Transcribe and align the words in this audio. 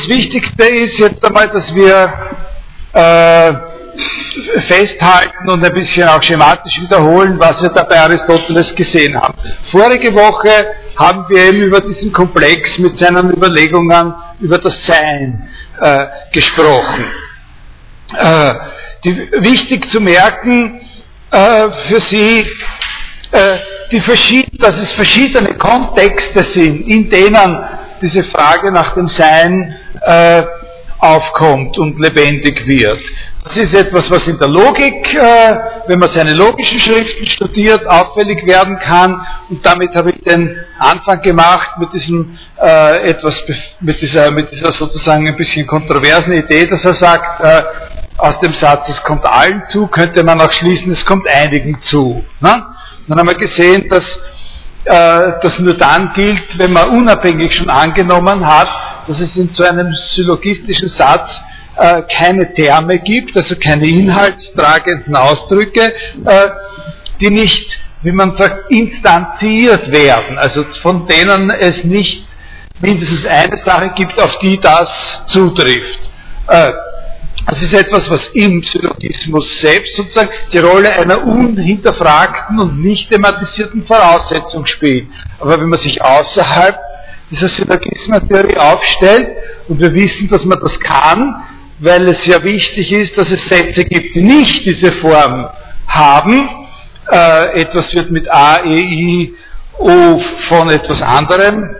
das 0.00 0.08
Wichtigste 0.08 0.66
ist 0.66 0.98
jetzt 0.98 1.24
einmal, 1.24 1.48
dass 1.48 1.74
wir 1.74 2.12
äh, 2.92 3.52
festhalten 4.68 5.50
und 5.50 5.64
ein 5.64 5.74
bisschen 5.74 6.08
auch 6.08 6.22
schematisch 6.22 6.80
wiederholen, 6.80 7.38
was 7.38 7.60
wir 7.60 7.70
da 7.70 7.82
bei 7.84 8.00
Aristoteles 8.00 8.74
gesehen 8.74 9.20
haben. 9.20 9.34
Vorige 9.70 10.14
Woche 10.14 10.72
haben 10.98 11.26
wir 11.28 11.44
eben 11.46 11.62
über 11.62 11.80
diesen 11.80 12.12
Komplex 12.12 12.78
mit 12.78 12.98
seinen 12.98 13.30
Überlegungen 13.30 14.14
über 14.40 14.58
das 14.58 14.74
Sein 14.86 15.48
äh, 15.80 16.06
gesprochen. 16.32 17.04
Äh, 18.16 18.54
die, 19.04 19.30
wichtig 19.40 19.90
zu 19.90 20.00
merken 20.00 20.80
äh, 21.30 21.68
für 21.88 22.00
Sie, 22.10 22.46
äh, 23.32 23.58
die 23.92 24.00
dass 24.58 24.80
es 24.80 24.92
verschiedene 24.92 25.54
Kontexte 25.56 26.46
sind, 26.52 26.86
in 26.86 27.10
denen 27.10 27.58
diese 28.00 28.24
Frage 28.24 28.72
nach 28.72 28.94
dem 28.94 29.08
Sein 29.08 29.79
äh, 30.02 30.42
aufkommt 30.98 31.78
und 31.78 31.98
lebendig 31.98 32.66
wird. 32.66 33.00
Das 33.44 33.56
ist 33.56 33.74
etwas, 33.74 34.10
was 34.10 34.26
in 34.26 34.38
der 34.38 34.48
Logik, 34.48 35.14
äh, 35.14 35.56
wenn 35.86 35.98
man 35.98 36.10
seine 36.12 36.32
logischen 36.32 36.78
Schriften 36.78 37.26
studiert, 37.26 37.86
auffällig 37.86 38.46
werden 38.46 38.78
kann. 38.78 39.24
Und 39.48 39.64
damit 39.66 39.94
habe 39.94 40.10
ich 40.10 40.22
den 40.22 40.56
Anfang 40.78 41.22
gemacht 41.22 41.70
mit 41.78 41.92
diesem 41.94 42.38
äh, 42.60 43.10
etwas, 43.10 43.34
mit 43.80 44.00
dieser, 44.02 44.30
mit 44.30 44.50
dieser 44.52 44.72
sozusagen 44.72 45.26
ein 45.26 45.36
bisschen 45.36 45.66
kontroversen 45.66 46.32
Idee, 46.32 46.66
dass 46.66 46.84
er 46.84 46.94
sagt, 46.96 47.44
äh, 47.44 47.62
aus 48.18 48.38
dem 48.40 48.52
Satz, 48.52 48.86
es 48.90 49.02
kommt 49.02 49.24
allen 49.24 49.62
zu, 49.68 49.86
könnte 49.86 50.22
man 50.22 50.38
auch 50.40 50.52
schließen, 50.52 50.92
es 50.92 51.04
kommt 51.06 51.26
einigen 51.26 51.80
zu. 51.82 52.22
Ne? 52.40 52.66
Dann 53.08 53.18
haben 53.18 53.28
wir 53.28 53.36
gesehen, 53.36 53.88
dass 53.88 54.04
das 54.84 55.58
nur 55.58 55.74
dann 55.74 56.12
gilt, 56.14 56.58
wenn 56.58 56.72
man 56.72 56.88
unabhängig 56.90 57.54
schon 57.54 57.68
angenommen 57.68 58.46
hat, 58.46 58.68
dass 59.06 59.20
es 59.20 59.36
in 59.36 59.50
so 59.50 59.64
einem 59.64 59.92
syllogistischen 59.92 60.88
Satz 60.90 61.30
äh, 61.76 62.02
keine 62.14 62.52
Terme 62.54 62.98
gibt, 62.98 63.36
also 63.36 63.56
keine 63.56 63.86
inhaltstragenden 63.86 65.16
Ausdrücke, 65.16 65.92
äh, 66.24 66.48
die 67.20 67.30
nicht, 67.30 67.66
wie 68.02 68.12
man 68.12 68.36
sagt, 68.36 68.70
instanziert 68.70 69.90
werden, 69.92 70.38
also 70.38 70.64
von 70.82 71.06
denen 71.06 71.50
es 71.50 71.84
nicht 71.84 72.26
mindestens 72.80 73.26
eine 73.26 73.56
Sache 73.64 73.92
gibt, 73.94 74.20
auf 74.20 74.38
die 74.40 74.58
das 74.60 74.88
zutrifft. 75.28 76.00
Äh, 76.48 76.72
das 77.46 77.62
ist 77.62 77.72
etwas, 77.72 78.08
was 78.10 78.20
im 78.34 78.62
Syllogismus 78.62 79.60
selbst 79.60 79.96
sozusagen 79.96 80.30
die 80.52 80.58
Rolle 80.58 80.92
einer 80.92 81.24
unhinterfragten 81.24 82.58
und 82.58 82.80
nicht 82.80 83.10
thematisierten 83.10 83.84
Voraussetzung 83.86 84.66
spielt. 84.66 85.08
Aber 85.38 85.60
wenn 85.60 85.68
man 85.68 85.80
sich 85.80 86.02
außerhalb 86.02 86.78
dieser 87.30 87.48
Syllogismentheorie 87.48 88.56
aufstellt, 88.56 89.28
und 89.68 89.80
wir 89.80 89.94
wissen, 89.94 90.28
dass 90.28 90.44
man 90.44 90.58
das 90.60 90.78
kann, 90.80 91.42
weil 91.78 92.02
es 92.08 92.26
ja 92.26 92.42
wichtig 92.42 92.92
ist, 92.92 93.16
dass 93.16 93.30
es 93.30 93.42
Sätze 93.48 93.84
gibt, 93.84 94.14
die 94.14 94.22
nicht 94.22 94.64
diese 94.66 94.92
Form 94.94 95.48
haben, 95.86 96.48
äh, 97.10 97.60
etwas 97.60 97.92
wird 97.94 98.10
mit 98.10 98.30
A, 98.30 98.62
E, 98.64 98.74
I, 98.74 99.34
O 99.78 100.20
von 100.48 100.68
etwas 100.68 101.00
anderem 101.00 101.74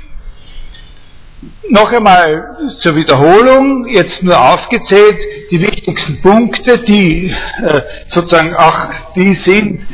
Noch 1.70 1.92
einmal 1.92 2.58
zur 2.80 2.96
Wiederholung, 2.96 3.88
jetzt 3.88 4.24
nur 4.24 4.40
aufgezählt, 4.40 5.18
die 5.52 5.62
wichtigsten 5.62 6.22
Punkte, 6.22 6.80
die 6.80 7.30
äh, 7.30 7.82
sozusagen 8.10 8.56
auch 8.56 8.88
die 9.16 9.36
sind, 9.36 9.86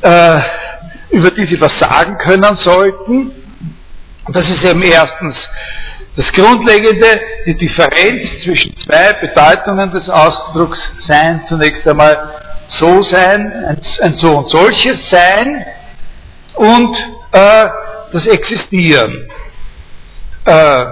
äh, 0.00 0.40
über 1.10 1.30
die 1.30 1.44
Sie 1.44 1.60
was 1.60 1.78
sagen 1.78 2.16
können 2.18 2.56
sollten. 2.56 3.32
Das 4.28 4.48
ist 4.48 4.64
eben 4.64 4.82
erstens 4.82 5.36
das 6.16 6.30
Grundlegende, 6.32 7.20
die 7.46 7.56
Differenz 7.56 8.42
zwischen 8.44 8.76
zwei 8.76 9.12
Bedeutungen 9.14 9.90
des 9.92 10.08
Ausdrucks 10.08 10.78
Sein, 11.06 11.42
zunächst 11.48 11.86
einmal 11.88 12.34
so 12.68 13.02
sein, 13.02 13.52
ein, 13.68 13.80
ein 14.00 14.14
so 14.16 14.38
und 14.38 14.50
solches 14.50 14.98
Sein 15.10 15.64
und 16.54 16.96
äh, 17.32 17.64
das 18.12 18.26
Existieren. 18.26 19.28
Äh, 20.44 20.84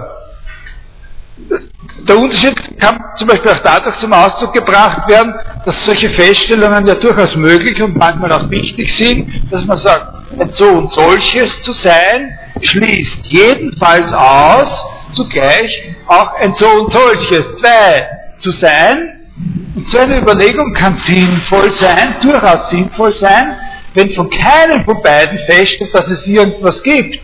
der 2.07 2.17
Unterschied 2.17 2.79
kann 2.79 2.99
zum 3.17 3.27
Beispiel 3.27 3.51
auch 3.51 3.63
dadurch 3.63 3.97
zum 3.99 4.13
Ausdruck 4.13 4.53
gebracht 4.53 5.07
werden, 5.09 5.33
dass 5.65 5.75
solche 5.85 6.09
Feststellungen 6.11 6.87
ja 6.87 6.95
durchaus 6.95 7.35
möglich 7.35 7.81
und 7.81 7.95
manchmal 7.95 8.31
auch 8.31 8.49
wichtig 8.49 8.95
sind, 8.97 9.51
dass 9.51 9.63
man 9.65 9.77
sagt, 9.77 10.07
ein 10.39 10.51
so 10.53 10.65
und 10.65 10.91
solches 10.91 11.61
zu 11.63 11.73
sein 11.73 12.37
schließt 12.61 13.25
jedenfalls 13.25 14.11
aus, 14.13 14.85
zugleich 15.13 15.83
auch 16.07 16.33
ein 16.35 16.53
so 16.57 16.69
und 16.69 16.93
solches, 16.93 17.45
zwei 17.59 18.09
zu 18.39 18.51
sein. 18.51 19.27
Und 19.75 19.89
so 19.89 19.99
eine 19.99 20.19
Überlegung 20.19 20.73
kann 20.73 20.97
sinnvoll 21.05 21.71
sein, 21.73 22.15
durchaus 22.21 22.69
sinnvoll 22.69 23.13
sein, 23.13 23.57
wenn 23.93 24.13
von 24.13 24.29
keinem 24.29 24.83
von 24.85 25.01
beiden 25.01 25.37
feststeht, 25.39 25.93
dass 25.93 26.07
es 26.07 26.27
irgendwas 26.27 26.81
gibt, 26.83 27.19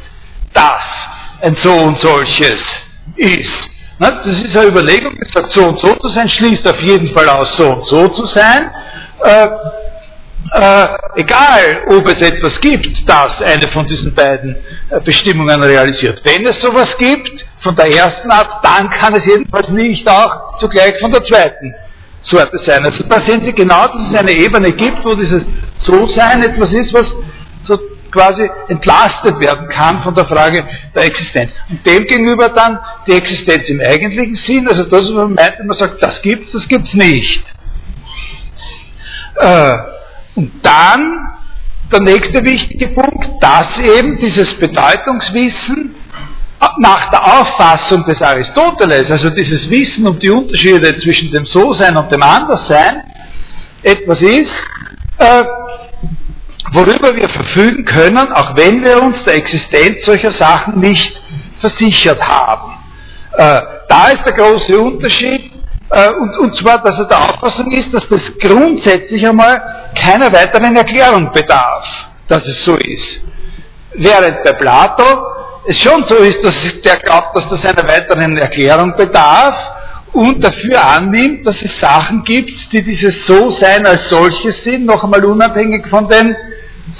das 0.54 0.82
ein 1.42 1.56
so 1.58 1.74
und 1.74 2.00
solches 2.00 2.64
ist. 3.16 3.70
Das 4.00 4.26
ist 4.28 4.56
eine 4.56 4.68
Überlegung, 4.68 5.16
die 5.16 5.32
sagt, 5.32 5.52
so 5.52 5.68
und 5.68 5.80
so 5.80 5.94
zu 5.96 6.08
sein, 6.10 6.30
schließt 6.30 6.68
auf 6.72 6.80
jeden 6.82 7.14
Fall 7.16 7.28
aus, 7.30 7.58
so 7.58 7.68
und 7.74 7.86
so 7.88 8.08
zu 8.10 8.26
sein. 8.28 8.70
Äh, 9.24 9.48
äh, 10.54 10.88
egal, 11.16 11.84
ob 11.88 12.08
es 12.08 12.22
etwas 12.22 12.60
gibt, 12.62 13.08
das 13.08 13.42
eine 13.42 13.68
von 13.70 13.86
diesen 13.86 14.14
beiden 14.14 14.56
äh, 14.90 15.00
Bestimmungen 15.02 15.62
realisiert. 15.62 16.22
Wenn 16.24 16.46
es 16.46 16.60
sowas 16.62 16.96
gibt, 16.98 17.46
von 17.60 17.76
der 17.76 17.88
ersten 17.88 18.30
Art, 18.32 18.64
dann 18.64 18.90
kann 18.90 19.14
es 19.14 19.26
jedenfalls 19.26 19.70
nicht 19.70 20.08
auch 20.08 20.58
zugleich 20.60 20.98
von 21.00 21.12
der 21.12 21.24
zweiten 21.24 21.74
Sorte 22.22 22.58
sein. 22.60 22.86
Also 22.86 23.04
da 23.04 23.22
sehen 23.26 23.44
Sie 23.44 23.54
genau, 23.54 23.84
dass 23.88 24.10
es 24.10 24.16
eine 24.16 24.32
Ebene 24.32 24.72
gibt, 24.72 25.04
wo 25.04 25.16
dieses 25.16 25.44
So-Sein 25.78 26.44
etwas 26.44 26.72
ist, 26.72 26.94
was 26.94 27.12
so 27.66 27.78
quasi 28.12 28.50
entlastet 28.70 29.40
werden 29.40 29.68
kann 29.68 30.02
von 30.02 30.16
der 30.16 30.26
Frage 30.26 30.64
der 30.96 31.04
Existenz. 31.04 31.52
Und 31.70 31.86
demgegenüber 31.86 32.50
dann 32.50 32.80
die 33.06 33.14
Existenz 33.14 33.68
im 33.68 33.82
eigentlichen 33.82 34.36
Sinn, 34.46 34.68
also 34.68 34.84
das, 34.84 35.02
was 35.02 35.10
man 35.10 35.34
meint, 35.34 35.60
wenn 35.60 35.68
man 35.68 35.78
sagt, 35.78 36.02
das 36.02 36.22
gibt's, 36.22 36.52
das 36.54 36.68
gibt's 36.68 36.94
nicht. 36.94 37.44
Äh, 39.36 39.78
und 40.38 40.52
dann 40.62 41.30
der 41.92 42.02
nächste 42.02 42.44
wichtige 42.44 42.90
Punkt, 42.90 43.28
dass 43.42 43.80
eben 43.80 44.18
dieses 44.20 44.54
Bedeutungswissen 44.60 45.96
nach 46.80 47.10
der 47.10 47.24
Auffassung 47.24 48.06
des 48.06 48.22
Aristoteles, 48.22 49.10
also 49.10 49.32
dieses 49.32 49.68
Wissen 49.70 50.08
um 50.08 50.20
die 50.20 50.30
Unterschiede 50.30 50.96
zwischen 50.98 51.32
dem 51.32 51.46
So-Sein 51.48 51.98
und 51.98 52.12
dem 52.14 52.22
Anderssein, 52.22 53.04
etwas 53.82 54.22
ist, 54.22 54.52
äh, 55.18 55.44
worüber 56.72 57.16
wir 57.16 57.30
verfügen 57.30 57.84
können, 57.86 58.32
auch 58.32 58.56
wenn 58.56 58.84
wir 58.84 59.02
uns 59.02 59.24
der 59.24 59.36
Existenz 59.36 60.06
solcher 60.06 60.34
Sachen 60.34 60.80
nicht 60.80 61.20
versichert 61.60 62.22
haben. 62.22 62.74
Äh, 63.34 63.62
da 63.90 64.10
ist 64.10 64.24
der 64.24 64.34
große 64.34 64.80
Unterschied 64.80 65.57
und, 65.90 66.38
und 66.38 66.56
zwar, 66.58 66.80
dass 66.84 67.00
er 67.00 67.06
der 67.06 67.22
Auffassung 67.22 67.72
ist, 67.72 67.94
dass 67.94 68.08
das 68.10 68.20
grundsätzlich 68.42 69.28
einmal 69.28 69.92
keiner 69.96 70.32
weiteren 70.34 70.76
Erklärung 70.76 71.32
bedarf, 71.32 71.86
dass 72.28 72.46
es 72.46 72.66
so 72.66 72.76
ist. 72.76 73.22
Während 73.94 74.44
bei 74.44 74.54
Plato 74.54 75.04
es 75.66 75.80
schon 75.82 76.06
so 76.08 76.16
ist, 76.16 76.44
dass 76.44 76.56
der 76.84 76.98
glaubt, 76.98 77.38
dass 77.38 77.50
das 77.50 77.66
einer 77.66 77.88
weiteren 77.90 78.38
Erklärung 78.38 78.96
bedarf 78.96 79.56
und 80.14 80.44
dafür 80.44 80.86
annimmt, 80.86 81.48
dass 81.48 81.62
es 81.62 81.80
Sachen 81.80 82.24
gibt, 82.24 82.72
die 82.74 82.84
dieses 82.84 83.26
So-Sein 83.26 83.86
als 83.86 84.10
solches 84.10 84.64
sind, 84.64 84.86
noch 84.86 85.04
einmal 85.04 85.24
unabhängig 85.26 85.88
von 85.88 86.08
den 86.10 86.36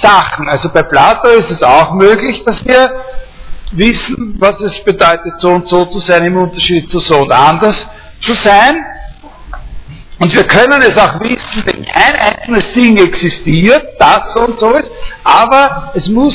Sachen. 0.02 0.48
Also 0.48 0.70
bei 0.70 0.82
Plato 0.82 1.30
ist 1.30 1.50
es 1.50 1.62
auch 1.62 1.92
möglich, 1.92 2.42
dass 2.44 2.64
wir 2.64 2.90
wissen, 3.72 4.36
was 4.38 4.60
es 4.60 4.82
bedeutet, 4.84 5.38
so 5.38 5.48
und 5.48 5.68
so 5.68 5.84
zu 5.86 5.98
sein, 6.00 6.24
im 6.24 6.36
Unterschied 6.36 6.90
zu 6.90 6.98
so 7.00 7.22
und 7.22 7.34
anders 7.34 7.76
zu 8.20 8.34
sein. 8.34 8.84
Und 10.20 10.34
wir 10.34 10.44
können 10.44 10.82
es 10.82 10.96
auch 10.96 11.20
wissen, 11.20 11.62
wenn 11.64 11.84
kein 11.84 12.16
einzelnes 12.16 12.72
Ding 12.74 12.96
existiert, 12.96 13.82
das 13.98 14.20
so 14.34 14.46
und 14.46 14.58
so 14.58 14.74
ist, 14.74 14.90
aber 15.22 15.92
es 15.94 16.08
muss 16.08 16.34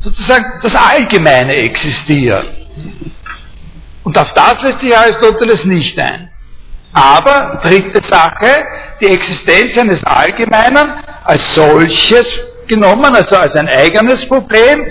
sozusagen 0.00 0.44
das 0.62 0.74
Allgemeine 0.74 1.54
existieren. 1.56 2.46
Und 4.04 4.16
auf 4.16 4.32
das 4.34 4.62
lässt 4.62 4.80
sich 4.80 4.96
Aristoteles 4.96 5.64
nicht 5.64 5.98
ein. 5.98 6.30
Aber, 6.92 7.60
dritte 7.64 8.00
Sache, 8.08 8.56
die 9.00 9.06
Existenz 9.06 9.76
eines 9.76 10.02
Allgemeinen 10.04 10.92
als 11.24 11.42
solches 11.54 12.26
genommen, 12.68 13.14
also 13.14 13.34
als 13.34 13.54
ein 13.56 13.68
eigenes 13.68 14.26
Problem, 14.28 14.86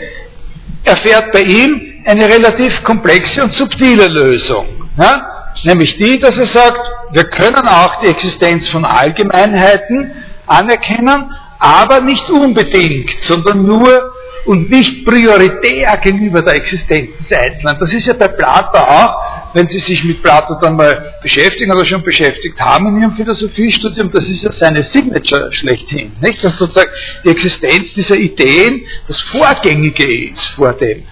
erfährt 0.83 1.31
bei 1.31 1.41
ihm 1.41 2.03
eine 2.05 2.25
relativ 2.25 2.83
komplexe 2.83 3.43
und 3.43 3.53
subtile 3.53 4.05
Lösung. 4.05 4.89
Ja? 4.97 5.34
Nämlich 5.63 5.97
die, 5.97 6.19
dass 6.19 6.37
er 6.37 6.47
sagt, 6.47 6.79
wir 7.11 7.23
können 7.25 7.67
auch 7.67 8.01
die 8.01 8.07
Existenz 8.07 8.67
von 8.69 8.85
Allgemeinheiten 8.85 10.11
anerkennen, 10.45 11.31
aber 11.59 12.01
nicht 12.01 12.29
unbedingt, 12.29 13.09
sondern 13.21 13.65
nur 13.65 14.11
und 14.45 14.69
nicht 14.69 15.05
prioritär 15.05 15.97
gegenüber 16.03 16.41
der 16.41 16.55
Existenz 16.55 17.09
des 17.17 17.37
Einzelnen. 17.37 17.77
Das 17.79 17.91
ist 17.91 18.05
ja 18.05 18.13
bei 18.13 18.27
Plato 18.27 18.77
auch, 18.77 19.53
wenn 19.53 19.67
Sie 19.67 19.79
sich 19.79 20.03
mit 20.03 20.21
Plato 20.21 20.55
dann 20.61 20.75
mal 20.75 21.15
beschäftigen 21.23 21.71
oder 21.71 21.85
schon 21.85 22.03
beschäftigt 22.03 22.59
haben 22.59 22.87
in 22.87 23.01
Ihrem 23.01 23.15
Philosophiestudium, 23.15 24.11
das 24.11 24.25
ist 24.25 24.43
ja 24.43 24.51
seine 24.51 24.83
Signature 24.91 25.51
schlechthin. 25.53 26.11
Nicht? 26.21 26.43
Dass 26.43 26.57
sozusagen 26.57 26.91
die 27.23 27.29
Existenz 27.29 27.93
dieser 27.95 28.17
Ideen 28.17 28.81
das 29.07 29.19
Vorgängige 29.31 30.29
ist 30.31 30.45
vor 30.55 30.73
dem 30.73 31.03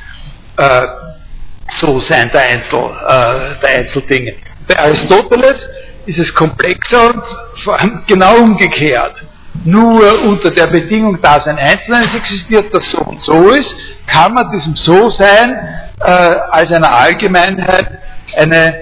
äh, 0.57 0.81
So-Sein 1.79 2.31
der, 2.33 2.41
Einzel, 2.41 2.79
äh, 2.79 3.61
der 3.61 3.79
Einzeldinge. 3.79 4.35
Bei 4.67 4.79
Aristoteles 4.79 5.67
ist 6.05 6.19
es 6.19 6.33
komplexer 6.33 7.13
und 7.13 7.23
vor 7.63 7.79
allem 7.79 8.03
genau 8.07 8.37
umgekehrt 8.37 9.23
nur 9.65 10.23
unter 10.23 10.51
der 10.51 10.67
Bedingung, 10.67 11.21
dass 11.21 11.45
ein 11.47 11.57
Einzelnes 11.57 12.13
existiert, 12.15 12.73
das 12.73 12.89
so 12.89 12.97
und 12.99 13.21
so 13.21 13.49
ist, 13.49 13.73
kann 14.07 14.33
man 14.33 14.51
diesem 14.51 14.75
So-Sein 14.75 15.57
äh, 15.99 16.03
als 16.03 16.71
einer 16.71 16.91
Allgemeinheit 16.91 17.99
eine, 18.35 18.75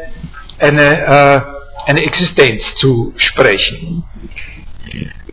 eine, 0.60 0.82
äh, 0.82 1.42
eine 1.90 2.02
Existenz 2.04 2.64
zusprechen. 2.78 4.04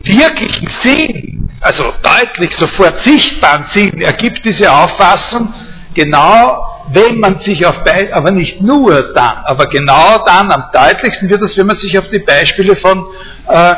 Wirklichen 0.01 0.69
Sinn, 0.83 1.49
also 1.61 1.93
deutlich 2.01 2.55
sofort 2.55 3.03
sichtbaren 3.03 3.65
Sinn, 3.73 4.01
ergibt 4.01 4.45
diese 4.45 4.71
Auffassung 4.71 5.53
genau, 5.93 6.78
wenn 6.91 7.19
man 7.19 7.39
sich 7.41 7.65
auf, 7.65 7.83
Be 7.83 8.09
aber 8.13 8.31
nicht 8.31 8.61
nur 8.61 9.13
dann, 9.13 9.37
aber 9.45 9.65
genau 9.67 10.23
dann, 10.25 10.51
am 10.51 10.65
deutlichsten 10.73 11.29
wird 11.29 11.41
es, 11.41 11.57
wenn 11.57 11.67
man 11.67 11.77
sich 11.77 11.97
auf 11.97 12.09
die 12.09 12.19
Beispiele 12.19 12.75
von 12.77 13.07
äh, 13.47 13.75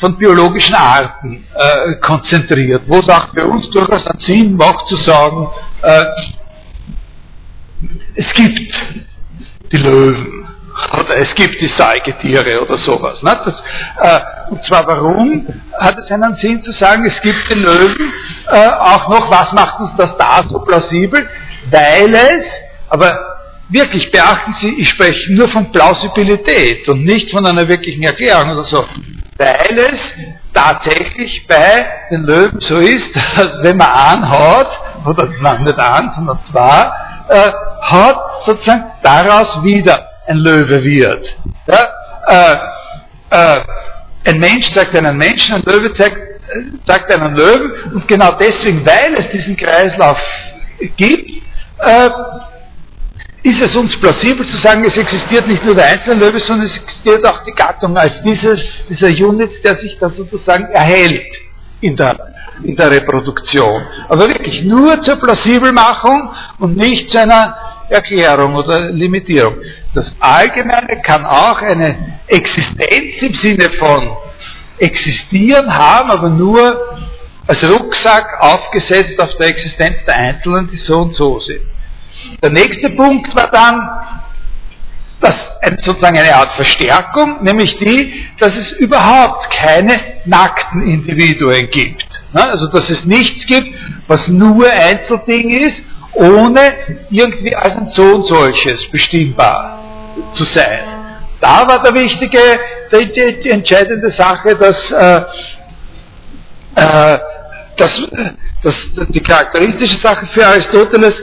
von 0.00 0.16
biologischen 0.16 0.74
Arten 0.74 1.44
äh, 1.54 1.94
konzentriert, 2.00 2.84
wo 2.86 2.98
es 2.98 3.08
auch 3.08 3.34
bei 3.34 3.44
uns 3.44 3.68
durchaus 3.70 4.06
einen 4.06 4.18
Sinn 4.20 4.56
macht 4.56 4.86
zu 4.86 4.96
sagen, 4.96 5.48
äh, 5.82 6.04
es 8.14 8.32
gibt 8.32 8.74
die 9.72 9.76
Löwen 9.76 10.48
oder 10.92 11.16
es 11.16 11.34
gibt 11.34 11.60
die 11.60 11.66
Säugetiere 11.66 12.62
oder 12.62 12.78
sowas. 12.78 13.22
Ne? 13.22 13.40
Das, 13.44 13.62
äh, 14.00 14.50
und 14.50 14.62
zwar 14.64 14.86
warum 14.86 15.46
hat 15.78 15.98
es 15.98 16.10
einen 16.10 16.34
Sinn 16.36 16.62
zu 16.62 16.72
sagen, 16.72 17.04
es 17.04 17.20
gibt 17.20 17.50
die 17.50 17.58
Löwen, 17.58 18.12
äh, 18.50 18.68
auch 18.68 19.08
noch, 19.08 19.30
was 19.30 19.52
macht 19.52 19.80
uns 19.80 19.92
das 19.98 20.16
da 20.16 20.42
so 20.48 20.60
plausibel? 20.60 21.28
Weil 21.70 22.14
es, 22.14 22.44
aber 22.88 23.18
wirklich 23.68 24.10
beachten 24.10 24.54
Sie, 24.60 24.74
ich 24.78 24.88
spreche 24.88 25.32
nur 25.34 25.48
von 25.48 25.70
Plausibilität 25.72 26.88
und 26.88 27.04
nicht 27.04 27.30
von 27.30 27.46
einer 27.46 27.68
wirklichen 27.68 28.02
Erklärung 28.02 28.50
oder 28.50 28.64
so 28.64 28.84
weil 29.40 29.78
es 29.78 30.00
tatsächlich 30.52 31.46
bei 31.46 31.86
den 32.10 32.24
Löwen 32.24 32.60
so 32.60 32.78
ist, 32.78 33.08
dass 33.36 33.62
wenn 33.62 33.76
man 33.78 33.88
anhaut, 33.88 34.68
oder 35.06 35.28
nein, 35.40 35.64
nicht 35.64 35.78
an, 35.78 36.12
sondern 36.14 36.38
zwar, 36.50 36.94
äh, 37.28 37.50
hat 37.82 38.16
sozusagen 38.44 38.84
daraus 39.02 39.62
wieder 39.64 40.08
ein 40.26 40.36
Löwe 40.36 40.84
wird. 40.84 41.36
Ja? 41.66 41.88
Äh, 42.26 42.56
äh, 43.30 43.60
ein 44.26 44.38
Mensch 44.38 44.70
zeigt 44.74 44.94
einen 44.94 45.16
Menschen, 45.16 45.54
ein 45.54 45.62
Löwe 45.62 45.94
zeigt, 45.94 46.18
zeigt 46.86 47.10
einen 47.10 47.34
Löwen 47.34 47.94
und 47.94 48.06
genau 48.06 48.32
deswegen, 48.32 48.84
weil 48.84 49.14
es 49.14 49.30
diesen 49.30 49.56
Kreislauf 49.56 50.18
gibt, 50.96 51.30
äh, 51.82 52.10
ist 53.42 53.60
es 53.60 53.74
uns 53.74 53.98
plausibel 54.00 54.46
zu 54.46 54.56
sagen, 54.58 54.84
es 54.84 54.96
existiert 54.96 55.46
nicht 55.46 55.64
nur 55.64 55.74
der 55.74 55.86
einzelne 55.86 56.26
Löwe, 56.26 56.40
sondern 56.40 56.66
es 56.66 56.76
existiert 56.76 57.26
auch 57.26 57.42
die 57.44 57.52
Gattung 57.52 57.96
als 57.96 58.22
dieses, 58.22 58.60
dieser 58.88 59.08
Unit, 59.26 59.64
der 59.64 59.76
sich 59.76 59.98
da 59.98 60.10
sozusagen 60.10 60.66
erhält 60.66 61.32
in 61.80 61.96
der, 61.96 62.16
in 62.62 62.76
der 62.76 62.90
Reproduktion. 62.90 63.82
Aber 64.08 64.28
wirklich 64.28 64.62
nur 64.64 65.00
zur 65.02 65.16
Plausibelmachung 65.16 66.30
und 66.58 66.76
nicht 66.76 67.10
zu 67.10 67.18
einer 67.18 67.56
Erklärung 67.88 68.54
oder 68.54 68.90
Limitierung. 68.90 69.56
Das 69.94 70.12
Allgemeine 70.20 71.00
kann 71.02 71.24
auch 71.24 71.60
eine 71.62 72.20
Existenz 72.28 73.22
im 73.22 73.34
Sinne 73.34 73.70
von 73.78 74.16
existieren 74.78 75.74
haben, 75.74 76.10
aber 76.10 76.28
nur 76.28 77.09
als 77.50 77.64
Rucksack 77.64 78.26
aufgesetzt 78.38 79.20
auf 79.20 79.36
der 79.36 79.48
Existenz 79.48 79.96
der 80.06 80.14
Einzelnen, 80.14 80.70
die 80.70 80.76
so 80.76 80.98
und 80.98 81.16
so 81.16 81.40
sind. 81.40 81.62
Der 82.40 82.50
nächste 82.50 82.90
Punkt 82.90 83.34
war 83.34 83.50
dann 83.50 83.90
das, 85.20 85.34
sozusagen 85.84 86.16
eine 86.16 86.32
Art 86.32 86.52
Verstärkung, 86.52 87.42
nämlich 87.42 87.76
die, 87.78 88.24
dass 88.38 88.56
es 88.56 88.70
überhaupt 88.78 89.50
keine 89.50 90.00
nackten 90.26 90.82
Individuen 90.82 91.68
gibt. 91.70 92.06
Also 92.32 92.68
dass 92.68 92.88
es 92.88 93.04
nichts 93.04 93.44
gibt, 93.46 93.76
was 94.06 94.28
nur 94.28 94.70
Einzelding 94.70 95.50
ist, 95.50 95.82
ohne 96.12 96.60
irgendwie 97.10 97.56
als 97.56 97.76
ein 97.76 97.88
so 97.90 98.14
und 98.14 98.26
solches 98.26 98.88
bestimmbar 98.92 99.82
zu 100.34 100.44
sein. 100.44 100.84
Da 101.40 101.66
war 101.66 101.82
der 101.82 102.00
wichtige, 102.00 102.38
die, 102.92 103.40
die 103.42 103.50
entscheidende 103.50 104.12
Sache, 104.12 104.54
dass 104.56 104.90
äh, 104.92 105.22
äh, 106.76 107.18
das, 107.80 108.00
das, 108.62 108.74
die 109.08 109.20
charakteristische 109.20 109.98
Sache 109.98 110.26
für 110.34 110.46
Aristoteles, 110.46 111.14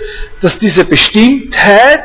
dass 0.42 0.58
diese 0.60 0.86
Bestimmtheit 0.86 2.04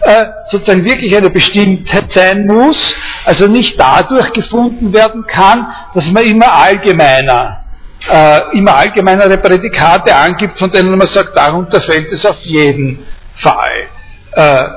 äh, 0.00 0.24
sozusagen 0.50 0.84
wirklich 0.84 1.16
eine 1.16 1.30
Bestimmtheit 1.30 2.12
sein 2.12 2.46
muss, 2.46 2.94
also 3.24 3.46
nicht 3.46 3.80
dadurch 3.80 4.32
gefunden 4.32 4.92
werden 4.92 5.26
kann, 5.26 5.66
dass 5.94 6.06
man 6.10 6.24
immer 6.24 6.52
allgemeiner, 6.52 7.64
äh, 8.08 8.58
immer 8.58 8.76
allgemeinere 8.76 9.38
Prädikate 9.38 10.14
angibt, 10.14 10.58
von 10.58 10.70
denen 10.70 10.90
man 10.90 11.08
sagt, 11.08 11.36
darunter 11.36 11.80
fällt 11.80 12.10
es 12.12 12.24
auf 12.26 12.40
jeden 12.40 13.06
Fall. 13.36 13.88
Äh, 14.32 14.68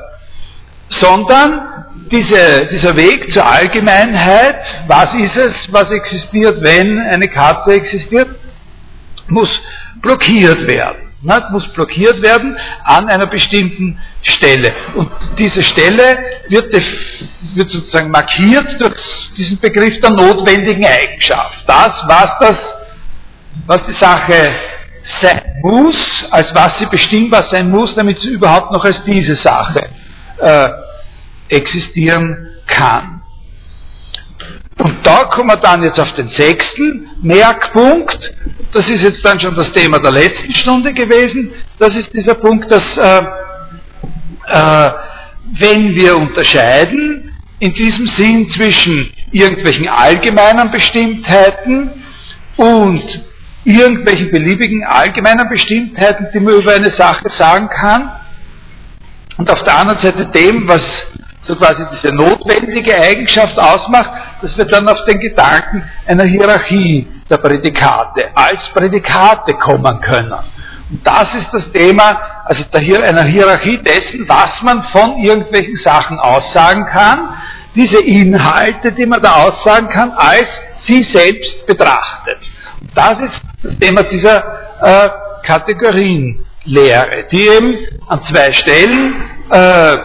sondern 0.90 1.86
diese, 2.12 2.68
dieser 2.72 2.96
Weg 2.96 3.32
zur 3.32 3.46
Allgemeinheit, 3.46 4.56
was 4.88 5.14
ist 5.16 5.36
es, 5.36 5.54
was 5.70 5.92
existiert, 5.92 6.62
wenn 6.62 7.00
eine 7.00 7.28
Katze 7.28 7.74
existiert, 7.74 8.30
muss 9.32 9.50
blockiert 10.02 10.68
werden. 10.68 11.10
Ne, 11.22 11.48
muss 11.52 11.68
blockiert 11.74 12.22
werden 12.22 12.58
an 12.86 13.10
einer 13.10 13.28
bestimmten 13.28 14.00
Stelle. 14.22 14.74
Und 14.96 15.12
diese 15.38 15.62
Stelle 15.64 16.18
wird, 16.48 16.72
wird 17.56 17.70
sozusagen 17.70 18.10
markiert 18.10 18.80
durch 18.80 18.96
diesen 19.36 19.60
Begriff 19.60 20.00
der 20.00 20.12
notwendigen 20.12 20.86
Eigenschaft. 20.86 21.64
Das, 21.68 21.92
was, 22.08 22.30
das, 22.40 22.58
was 23.66 23.86
die 23.88 23.94
Sache 24.00 24.56
sein 25.22 25.42
muss, 25.62 26.26
als 26.32 26.56
was 26.56 26.80
sie 26.80 26.86
bestimmbar 26.86 27.44
sein 27.52 27.70
muss, 27.70 27.94
damit 27.96 28.22
sie 28.22 28.30
überhaupt 28.30 28.72
noch 28.72 28.86
als 28.86 29.04
diese 29.04 29.36
Sache 29.36 29.90
äh, 30.38 30.70
existieren 31.50 32.48
kann. 32.66 33.19
Und 34.80 35.06
da 35.06 35.26
kommen 35.26 35.50
wir 35.50 35.58
dann 35.58 35.84
jetzt 35.84 36.00
auf 36.00 36.14
den 36.14 36.30
sechsten 36.30 37.10
Merkpunkt. 37.22 38.32
Das 38.72 38.90
ist 38.90 39.04
jetzt 39.04 39.24
dann 39.26 39.40
schon 39.40 39.54
das 39.56 39.72
Thema 39.74 40.00
der 40.00 40.12
letzten 40.12 40.54
Stunde 40.56 40.94
gewesen. 40.94 41.52
Das 41.78 41.96
ist 41.96 42.14
dieser 42.14 42.36
Punkt, 42.36 42.72
dass 42.72 42.84
äh, 42.98 43.24
äh, 44.48 44.92
wenn 45.60 45.96
wir 45.96 46.18
unterscheiden, 46.18 47.34
in 47.60 47.74
diesem 47.74 48.08
Sinn 48.08 48.50
zwischen 48.52 49.12
irgendwelchen 49.32 49.88
allgemeinen 49.90 50.72
Bestimmtheiten 50.72 51.92
und 52.56 53.04
irgendwelchen 53.66 54.32
beliebigen 54.32 54.86
allgemeinen 54.86 55.50
Bestimmtheiten, 55.50 56.28
die 56.34 56.40
man 56.40 56.54
über 56.54 56.74
eine 56.74 56.92
Sache 56.92 57.30
sagen 57.38 57.68
kann, 57.68 58.12
und 59.38 59.50
auf 59.52 59.64
der 59.64 59.78
anderen 59.78 60.00
Seite 60.00 60.26
dem, 60.28 60.68
was 60.68 60.82
so 61.50 61.56
quasi 61.56 61.84
diese 61.92 62.14
notwendige 62.14 62.96
Eigenschaft 62.96 63.58
ausmacht, 63.58 64.12
dass 64.42 64.56
wir 64.56 64.66
dann 64.66 64.88
auf 64.88 65.04
den 65.06 65.20
Gedanken 65.20 65.84
einer 66.06 66.26
Hierarchie 66.26 67.08
der 67.28 67.38
Prädikate 67.38 68.30
als 68.36 68.70
Prädikate 68.76 69.56
kommen 69.56 70.00
können. 70.00 70.32
Und 70.92 71.06
das 71.06 71.34
ist 71.34 71.48
das 71.52 71.72
Thema, 71.72 72.44
also 72.46 72.64
der, 72.72 73.04
einer 73.04 73.24
Hierarchie 73.24 73.80
dessen, 73.82 74.30
was 74.30 74.62
man 74.62 74.84
von 74.92 75.18
irgendwelchen 75.18 75.78
Sachen 75.78 76.20
aussagen 76.20 76.86
kann, 76.86 77.30
diese 77.74 78.00
Inhalte, 78.00 78.92
die 78.92 79.08
man 79.08 79.22
da 79.22 79.46
aussagen 79.46 79.90
kann, 79.90 80.12
als 80.12 80.50
sie 80.84 81.02
selbst 81.02 81.66
betrachtet. 81.66 82.38
Und 82.80 82.92
das 82.96 83.22
ist 83.22 83.42
das 83.64 83.76
Thema 83.80 84.04
dieser 84.04 84.38
äh, 84.82 85.10
Kategorienlehre, 85.48 87.26
die 87.32 87.48
eben 87.48 87.76
an 88.08 88.22
zwei 88.24 88.54
Stellen 88.54 89.16
äh, 89.50 89.98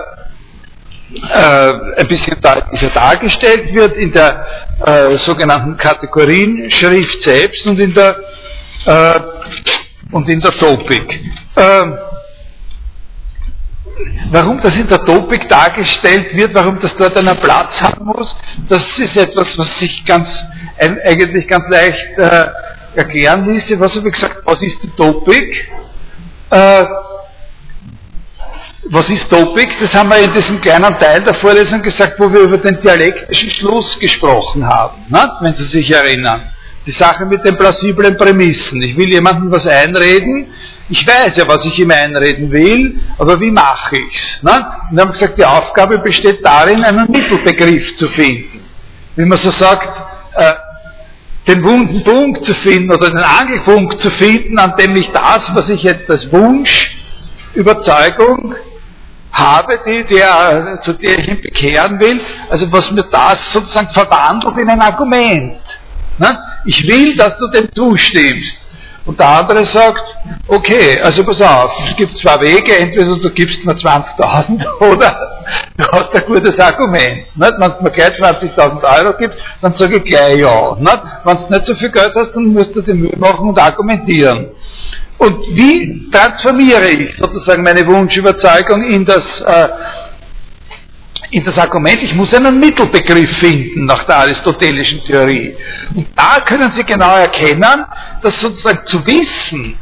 äh, 1.14 2.00
ein 2.00 2.08
bisschen 2.08 2.40
deutlicher 2.40 2.90
dargestellt 2.90 3.72
wird 3.74 3.96
in 3.96 4.12
der 4.12 4.46
äh, 4.84 5.16
sogenannten 5.18 5.76
Kategorienschrift 5.76 7.22
selbst 7.22 7.66
und 7.66 7.78
in 7.78 7.94
der, 7.94 8.16
äh, 8.86 9.20
und 10.10 10.28
in 10.28 10.40
der 10.40 10.52
Topik. 10.52 11.20
Ähm, 11.56 11.98
warum 14.30 14.60
das 14.60 14.74
in 14.76 14.88
der 14.88 15.04
Topik 15.04 15.48
dargestellt 15.48 16.34
wird, 16.36 16.54
warum 16.54 16.80
das 16.80 16.94
dort 16.96 17.16
einen 17.16 17.40
Platz 17.40 17.80
haben 17.80 18.04
muss, 18.06 18.34
das 18.68 18.84
ist 18.96 19.16
etwas, 19.16 19.46
was 19.56 19.78
sich 19.78 20.04
ganz, 20.04 20.28
eigentlich 20.78 21.46
ganz 21.46 21.64
leicht 21.68 22.18
äh, 22.18 22.46
erklären 22.96 23.52
ließe. 23.52 23.78
Was 23.78 23.94
habe 23.94 24.08
ich 24.08 24.14
gesagt? 24.14 24.42
Was 24.44 24.60
ist 24.62 24.82
die 24.82 24.90
Topik? 24.90 25.70
Was 28.90 29.08
ist 29.08 29.30
Topik? 29.30 29.68
Das 29.80 29.94
haben 29.94 30.10
wir 30.10 30.18
in 30.18 30.32
diesem 30.34 30.60
kleinen 30.60 30.98
Teil 31.00 31.22
der 31.22 31.34
Vorlesung 31.36 31.80
gesagt, 31.80 32.18
wo 32.18 32.30
wir 32.30 32.40
über 32.40 32.58
den 32.58 32.80
dialektischen 32.82 33.50
Schluss 33.50 33.98
gesprochen 33.98 34.66
haben, 34.66 35.06
ne? 35.08 35.26
wenn 35.40 35.54
Sie 35.54 35.64
sich 35.64 35.90
erinnern. 35.90 36.50
Die 36.86 36.92
Sache 36.92 37.24
mit 37.24 37.42
den 37.46 37.56
plausiblen 37.56 38.14
Prämissen. 38.18 38.82
Ich 38.82 38.94
will 38.94 39.10
jemandem 39.10 39.50
was 39.50 39.66
einreden, 39.66 40.48
ich 40.90 41.06
weiß 41.06 41.34
ja, 41.36 41.48
was 41.48 41.64
ich 41.64 41.78
ihm 41.78 41.90
einreden 41.90 42.52
will, 42.52 43.00
aber 43.16 43.40
wie 43.40 43.50
mache 43.50 43.96
ich's? 43.96 44.42
Ne? 44.42 44.52
Wir 44.90 45.02
haben 45.02 45.12
gesagt, 45.12 45.38
die 45.38 45.46
Aufgabe 45.46 45.98
besteht 46.00 46.44
darin, 46.44 46.84
einen 46.84 47.10
Mittelbegriff 47.10 47.96
zu 47.96 48.06
finden. 48.10 48.66
Wie 49.16 49.24
man 49.24 49.38
so 49.42 49.50
sagt, 49.52 49.88
äh, 50.34 50.52
den 51.48 51.64
wunden 51.64 52.04
Punkt 52.04 52.44
zu 52.44 52.54
finden 52.56 52.92
oder 52.92 53.08
den 53.08 53.18
Angelpunkt 53.18 54.02
zu 54.02 54.10
finden, 54.10 54.58
an 54.58 54.74
dem 54.76 54.94
ich 54.96 55.10
das, 55.10 55.40
was 55.54 55.70
ich 55.70 55.82
jetzt 55.82 56.10
als 56.10 56.30
Wunsch, 56.30 56.90
Überzeugung 57.54 58.54
habe, 59.34 59.80
die, 59.86 60.04
der, 60.04 60.80
zu 60.82 60.92
der 60.94 61.18
ich 61.18 61.28
ihn 61.28 61.42
bekehren 61.42 62.00
will, 62.00 62.20
also 62.48 62.70
was 62.72 62.90
mir 62.90 63.04
das 63.10 63.36
sozusagen 63.52 63.90
verwandelt 63.90 64.56
in 64.60 64.70
ein 64.70 64.80
Argument. 64.80 65.60
Ne? 66.18 66.38
Ich 66.64 66.86
will, 66.86 67.16
dass 67.16 67.36
du 67.38 67.48
dem 67.48 67.70
zustimmst. 67.72 68.58
Und 69.06 69.20
der 69.20 69.28
andere 69.28 69.66
sagt, 69.66 70.02
okay, 70.48 70.98
also 71.02 71.24
pass 71.24 71.40
auf, 71.42 71.72
es 71.90 71.96
gibt 71.96 72.16
zwei 72.16 72.40
Wege, 72.40 72.78
entweder 72.78 73.16
du 73.18 73.30
gibst 73.30 73.62
mir 73.64 73.74
20.000 73.74 74.64
oder 74.92 75.44
du 75.76 75.84
hast 75.92 76.14
ein 76.14 76.26
gutes 76.26 76.58
Argument. 76.58 77.26
Nicht? 77.36 77.52
Wenn 77.58 77.70
du 77.70 77.82
mir 77.82 77.90
gleich 77.90 78.18
20.000 78.18 79.04
Euro 79.04 79.16
gibst, 79.18 79.38
dann 79.60 79.74
sage 79.74 79.98
ich 79.98 80.04
gleich 80.04 80.36
ja. 80.36 80.76
Nicht? 80.78 81.02
Wenn 81.24 81.36
du 81.36 81.48
nicht 81.50 81.66
so 81.66 81.74
viel 81.74 81.90
Geld 81.90 82.12
hast, 82.14 82.34
dann 82.34 82.46
musst 82.46 82.74
du 82.74 82.80
die 82.80 82.94
Mühe 82.94 83.16
machen 83.18 83.46
und 83.46 83.58
argumentieren. 83.58 84.52
Und 85.18 85.40
wie 85.56 86.10
transformiere 86.10 86.88
ich 86.90 87.16
sozusagen 87.16 87.62
meine 87.62 87.86
Wunschüberzeugung 87.86 88.82
in 88.84 89.04
das 89.04 89.24
äh, 89.46 89.68
in 91.30 91.44
das 91.44 91.58
Argument, 91.58 92.00
ich 92.00 92.14
muss 92.14 92.32
einen 92.32 92.60
Mittelbegriff 92.60 93.38
finden 93.38 93.86
nach 93.86 94.04
der 94.04 94.18
aristotelischen 94.18 95.02
Theorie. 95.04 95.56
Und 95.92 96.06
da 96.14 96.40
können 96.44 96.72
Sie 96.74 96.84
genau 96.84 97.16
erkennen, 97.16 97.84
dass 98.22 98.40
sozusagen 98.40 98.86
zu 98.86 99.04
wissen, 99.04 99.76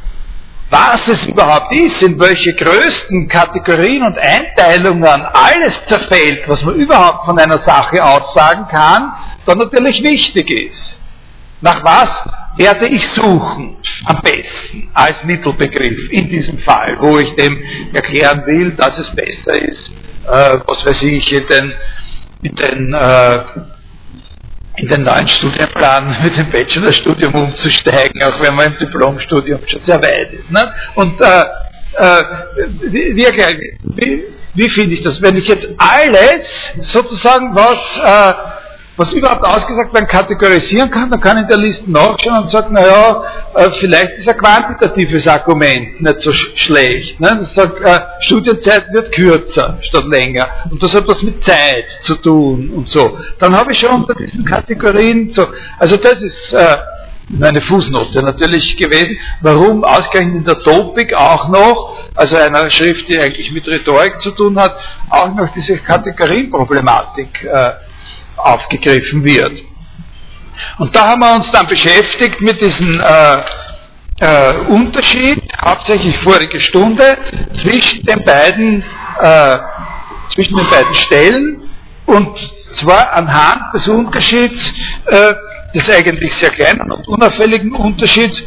was 0.70 1.06
es 1.06 1.26
überhaupt 1.26 1.70
ist, 1.72 2.02
in 2.02 2.18
welche 2.18 2.54
größten 2.54 3.28
Kategorien 3.28 4.02
und 4.02 4.18
Einteilungen 4.18 5.04
alles 5.04 5.74
zerfällt, 5.88 6.48
was 6.48 6.62
man 6.64 6.76
überhaupt 6.76 7.26
von 7.26 7.38
einer 7.38 7.62
Sache 7.62 8.02
aussagen 8.02 8.66
kann, 8.68 9.12
dann 9.44 9.58
natürlich 9.58 10.02
wichtig 10.02 10.50
ist. 10.50 10.96
Nach 11.62 11.82
was 11.84 12.08
werde 12.56 12.88
ich 12.88 13.06
suchen 13.10 13.76
am 14.04 14.20
besten 14.20 14.90
als 14.94 15.22
Mittelbegriff 15.24 16.10
in 16.10 16.28
diesem 16.28 16.58
Fall, 16.58 16.96
wo 17.00 17.18
ich 17.18 17.34
dem 17.36 17.56
erklären 17.92 18.44
will, 18.46 18.72
dass 18.72 18.98
es 18.98 19.08
besser 19.14 19.62
ist, 19.62 19.90
äh, 20.26 20.58
was 20.66 20.84
weiß 20.84 21.02
ich, 21.02 21.32
in 21.32 21.46
den, 21.46 21.72
in 22.42 22.54
den, 22.56 22.94
äh, 22.94 23.38
in 24.76 24.88
den 24.88 25.02
neuen 25.02 25.28
Studienplan 25.28 26.16
mit 26.24 26.36
dem 26.36 26.50
Bachelorstudium 26.50 27.34
umzusteigen, 27.34 28.22
auch 28.24 28.40
wenn 28.42 28.56
man 28.56 28.72
im 28.72 28.78
Diplomstudium 28.78 29.60
schon 29.66 29.82
sehr 29.86 30.02
weit 30.02 30.32
ist. 30.32 30.50
Ne? 30.50 30.72
Und 30.96 31.20
äh, 31.20 31.44
äh, 31.96 32.22
wie, 32.90 33.16
wie, 33.16 34.24
wie 34.54 34.70
finde 34.70 34.94
ich 34.96 35.02
das? 35.04 35.22
Wenn 35.22 35.36
ich 35.36 35.46
jetzt 35.46 35.68
alles 35.78 36.44
sozusagen, 36.92 37.54
was 37.54 37.78
äh, 38.04 38.34
was 38.96 39.12
überhaupt 39.12 39.46
ausgesagt 39.46 39.94
werden 39.94 40.06
kategorisieren 40.06 40.90
kann, 40.90 41.10
dann 41.10 41.20
kann 41.20 41.38
ich 41.38 41.42
in 41.44 41.48
der 41.48 41.58
Liste 41.58 41.90
nachschauen 41.90 42.44
und 42.44 42.50
sagen, 42.50 42.74
naja, 42.74 43.22
äh, 43.54 43.70
vielleicht 43.80 44.18
ist 44.18 44.28
ein 44.28 44.36
quantitatives 44.36 45.26
Argument 45.26 46.00
nicht 46.00 46.20
so 46.20 46.32
sch 46.32 46.52
schlecht. 46.56 47.18
Ne? 47.18 47.28
Das 47.40 47.54
sagt, 47.54 47.80
äh, 47.80 48.00
Studienzeit 48.24 48.92
wird 48.92 49.12
kürzer 49.12 49.78
statt 49.80 50.04
länger. 50.04 50.46
Und 50.70 50.82
das 50.82 50.94
hat 50.94 51.08
was 51.08 51.22
mit 51.22 51.42
Zeit 51.44 51.86
zu 52.02 52.16
tun 52.16 52.70
und 52.70 52.88
so. 52.88 53.18
Dann 53.38 53.56
habe 53.56 53.72
ich 53.72 53.78
schon 53.78 54.02
unter 54.02 54.14
diesen 54.14 54.44
Kategorien 54.44 55.32
so, 55.32 55.46
also 55.78 55.96
das 55.96 56.20
ist 56.22 56.52
äh, 56.52 56.76
eine 57.40 57.62
Fußnote 57.62 58.22
natürlich 58.22 58.76
gewesen. 58.76 59.16
Warum 59.40 59.84
ausgerechnet 59.84 60.36
in 60.36 60.44
der 60.44 60.58
Topik 60.58 61.14
auch 61.14 61.48
noch, 61.48 61.96
also 62.14 62.36
einer 62.36 62.70
Schrift, 62.70 63.08
die 63.08 63.18
eigentlich 63.18 63.50
mit 63.52 63.66
Rhetorik 63.66 64.20
zu 64.20 64.32
tun 64.32 64.58
hat, 64.58 64.76
auch 65.08 65.34
noch 65.34 65.50
diese 65.54 65.78
Kategorienproblematik 65.78 67.44
äh, 67.44 67.70
aufgegriffen 68.44 69.24
wird. 69.24 69.52
Und 70.78 70.94
da 70.94 71.10
haben 71.10 71.20
wir 71.20 71.34
uns 71.34 71.50
dann 71.52 71.66
beschäftigt 71.66 72.40
mit 72.40 72.60
diesem 72.60 73.00
äh, 73.00 73.36
äh, 74.20 74.54
Unterschied, 74.68 75.42
hauptsächlich 75.60 76.16
vorige 76.18 76.60
Stunde, 76.60 77.18
zwischen 77.60 78.04
den 78.04 78.24
beiden, 78.24 78.84
äh, 79.20 79.58
zwischen 80.34 80.56
den 80.56 80.70
beiden 80.70 80.94
Stellen 80.94 81.70
und 82.06 82.28
zwar 82.80 83.12
anhand 83.12 83.74
des 83.74 83.88
Unterschieds, 83.88 84.72
äh, 85.06 85.34
des 85.74 85.88
eigentlich 85.88 86.32
sehr 86.34 86.50
kleinen 86.50 86.90
und 86.92 87.08
unauffälligen 87.08 87.74
Unterschieds 87.74 88.42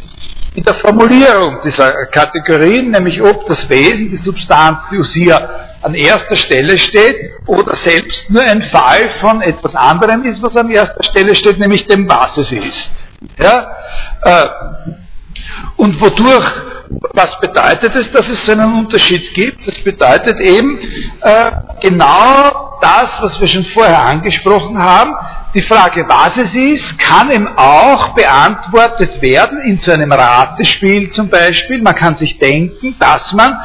in 0.56 0.62
der 0.62 0.74
Formulierung 0.76 1.58
dieser 1.62 2.06
Kategorien, 2.06 2.90
nämlich 2.90 3.20
ob 3.20 3.46
das 3.46 3.68
Wesen, 3.68 4.10
die 4.10 4.16
Substanz, 4.16 4.78
die 4.90 4.96
Usia 4.96 5.50
an 5.82 5.94
erster 5.94 6.34
Stelle 6.36 6.78
steht 6.78 7.32
oder 7.46 7.76
selbst 7.84 8.30
nur 8.30 8.40
ein 8.40 8.62
Fall 8.72 9.10
von 9.20 9.42
etwas 9.42 9.74
anderem 9.74 10.24
ist, 10.24 10.42
was 10.42 10.56
an 10.56 10.70
erster 10.70 11.04
Stelle 11.04 11.36
steht, 11.36 11.58
nämlich 11.58 11.86
dem, 11.88 12.08
was 12.08 12.38
es 12.38 12.52
ist. 12.52 12.90
Ja? 13.38 13.70
Äh, 14.22 14.46
und 15.76 16.00
wodurch, 16.00 16.50
was 17.12 17.38
bedeutet 17.40 17.94
es, 17.94 18.10
dass 18.12 18.26
es 18.26 18.46
so 18.46 18.52
einen 18.52 18.78
Unterschied 18.78 19.34
gibt? 19.34 19.68
Das 19.68 19.78
bedeutet 19.84 20.40
eben 20.40 20.78
äh, 21.20 21.50
genau 21.82 22.78
das, 22.80 23.10
was 23.20 23.38
wir 23.40 23.48
schon 23.48 23.66
vorher 23.74 24.02
angesprochen 24.06 24.78
haben. 24.78 25.12
Die 25.56 25.62
Frage, 25.62 26.04
was 26.06 26.36
es 26.36 26.54
ist, 26.54 26.98
kann 26.98 27.30
eben 27.30 27.48
auch 27.56 28.14
beantwortet 28.14 29.22
werden 29.22 29.62
in 29.62 29.78
so 29.78 29.90
einem 29.90 30.12
Ratespiel 30.12 31.10
zum 31.12 31.30
Beispiel. 31.30 31.80
Man 31.80 31.94
kann 31.94 32.18
sich 32.18 32.38
denken, 32.38 32.94
dass 32.98 33.32
man 33.32 33.56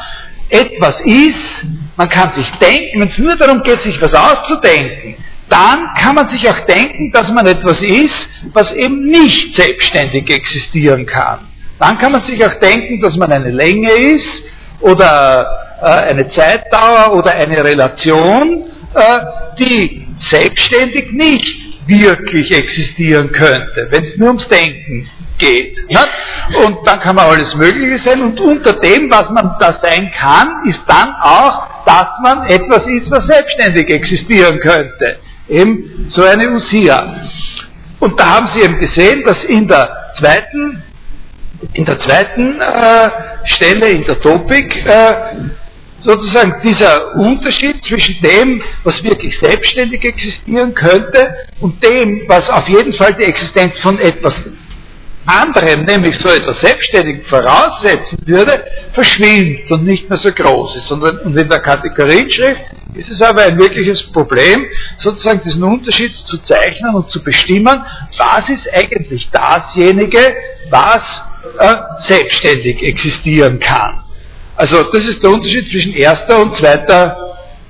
etwas 0.47 0.93
ist, 1.03 1.65
man 1.97 2.07
kann 2.07 2.31
sich 2.33 2.49
denken, 2.61 3.01
wenn 3.01 3.09
es 3.09 3.17
nur 3.17 3.35
darum 3.35 3.61
geht, 3.63 3.81
sich 3.81 4.01
was 4.01 4.13
auszudenken, 4.13 5.15
dann 5.49 5.85
kann 5.99 6.15
man 6.15 6.29
sich 6.29 6.47
auch 6.49 6.65
denken, 6.65 7.11
dass 7.11 7.27
man 7.27 7.45
etwas 7.45 7.81
ist, 7.81 8.29
was 8.53 8.71
eben 8.71 9.03
nicht 9.03 9.53
selbstständig 9.59 10.29
existieren 10.29 11.05
kann. 11.05 11.39
Dann 11.77 11.97
kann 11.97 12.13
man 12.13 12.23
sich 12.23 12.41
auch 12.45 12.57
denken, 12.61 13.01
dass 13.01 13.17
man 13.17 13.33
eine 13.33 13.51
Länge 13.51 13.91
ist 13.91 14.43
oder 14.79 15.45
äh, 15.81 15.87
eine 15.87 16.29
Zeitdauer 16.29 17.17
oder 17.17 17.33
eine 17.33 17.61
Relation, 17.61 18.63
äh, 18.93 19.19
die 19.59 20.07
selbstständig 20.29 21.11
nicht 21.11 21.70
wirklich 21.87 22.51
existieren 22.51 23.31
könnte, 23.31 23.87
wenn 23.89 24.03
es 24.05 24.17
nur 24.17 24.29
ums 24.29 24.47
Denken 24.47 25.09
geht. 25.37 25.89
Ne? 25.89 25.99
Und 26.65 26.87
dann 26.87 26.99
kann 26.99 27.15
man 27.15 27.25
alles 27.27 27.53
Mögliche 27.55 28.03
sein 28.03 28.21
und 28.21 28.39
unter 28.39 28.73
dem, 28.73 29.09
was 29.11 29.29
man 29.29 29.55
da 29.59 29.79
sein 29.81 30.11
kann, 30.17 30.63
ist 30.65 30.81
dann 30.87 31.13
auch, 31.21 31.85
dass 31.85 32.07
man 32.21 32.47
etwas 32.47 32.85
ist, 32.87 33.09
was 33.09 33.25
selbstständig 33.25 33.91
existieren 33.91 34.59
könnte. 34.59 35.17
Eben 35.49 36.07
so 36.11 36.23
eine 36.23 36.49
Usia. 36.51 37.27
Und 37.99 38.19
da 38.19 38.35
haben 38.35 38.47
Sie 38.53 38.61
eben 38.61 38.79
gesehen, 38.79 39.23
dass 39.25 39.43
in 39.47 39.67
der 39.67 40.11
zweiten 40.19 40.83
in 41.73 41.85
der 41.85 41.99
zweiten 41.99 42.59
äh, 42.59 43.09
Stelle, 43.45 43.89
in 43.89 44.03
der 44.05 44.19
Topik, 44.19 44.75
äh, 44.83 45.13
sozusagen 46.03 46.61
dieser 46.63 47.15
Unterschied 47.15 47.83
zwischen 47.83 48.21
dem, 48.21 48.61
was 48.83 49.03
wirklich 49.03 49.37
selbstständig 49.39 50.03
existieren 50.03 50.73
könnte 50.73 51.35
und 51.59 51.83
dem, 51.83 52.23
was 52.27 52.49
auf 52.49 52.67
jeden 52.67 52.93
Fall 52.93 53.13
die 53.13 53.25
Existenz 53.25 53.77
von 53.79 53.99
etwas 53.99 54.33
anderem, 55.25 55.85
nämlich 55.85 56.17
so 56.17 56.29
etwas 56.29 56.59
selbstständig 56.61 57.27
voraussetzen 57.27 58.19
würde, 58.25 58.65
verschwindet 58.93 59.69
und 59.71 59.83
nicht 59.83 60.09
mehr 60.09 60.17
so 60.17 60.29
groß 60.31 60.77
ist. 60.77 60.91
Und 60.91 61.37
in 61.37 61.49
der 61.49 61.59
Kategorienschrift 61.59 62.61
ist 62.95 63.09
es 63.09 63.21
aber 63.21 63.43
ein 63.43 63.57
wirkliches 63.59 64.01
Problem, 64.11 64.65
sozusagen 64.99 65.41
diesen 65.43 65.63
Unterschied 65.63 66.13
zu 66.13 66.37
zeichnen 66.39 66.95
und 66.95 67.09
zu 67.09 67.23
bestimmen, 67.23 67.85
was 68.17 68.49
ist 68.49 68.67
eigentlich 68.73 69.29
dasjenige, 69.31 70.35
was 70.69 71.03
äh, 71.59 71.73
selbstständig 72.07 72.81
existieren 72.83 73.59
kann. 73.59 74.03
Also 74.55 74.83
das 74.91 75.05
ist 75.05 75.23
der 75.23 75.31
Unterschied 75.31 75.69
zwischen 75.69 75.93
erster 75.93 76.39
und 76.39 76.55
zweiter 76.57 77.17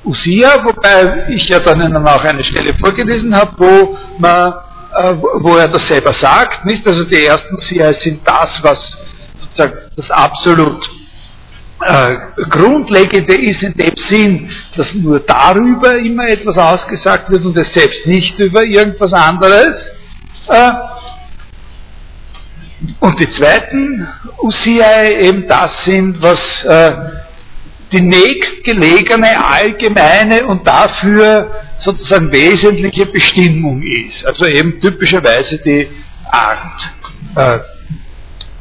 Usia, 0.03 0.63
wobei 0.63 1.25
ich 1.29 1.47
ja 1.47 1.59
dann 1.59 1.81
Ihnen 1.81 2.07
auch 2.07 2.23
eine 2.23 2.43
Stelle 2.43 2.73
vorgelesen 2.75 3.35
habe, 3.35 3.53
wo, 3.57 3.97
man, 4.17 4.53
äh, 4.95 5.15
wo 5.15 5.57
er 5.57 5.67
das 5.67 5.88
selber 5.88 6.13
sagt. 6.13 6.65
Nicht? 6.65 6.88
Also 6.88 7.03
die 7.05 7.25
ersten 7.25 7.55
Usia 7.55 7.93
sind 7.93 8.21
das, 8.25 8.59
was 8.63 8.97
sozusagen 9.41 9.73
das 9.95 10.09
absolut 10.09 10.89
äh, 11.83 12.15
Grundlegende 12.50 13.35
ist 13.41 13.61
in 13.63 13.73
dem 13.73 13.95
Sinn, 14.09 14.50
dass 14.75 14.93
nur 14.93 15.19
darüber 15.19 15.97
immer 15.97 16.27
etwas 16.27 16.57
ausgesagt 16.57 17.29
wird 17.29 17.45
und 17.45 17.57
es 17.57 17.71
selbst 17.73 18.05
nicht 18.05 18.38
über 18.39 18.63
irgendwas 18.63 19.13
anderes. 19.13 19.75
Äh, 20.47 20.71
und 23.00 23.19
die 23.19 23.29
zweiten 23.33 24.07
Usiai 24.41 25.19
eben 25.21 25.47
das 25.47 25.83
sind, 25.85 26.21
was 26.21 26.63
äh, 26.63 26.91
die 27.91 28.01
nächstgelegene 28.01 29.45
allgemeine 29.45 30.45
und 30.47 30.67
dafür 30.67 31.51
sozusagen 31.79 32.31
wesentliche 32.31 33.05
Bestimmung 33.07 33.81
ist. 33.81 34.25
Also 34.25 34.45
eben 34.45 34.79
typischerweise 34.79 35.57
die 35.59 35.89
Art 36.31 36.91
äh, 37.35 37.59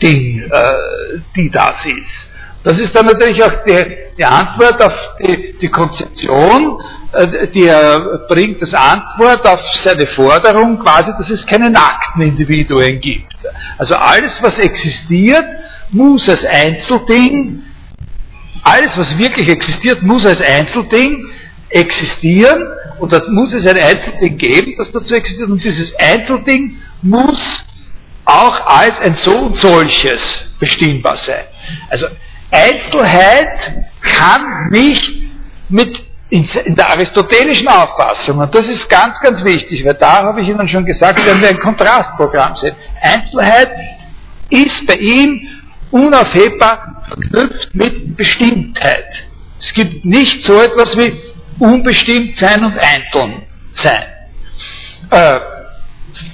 Ding, 0.02 0.42
äh, 0.50 1.20
die 1.36 1.50
das 1.50 1.84
ist. 1.84 2.29
Das 2.62 2.78
ist 2.78 2.94
dann 2.94 3.06
natürlich 3.06 3.42
auch 3.42 3.64
die, 3.66 3.96
die 4.18 4.24
Antwort 4.24 4.82
auf 4.82 4.92
die, 5.18 5.56
die 5.60 5.68
Konzeption, 5.68 6.78
äh, 7.12 7.48
die 7.48 7.66
er 7.66 8.26
bringt 8.28 8.60
als 8.62 8.74
Antwort 8.74 9.48
auf 9.48 9.60
seine 9.82 10.06
Forderung 10.08 10.78
quasi, 10.78 11.10
dass 11.18 11.30
es 11.30 11.46
keine 11.46 11.70
nackten 11.70 12.22
Individuen 12.22 13.00
gibt. 13.00 13.34
Also 13.78 13.94
alles, 13.94 14.32
was 14.42 14.58
existiert, 14.58 15.44
muss 15.90 16.28
als 16.28 16.44
Einzelding, 16.44 17.62
alles, 18.62 18.90
was 18.96 19.16
wirklich 19.16 19.48
existiert, 19.48 20.02
muss 20.02 20.26
als 20.26 20.40
Einzelding 20.42 21.24
existieren 21.70 22.66
und 22.98 23.12
da 23.12 23.22
muss 23.28 23.54
es 23.54 23.66
ein 23.66 23.78
Einzelding 23.78 24.36
geben, 24.36 24.74
das 24.76 24.92
dazu 24.92 25.14
existiert 25.14 25.48
und 25.48 25.64
dieses 25.64 25.94
Einzelding 25.98 26.76
muss 27.00 27.40
auch 28.26 28.66
als 28.66 28.98
ein 29.00 29.16
so 29.16 29.36
und 29.36 29.56
solches 29.56 30.20
bestimmbar 30.58 31.16
sein. 31.16 31.44
Also 31.88 32.06
Einzelheit 32.50 33.84
kann 34.02 34.68
nicht 34.70 35.10
mit 35.68 36.04
in, 36.30 36.48
der 36.76 36.90
aristotelischen 36.90 37.66
Auffassung, 37.66 38.38
und 38.38 38.54
das 38.54 38.68
ist 38.68 38.88
ganz, 38.88 39.18
ganz 39.20 39.44
wichtig, 39.44 39.84
weil 39.84 39.94
da 39.94 40.22
habe 40.22 40.40
ich 40.40 40.48
Ihnen 40.48 40.68
schon 40.68 40.84
gesagt, 40.84 41.20
wenn 41.26 41.40
wir 41.40 41.48
ein 41.48 41.58
Kontrastprogramm 41.58 42.54
sehen, 42.56 42.76
Einzelheit 43.02 43.70
ist 44.48 44.86
bei 44.86 44.94
ihm 44.94 45.40
unaufhebbar 45.90 47.04
verknüpft 47.08 47.74
mit 47.74 48.16
Bestimmtheit. 48.16 49.06
Es 49.60 49.72
gibt 49.74 50.04
nicht 50.04 50.44
so 50.44 50.60
etwas 50.60 50.96
wie 50.96 51.20
unbestimmt 51.58 52.38
sein 52.38 52.64
und 52.64 52.78
einzeln 52.78 53.42
sein. 53.74 54.04
Äh, 55.10 55.40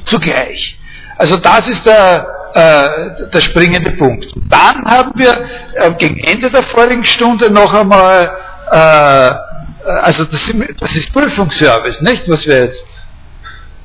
zugleich. 0.07 0.79
Also 1.19 1.37
das 1.39 1.69
ist 1.69 1.85
der, 1.87 2.27
äh, 2.57 3.29
der 3.35 3.41
springende 3.43 3.91
Punkt. 3.93 4.27
Dann 4.49 4.83
haben 4.87 5.13
wir 5.15 5.45
äh, 5.75 5.91
gegen 5.99 6.19
Ende 6.21 6.51
der 6.51 6.63
vorigen 6.65 7.05
Stunde 7.05 7.53
noch 7.53 7.73
einmal, 7.75 8.31
äh, 8.73 9.29
äh 9.29 10.01
also 10.01 10.25
das, 10.25 10.41
das, 10.81 10.97
ist 10.97 11.13
Prüfungsservice, 11.13 12.01
nicht, 12.01 12.23
was 12.29 12.47
wir 12.47 12.65
jetzt, 12.65 12.83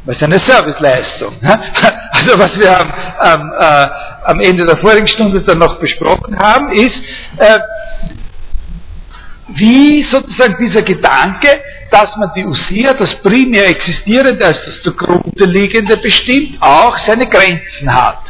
was 0.06 0.16
ist 0.16 0.24
eine 0.24 0.40
Serviceleistung. 0.40 1.36
Also 2.14 2.38
was 2.38 2.56
wir 2.60 2.80
am, 2.80 2.94
am, 3.20 3.54
äh, 3.58 3.88
am 4.26 4.40
Ende 4.42 4.66
der 4.66 4.78
vorigen 4.78 5.08
Stunde 5.08 5.42
dann 5.42 5.58
noch 5.58 5.80
besprochen 5.80 6.38
haben, 6.38 6.72
ist, 6.74 7.02
äh, 7.38 7.58
wie 9.56 10.04
sozusagen 10.04 10.56
dieser 10.60 10.82
Gedanke, 10.82 11.62
dass 11.90 12.16
man 12.18 12.32
die 12.36 12.46
Usia, 12.46 12.94
das 12.94 13.16
primär 13.22 13.68
Existierende 13.68 14.46
als 14.46 14.64
das 14.66 14.82
zugrunde 14.84 15.46
liegende 15.46 15.98
bestimmt, 15.98 16.58
auch 16.62 16.98
seine 17.06 17.28
Grenzen 17.28 17.94
hat. 17.94 18.24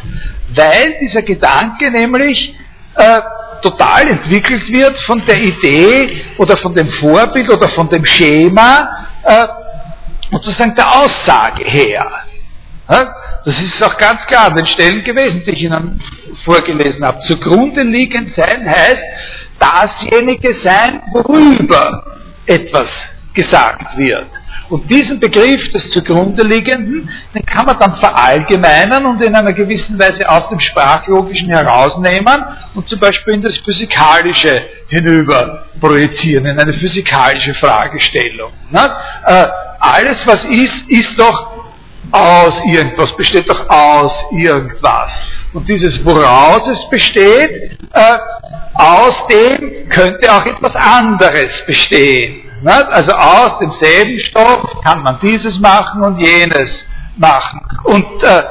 Weil 0.55 0.97
dieser 1.01 1.21
Gedanke 1.21 1.91
nämlich 1.91 2.55
äh, 2.95 3.21
total 3.61 4.07
entwickelt 4.07 4.67
wird 4.71 4.99
von 5.01 5.23
der 5.25 5.37
Idee 5.37 6.23
oder 6.37 6.57
von 6.57 6.73
dem 6.73 6.89
Vorbild 6.89 7.51
oder 7.51 7.69
von 7.69 7.89
dem 7.89 8.05
Schema 8.05 9.07
äh, 9.23 9.47
sozusagen 10.31 10.75
der 10.75 11.01
Aussage 11.01 11.63
her. 11.65 12.25
Das 13.45 13.59
ist 13.61 13.81
auch 13.81 13.97
ganz 13.97 14.25
klar 14.25 14.47
an 14.47 14.55
den 14.55 14.65
Stellen 14.65 15.03
gewesen, 15.03 15.43
die 15.45 15.51
ich 15.51 15.63
Ihnen 15.63 16.01
vorgelesen 16.43 17.05
habe. 17.05 17.19
Zugrunde 17.21 17.83
liegend 17.83 18.35
sein 18.35 18.69
heißt, 18.69 19.01
dasjenige 19.61 20.53
sein, 20.55 21.01
worüber 21.13 22.03
etwas 22.45 22.89
gesagt 23.33 23.97
wird. 23.97 24.27
Und 24.69 24.89
diesen 24.89 25.19
Begriff 25.19 25.69
des 25.73 25.89
zugrunde 25.89 26.47
liegenden, 26.47 27.09
den 27.35 27.45
kann 27.45 27.65
man 27.65 27.77
dann 27.77 27.97
verallgemeinern 27.97 29.05
und 29.05 29.21
in 29.21 29.35
einer 29.35 29.51
gewissen 29.51 29.99
Weise 29.99 30.27
aus 30.29 30.47
dem 30.47 30.61
Sprachlogischen 30.61 31.49
herausnehmen 31.49 32.43
und 32.73 32.87
zum 32.87 32.97
Beispiel 32.99 33.33
in 33.33 33.41
das 33.41 33.57
Physikalische 33.57 34.61
hinüber 34.87 35.65
projizieren, 35.79 36.45
in 36.45 36.57
eine 36.57 36.73
physikalische 36.73 37.53
Fragestellung. 37.55 38.53
Äh, 38.73 39.47
alles, 39.79 40.25
was 40.25 40.43
ist, 40.45 40.83
ist 40.87 41.19
doch 41.19 41.51
aus 42.11 42.53
irgendwas, 42.71 43.15
besteht 43.17 43.51
doch 43.51 43.69
aus 43.69 44.13
irgendwas. 44.31 45.11
Und 45.53 45.67
dieses, 45.67 46.03
woraus 46.05 46.65
es 46.69 46.89
besteht, 46.89 47.77
äh, 47.91 48.17
aus 48.81 49.27
dem 49.29 49.89
könnte 49.89 50.33
auch 50.33 50.45
etwas 50.45 50.75
anderes 50.75 51.65
bestehen. 51.67 52.49
Nicht? 52.61 52.87
Also 52.89 53.11
aus 53.11 53.59
demselben 53.59 54.19
Stoff 54.29 54.81
kann 54.83 55.03
man 55.03 55.19
dieses 55.21 55.59
machen 55.59 56.01
und 56.01 56.19
jenes 56.19 56.85
machen. 57.17 57.61
Und 57.83 58.23
äh, 58.23 58.41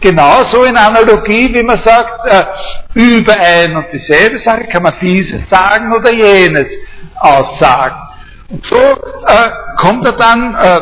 genauso 0.00 0.64
in 0.64 0.76
Analogie, 0.76 1.54
wie 1.54 1.62
man 1.62 1.80
sagt, 1.84 2.26
äh, 2.26 2.44
über 2.94 3.34
ein 3.34 3.76
und 3.76 3.86
dieselbe 3.92 4.38
Sache 4.38 4.64
kann 4.64 4.82
man 4.82 4.94
dieses 5.00 5.48
sagen 5.48 5.92
oder 5.92 6.12
jenes 6.12 6.66
aussagen. 7.16 7.96
Und 8.48 8.64
so 8.66 8.76
äh, 8.76 9.50
kommt 9.76 10.04
er 10.04 10.12
dann 10.12 10.54
äh, 10.54 10.80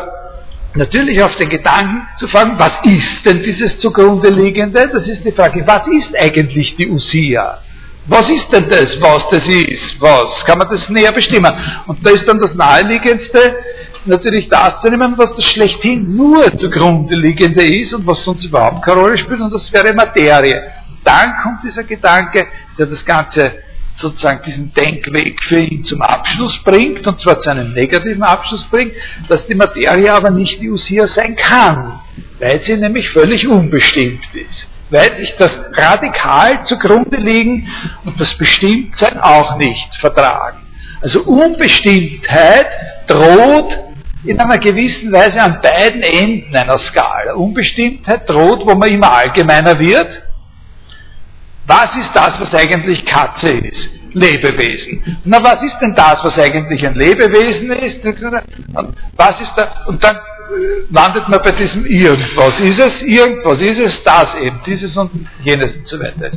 natürlich 0.75 1.21
auf 1.23 1.35
den 1.35 1.49
Gedanken 1.49 2.07
zu 2.17 2.27
fragen, 2.27 2.55
was 2.57 2.73
ist 2.83 3.25
denn 3.25 3.43
dieses 3.43 3.79
zugrunde 3.79 4.29
liegende? 4.29 4.89
Das 4.91 5.07
ist 5.07 5.23
die 5.23 5.31
Frage, 5.31 5.63
was 5.65 5.85
ist 5.87 6.15
eigentlich 6.19 6.75
die 6.75 6.89
Usia? 6.89 7.59
Was 8.05 8.29
ist 8.29 8.51
denn 8.51 8.67
das, 8.69 8.99
was 8.99 9.23
das 9.31 9.47
ist? 9.47 10.01
Was? 10.01 10.43
Kann 10.45 10.57
man 10.57 10.67
das 10.69 10.89
näher 10.89 11.13
bestimmen? 11.13 11.51
Und 11.87 12.05
da 12.05 12.11
ist 12.11 12.27
dann 12.27 12.37
das 12.37 12.53
Naheliegendste, 12.53 13.55
natürlich 14.05 14.49
das 14.49 14.81
zu 14.81 14.89
nehmen, 14.89 15.13
was 15.17 15.33
das 15.35 15.45
schlechthin 15.45 16.13
nur 16.13 16.45
zugrunde 16.57 17.15
liegende 17.15 17.63
ist 17.63 17.93
und 17.93 18.05
was 18.05 18.21
sonst 18.25 18.43
überhaupt 18.43 18.83
keine 18.83 18.99
Rolle 18.99 19.17
spielt, 19.17 19.39
und 19.39 19.53
das 19.53 19.71
wäre 19.71 19.93
Materie. 19.93 20.63
Dann 21.05 21.33
kommt 21.41 21.63
dieser 21.63 21.83
Gedanke, 21.83 22.45
der 22.77 22.87
das 22.87 23.05
Ganze 23.05 23.53
sozusagen 23.99 24.41
diesen 24.45 24.73
Denkweg 24.73 25.41
für 25.43 25.59
ihn 25.59 25.85
zum 25.85 26.01
Abschluss 26.01 26.61
bringt, 26.65 27.07
und 27.07 27.21
zwar 27.21 27.39
zu 27.39 27.51
einem 27.51 27.71
negativen 27.71 28.23
Abschluss 28.23 28.65
bringt, 28.69 28.93
dass 29.29 29.45
die 29.47 29.55
Materie 29.55 30.13
aber 30.13 30.29
nicht 30.29 30.59
die 30.59 30.69
Usia 30.69 31.07
sein 31.07 31.37
kann, 31.37 32.01
weil 32.39 32.61
sie 32.63 32.75
nämlich 32.75 33.09
völlig 33.11 33.47
unbestimmt 33.47 34.35
ist 34.35 34.72
weil 34.89 35.15
sich 35.17 35.35
das 35.37 35.51
radikal 35.73 36.65
zugrunde 36.65 37.17
liegen 37.17 37.67
und 38.05 38.19
das 38.19 38.37
Bestimmtsein 38.37 39.19
auch 39.19 39.57
nicht 39.57 39.95
vertragen. 39.99 40.59
Also 41.01 41.23
Unbestimmtheit 41.23 42.67
droht 43.07 43.77
in 44.23 44.39
einer 44.39 44.57
gewissen 44.57 45.11
Weise 45.11 45.41
an 45.41 45.59
beiden 45.61 46.01
Enden 46.01 46.55
einer 46.55 46.79
Skala. 46.79 47.33
Unbestimmtheit 47.33 48.29
droht, 48.29 48.65
wo 48.65 48.75
man 48.75 48.89
immer 48.89 49.11
allgemeiner 49.11 49.77
wird. 49.79 50.23
Was 51.65 51.95
ist 51.95 52.11
das, 52.13 52.39
was 52.39 52.53
eigentlich 52.53 53.05
Katze 53.05 53.51
ist? 53.51 53.89
Lebewesen. 54.13 55.17
Na, 55.25 55.39
was 55.43 55.61
ist 55.63 55.77
denn 55.81 55.95
das, 55.95 56.19
was 56.23 56.37
eigentlich 56.37 56.85
ein 56.85 56.93
Lebewesen 56.95 57.71
ist? 57.71 58.03
Was 59.17 59.41
ist 59.41 59.51
da? 59.55 59.85
Und 59.87 60.03
dann 60.03 60.17
landet 60.89 61.29
man 61.29 61.41
bei 61.43 61.51
diesem 61.51 61.85
Irgendwas. 61.85 62.59
Ist 62.59 62.79
es 62.79 63.01
irgendwas? 63.01 63.61
Ist 63.61 63.79
es 63.79 64.03
das 64.03 64.35
eben? 64.35 64.59
Dieses 64.65 64.95
und 64.95 65.27
jenes 65.43 65.75
und 65.75 65.87
so 65.87 65.99
weiter. 65.99 66.31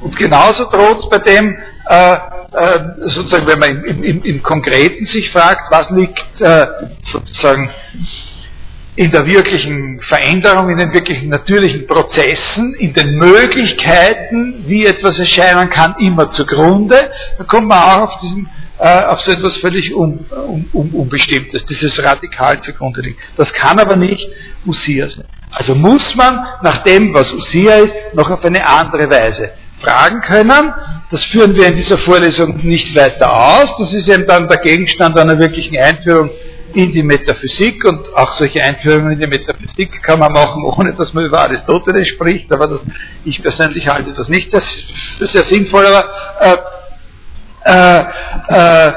Und 0.00 0.16
genauso 0.16 0.64
droht 0.64 1.04
es 1.04 1.08
bei 1.10 1.18
dem, 1.18 1.56
äh, 1.88 2.12
äh, 2.52 2.80
sozusagen, 3.06 3.46
wenn 3.46 3.58
man 3.58 3.84
im, 3.84 4.02
im, 4.02 4.22
im, 4.24 4.42
Konkreten 4.42 5.06
sich 5.06 5.30
fragt, 5.30 5.70
was 5.70 5.90
liegt 5.90 6.40
äh, 6.40 6.66
sozusagen 7.12 7.70
in 8.94 9.10
der 9.10 9.26
wirklichen 9.26 10.00
Veränderung, 10.00 10.68
in 10.68 10.76
den 10.76 10.92
wirklichen 10.92 11.30
natürlichen 11.30 11.86
Prozessen, 11.86 12.74
in 12.74 12.92
den 12.92 13.16
Möglichkeiten, 13.16 14.64
wie 14.66 14.84
etwas 14.84 15.18
erscheinen 15.18 15.70
kann, 15.70 15.94
immer 15.98 16.30
zugrunde, 16.32 17.10
dann 17.38 17.46
kommt 17.46 17.68
man 17.68 17.78
auch 17.78 18.02
auf 18.02 18.20
diesen 18.20 18.50
äh, 18.82 19.04
auf 19.04 19.20
so 19.20 19.30
etwas 19.30 19.56
völlig 19.58 19.94
un, 19.94 20.26
un, 20.30 20.68
un, 20.72 20.90
Unbestimmtes, 20.90 21.64
dieses 21.66 21.96
radikal 22.02 22.60
zugrunde 22.62 23.00
liegt. 23.00 23.20
Das 23.36 23.52
kann 23.52 23.78
aber 23.78 23.94
nicht 23.94 24.28
Usia 24.66 25.08
sein. 25.08 25.26
Also 25.52 25.76
muss 25.76 26.14
man 26.16 26.44
nach 26.62 26.82
dem, 26.82 27.14
was 27.14 27.32
Usia 27.32 27.76
ist, 27.76 27.94
noch 28.14 28.28
auf 28.28 28.44
eine 28.44 28.68
andere 28.68 29.08
Weise 29.08 29.52
fragen 29.80 30.20
können. 30.22 30.74
Das 31.12 31.22
führen 31.26 31.54
wir 31.54 31.68
in 31.68 31.76
dieser 31.76 31.98
Vorlesung 31.98 32.58
nicht 32.64 32.92
weiter 32.96 33.32
aus. 33.32 33.72
Das 33.78 33.92
ist 33.92 34.08
eben 34.08 34.26
dann 34.26 34.48
der 34.48 34.60
Gegenstand 34.60 35.16
einer 35.16 35.38
wirklichen 35.38 35.76
Einführung 35.78 36.30
in 36.74 36.90
die 36.90 37.04
Metaphysik 37.04 37.84
und 37.84 38.00
auch 38.16 38.32
solche 38.32 38.64
Einführungen 38.64 39.12
in 39.12 39.20
die 39.20 39.28
Metaphysik 39.28 40.02
kann 40.02 40.18
man 40.18 40.32
machen, 40.32 40.64
ohne 40.64 40.92
dass 40.94 41.12
man 41.12 41.26
über 41.26 41.40
Aristoteles 41.40 42.08
spricht, 42.08 42.50
aber 42.52 42.66
das, 42.66 42.80
ich 43.24 43.42
persönlich 43.42 43.86
halte 43.86 44.12
das 44.12 44.28
nicht 44.28 44.50
für 44.50 45.26
sehr 45.26 45.44
sinnvoll, 45.44 45.86
aber 45.86 46.08
äh, 46.40 46.56
äh, 47.64 47.98
äh, 48.48 48.92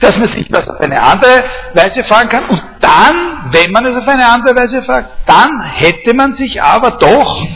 dass 0.00 0.16
man 0.16 0.32
sich 0.32 0.48
das 0.48 0.68
auf 0.68 0.80
eine 0.80 1.00
andere 1.00 1.44
Weise 1.74 2.02
fragen 2.04 2.28
kann 2.28 2.48
und 2.48 2.62
dann, 2.80 3.52
wenn 3.52 3.70
man 3.70 3.86
es 3.86 3.96
auf 3.96 4.08
eine 4.08 4.28
andere 4.28 4.56
Weise 4.56 4.82
fragt, 4.82 5.08
dann 5.26 5.62
hätte 5.62 6.14
man 6.14 6.34
sich 6.34 6.60
aber 6.60 6.92
doch 6.98 7.46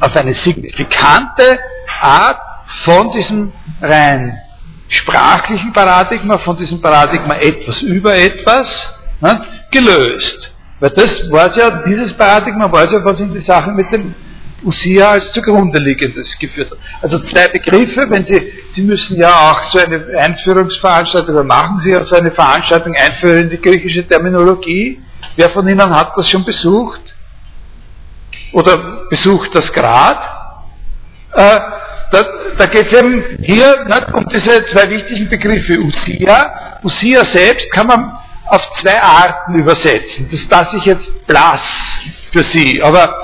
auf 0.00 0.16
eine 0.16 0.34
signifikante 0.34 1.58
Art 2.00 2.38
von 2.84 3.10
diesem 3.12 3.52
rein 3.80 4.38
sprachlichen 4.88 5.72
Paradigma, 5.72 6.38
von 6.38 6.56
diesem 6.56 6.80
Paradigma 6.80 7.36
etwas 7.36 7.80
über 7.82 8.14
etwas, 8.14 8.68
ne, 9.20 9.40
gelöst. 9.70 10.50
Weil 10.80 10.90
das 10.90 11.30
war 11.30 11.56
ja, 11.56 11.82
dieses 11.86 12.12
Paradigma 12.14 12.70
war 12.70 12.90
ja, 12.90 13.04
was 13.04 13.18
in 13.20 13.32
die 13.32 13.40
Sache 13.40 13.70
mit 13.70 13.92
dem 13.92 14.14
Usia 14.64 15.10
als 15.10 15.32
zugrunde 15.32 15.78
liegendes 15.78 16.38
geführt 16.38 16.70
hat. 16.70 16.78
Also 17.00 17.18
zwei 17.20 17.48
Begriffe, 17.48 18.06
wenn 18.08 18.24
Sie, 18.26 18.52
Sie 18.74 18.82
müssen 18.82 19.16
ja 19.16 19.50
auch 19.50 19.72
so 19.72 19.78
eine 19.78 20.06
Einführungsveranstaltung, 20.18 21.34
oder 21.34 21.44
machen 21.44 21.80
Sie 21.84 21.90
ja 21.90 22.04
so 22.04 22.14
eine 22.14 22.30
Veranstaltung 22.30 22.94
einführen 22.94 23.42
in 23.42 23.50
die 23.50 23.60
griechische 23.60 24.06
Terminologie. 24.06 25.00
Wer 25.36 25.50
von 25.50 25.68
Ihnen 25.68 25.90
hat 25.94 26.12
das 26.16 26.28
schon 26.30 26.44
besucht? 26.44 27.00
Oder 28.52 29.06
besucht 29.08 29.50
das 29.54 29.72
gerade? 29.72 30.20
Äh, 31.32 31.60
da, 32.12 32.24
da 32.58 32.66
geht 32.66 32.92
es 32.92 33.02
eben 33.02 33.38
hier 33.42 33.84
nicht, 33.86 34.12
um 34.12 34.28
diese 34.28 34.66
zwei 34.66 34.90
wichtigen 34.90 35.28
Begriffe 35.30 35.80
Usia. 35.80 36.78
Usia 36.82 37.24
selbst 37.24 37.70
kann 37.72 37.86
man 37.86 38.18
auf 38.46 38.60
zwei 38.82 39.00
Arten 39.00 39.54
übersetzen. 39.54 40.28
Das 40.30 40.40
lasse 40.50 40.76
ich 40.76 40.84
jetzt 40.84 41.26
blass 41.26 41.62
für 42.32 42.42
Sie. 42.42 42.82
Aber 42.82 43.16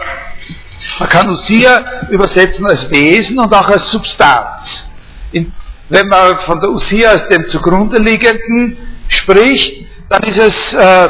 man 0.99 1.09
kann 1.09 1.29
Usia 1.29 2.09
übersetzen 2.11 2.67
als 2.67 2.91
Wesen 2.91 3.39
und 3.39 3.53
auch 3.53 3.69
als 3.69 3.91
Substanz. 3.91 4.87
In, 5.33 5.53
wenn 5.89 6.09
man 6.09 6.39
von 6.41 6.61
der 6.61 6.71
Usia 6.71 7.11
als 7.11 7.29
dem 7.29 7.49
zugrunde 7.49 8.01
liegenden 8.03 8.77
spricht, 9.09 9.87
dann 10.09 10.23
ist 10.25 10.39
es 10.39 10.73
äh, 10.73 11.09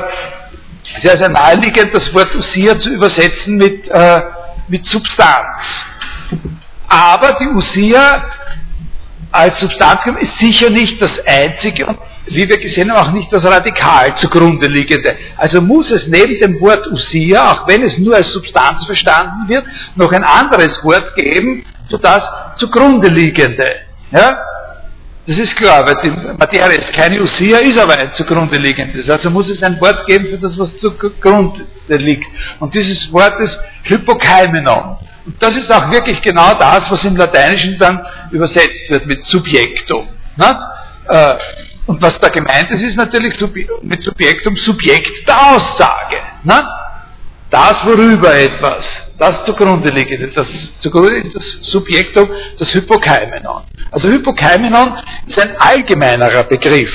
sehr, 1.03 1.19
sehr 1.19 1.29
naheliegend, 1.29 1.95
das 1.95 2.13
Wort 2.15 2.35
Usia 2.35 2.79
zu 2.79 2.91
übersetzen 2.91 3.57
mit, 3.57 3.89
äh, 3.89 4.23
mit 4.69 4.85
Substanz. 4.87 5.57
Aber 6.89 7.37
die 7.41 7.49
Usia 7.49 8.25
als 9.31 9.61
Substanz 9.61 10.01
ist 10.21 10.39
sicher 10.39 10.71
nicht 10.71 11.01
das 11.01 11.13
einzige 11.27 11.87
und 11.87 11.99
wie 12.27 12.49
wir 12.49 12.59
gesehen 12.59 12.93
haben, 12.93 13.09
auch 13.09 13.13
nicht 13.13 13.33
das 13.33 13.45
radikal 13.45 14.17
zugrunde 14.17 14.69
liegende. 14.69 15.17
Also 15.37 15.61
muss 15.61 15.91
es 15.91 16.07
neben 16.07 16.39
dem 16.41 16.61
Wort 16.61 16.87
Usia, 16.89 17.53
auch 17.53 17.69
wenn 17.69 17.83
es 17.83 17.99
nur 17.99 18.17
als 18.17 18.31
Substanz 18.33 18.85
verstanden 18.85 19.49
wird, 19.49 19.65
noch 19.97 20.13
ein 20.13 20.25
anderes 20.25 20.83
Wort 20.85 21.15
geben 21.17 21.65
für 21.89 21.99
das 21.99 22.23
zugrunde 22.57 23.09
liegende. 23.09 23.67
Ja? 24.11 24.39
Das 25.27 25.37
ist 25.37 25.55
klar, 25.57 25.87
weil 25.87 25.97
die 26.03 26.11
Materie 26.11 26.79
ist 26.79 26.93
keine 26.95 27.21
Usia, 27.21 27.59
ist 27.59 27.79
aber 27.79 27.99
ein 27.99 28.13
zugrunde 28.15 28.59
liegendes. 28.59 29.09
Also 29.11 29.29
muss 29.31 29.49
es 29.51 29.63
ein 29.63 29.79
Wort 29.81 30.07
geben 30.07 30.27
für 30.27 30.39
das, 30.39 30.59
was 30.59 30.75
zugrunde 30.79 31.67
liegt. 31.89 32.27
Und 32.61 32.75
dieses 32.75 33.13
Wort 33.13 33.39
ist 33.41 33.59
Hypokaimenon. 33.85 34.97
Das 35.41 35.57
ist 35.57 35.71
auch 35.73 35.91
wirklich 35.91 36.21
genau 36.23 36.55
das, 36.55 36.91
was 36.91 37.05
im 37.05 37.17
Lateinischen 37.17 37.79
dann 37.79 38.05
übersetzt 38.31 38.89
wird 38.91 39.07
mit 39.07 39.23
Subjektum. 39.25 40.09
Äh, 41.09 41.35
und 41.87 42.03
was 42.03 42.19
da 42.21 42.29
gemeint 42.29 42.71
ist, 42.71 42.83
ist 42.83 42.97
natürlich 42.97 43.35
mit 43.83 44.03
Subjektum 44.03 44.57
Subjekt 44.57 45.27
der 45.27 45.41
Aussage. 45.41 46.17
Das, 47.51 47.77
worüber 47.85 48.35
etwas, 48.35 48.85
das 49.19 49.47
zugrunde 49.47 49.89
liegt, 49.91 50.37
das 50.37 50.47
zugrunde 50.81 51.17
ist 51.17 51.35
das 51.35 51.45
Subjektum, 51.63 52.29
das 52.59 52.75
Hypokaimenon. 52.75 53.63
Also 53.91 54.09
Hypokaimenon 54.09 54.99
ist 55.27 55.41
ein 55.41 55.57
allgemeinerer 55.59 56.45
Begriff 56.45 56.91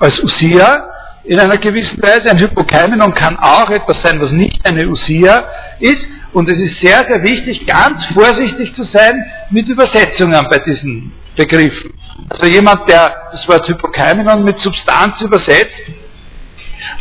als 0.00 0.20
Usia 0.24 0.88
in 1.22 1.38
einer 1.38 1.58
gewissen 1.58 2.02
Weise. 2.02 2.30
Ein 2.30 2.40
Hypokaimenon 2.40 3.14
kann 3.14 3.36
auch 3.38 3.70
etwas 3.70 4.02
sein, 4.02 4.20
was 4.20 4.32
nicht 4.32 4.66
eine 4.66 4.88
Usia 4.88 5.44
ist, 5.78 6.04
und 6.32 6.48
es 6.48 6.58
ist 6.58 6.80
sehr, 6.80 6.98
sehr 6.98 7.22
wichtig, 7.22 7.66
ganz 7.66 8.04
vorsichtig 8.14 8.74
zu 8.74 8.84
sein 8.84 9.24
mit 9.50 9.68
Übersetzungen 9.68 10.46
bei 10.48 10.58
diesen 10.58 11.12
Begriffen. 11.36 11.92
Also 12.28 12.46
jemand, 12.46 12.88
der 12.88 13.30
das 13.32 13.48
Wort 13.48 13.68
Hypokaimenon 13.68 14.44
mit 14.44 14.58
Substanz 14.58 15.20
übersetzt, 15.20 15.90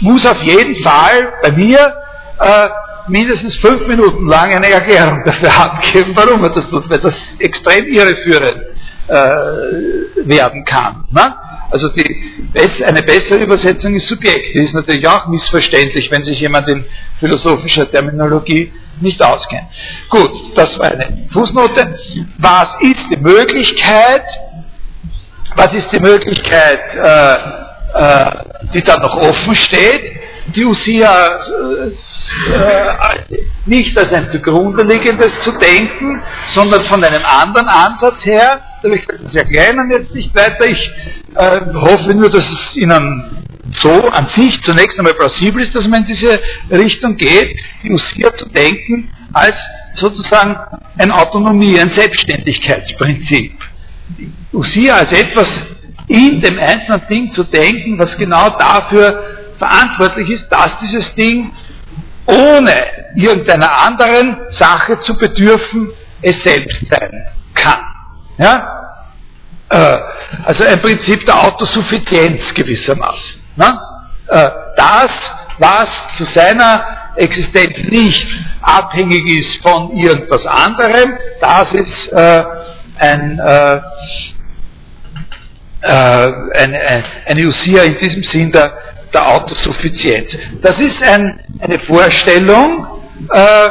muss 0.01 0.25
auf 0.25 0.41
jeden 0.43 0.83
Fall 0.83 1.33
bei 1.43 1.51
mir 1.51 1.93
äh, 2.39 2.69
mindestens 3.07 3.55
fünf 3.57 3.85
Minuten 3.87 4.27
lang 4.27 4.53
eine 4.53 4.69
Erklärung 4.69 5.23
dafür 5.25 5.49
abgeben, 5.65 6.13
warum 6.15 6.43
er 6.43 6.49
das 6.51 6.69
tut, 6.69 6.89
weil 6.89 6.99
das 6.99 7.15
extrem 7.39 7.85
irreführend 7.85 8.63
äh, 9.09 10.27
werden 10.27 10.63
kann. 10.65 11.05
Ne? 11.11 11.35
Also 11.71 11.89
die, 11.89 12.83
eine 12.83 13.03
bessere 13.03 13.39
Übersetzung 13.43 13.93
ist 13.95 14.07
Subjekt. 14.07 14.55
Die 14.55 14.63
ist 14.63 14.73
natürlich 14.73 15.07
auch 15.07 15.27
missverständlich, 15.27 16.09
wenn 16.11 16.23
sich 16.23 16.39
jemand 16.39 16.67
in 16.67 16.85
philosophischer 17.19 17.89
Terminologie 17.89 18.71
nicht 19.01 19.23
auskennt. 19.23 19.67
Gut, 20.09 20.31
das 20.55 20.77
war 20.79 20.91
eine 20.91 21.27
Fußnote. 21.31 21.97
Was 22.37 22.67
ist 22.81 23.05
die 23.11 23.17
Möglichkeit, 23.17 24.25
was 25.55 25.73
ist 25.73 25.87
die 25.93 25.99
Möglichkeit, 25.99 26.79
äh, 26.95 27.33
äh, 27.93 28.31
die 28.73 28.83
dann 28.83 29.01
noch 29.01 29.15
offen 29.17 29.55
steht? 29.55 30.19
Die 30.55 30.65
Usia 30.65 31.39
äh, 31.81 31.91
äh, 32.53 33.43
nicht 33.65 33.97
als 33.97 34.13
ein 34.15 34.31
zugrunde 34.31 34.83
liegendes 34.85 35.33
zu 35.41 35.51
denken, 35.51 36.21
sondern 36.49 36.83
von 36.85 37.03
einem 37.03 37.23
anderen 37.25 37.67
Ansatz 37.67 38.25
her. 38.25 38.61
Da 38.81 38.89
habe 38.89 38.97
ich 38.97 39.07
gesagt, 39.07 39.25
das 39.25 39.35
erklären 39.35 39.91
jetzt 39.91 40.13
nicht 40.13 40.33
weiter. 40.35 40.67
Ich 40.67 40.91
äh, 41.35 41.61
hoffe 41.73 42.13
nur, 42.13 42.29
dass 42.29 42.45
es 42.47 42.75
Ihnen 42.77 43.45
so 43.79 43.91
an 44.09 44.27
sich 44.27 44.61
zunächst 44.63 44.97
einmal 44.97 45.13
plausibel 45.13 45.61
ist, 45.61 45.75
dass 45.75 45.87
man 45.87 46.01
in 46.01 46.07
diese 46.07 46.39
Richtung 46.71 47.15
geht, 47.17 47.55
die 47.83 47.91
Usia 47.91 48.33
zu 48.35 48.45
denken 48.45 49.11
als 49.33 49.57
sozusagen 49.95 50.55
ein 50.97 51.11
Autonomie, 51.11 51.79
ein 51.79 51.91
Selbstständigkeitsprinzip. 51.91 53.53
Die 54.17 54.31
Usia 54.53 54.93
als 54.93 55.11
etwas 55.11 55.47
in 56.07 56.41
dem 56.41 56.57
einzelnen 56.57 57.01
Ding 57.07 57.33
zu 57.33 57.43
denken, 57.43 57.99
was 57.99 58.17
genau 58.17 58.49
dafür 58.57 59.38
verantwortlich 59.59 60.29
ist, 60.31 60.47
dass 60.49 60.71
dieses 60.81 61.13
Ding 61.15 61.51
ohne 62.25 62.75
irgendeiner 63.15 63.81
anderen 63.81 64.37
Sache 64.51 64.99
zu 65.01 65.17
bedürfen, 65.17 65.91
es 66.21 66.41
selbst 66.43 66.81
sein 66.89 67.27
kann. 67.53 67.83
Ja? 68.37 68.79
Äh, 69.69 69.97
also 70.45 70.63
ein 70.63 70.81
Prinzip 70.81 71.25
der 71.25 71.43
Autosuffizienz 71.43 72.53
gewissermaßen. 72.53 73.41
Ne? 73.55 73.79
Äh, 74.27 74.49
das, 74.75 75.11
was 75.57 75.89
zu 76.17 76.25
seiner 76.25 76.85
Existenz 77.15 77.77
nicht 77.89 78.25
abhängig 78.61 79.25
ist 79.35 79.61
von 79.61 79.91
irgendwas 79.91 80.45
anderem, 80.45 81.17
das 81.41 81.71
ist 81.73 82.13
äh, 82.13 82.43
ein, 82.99 83.39
eine, 85.81 87.03
eine 87.25 87.47
Usia 87.47 87.83
in 87.83 87.97
diesem 87.99 88.23
Sinn 88.23 88.51
der, 88.51 88.73
der 89.13 89.27
Autosuffizienz. 89.27 90.31
Das 90.61 90.77
ist 90.79 91.01
ein, 91.01 91.39
eine 91.59 91.79
Vorstellung, 91.79 92.85
äh, 93.31 93.69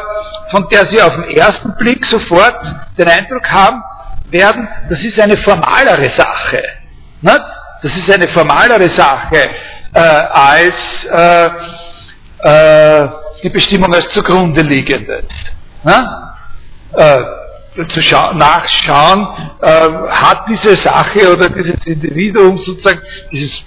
von 0.51 0.69
der 0.71 0.87
Sie 0.87 1.01
auf 1.01 1.15
den 1.15 1.37
ersten 1.37 1.75
Blick 1.77 2.05
sofort 2.07 2.57
den 2.97 3.09
Eindruck 3.09 3.49
haben 3.51 3.83
werden, 4.31 4.69
das 4.89 5.01
ist 5.03 5.19
eine 5.19 5.37
formalere 5.39 6.11
Sache. 6.17 6.63
Nicht? 7.21 7.41
Das 7.83 7.97
ist 7.97 8.11
eine 8.11 8.29
formalere 8.29 8.89
Sache 8.91 9.51
äh, 9.95 10.01
als 10.01 10.75
äh, 11.11 11.51
äh, 12.43 13.09
die 13.43 13.49
Bestimmung 13.51 13.95
als 13.95 14.09
zugrunde 14.11 14.63
liegendes. 14.63 15.25
Äh, 15.85 17.23
zu 17.87 18.01
nachschauen, 18.35 19.29
äh, 19.63 19.89
hat 20.11 20.49
diese 20.49 20.77
Sache 20.83 21.33
oder 21.33 21.49
dieses 21.51 21.87
Individuum 21.87 22.59
sozusagen, 22.59 23.01
dieses 23.31 23.63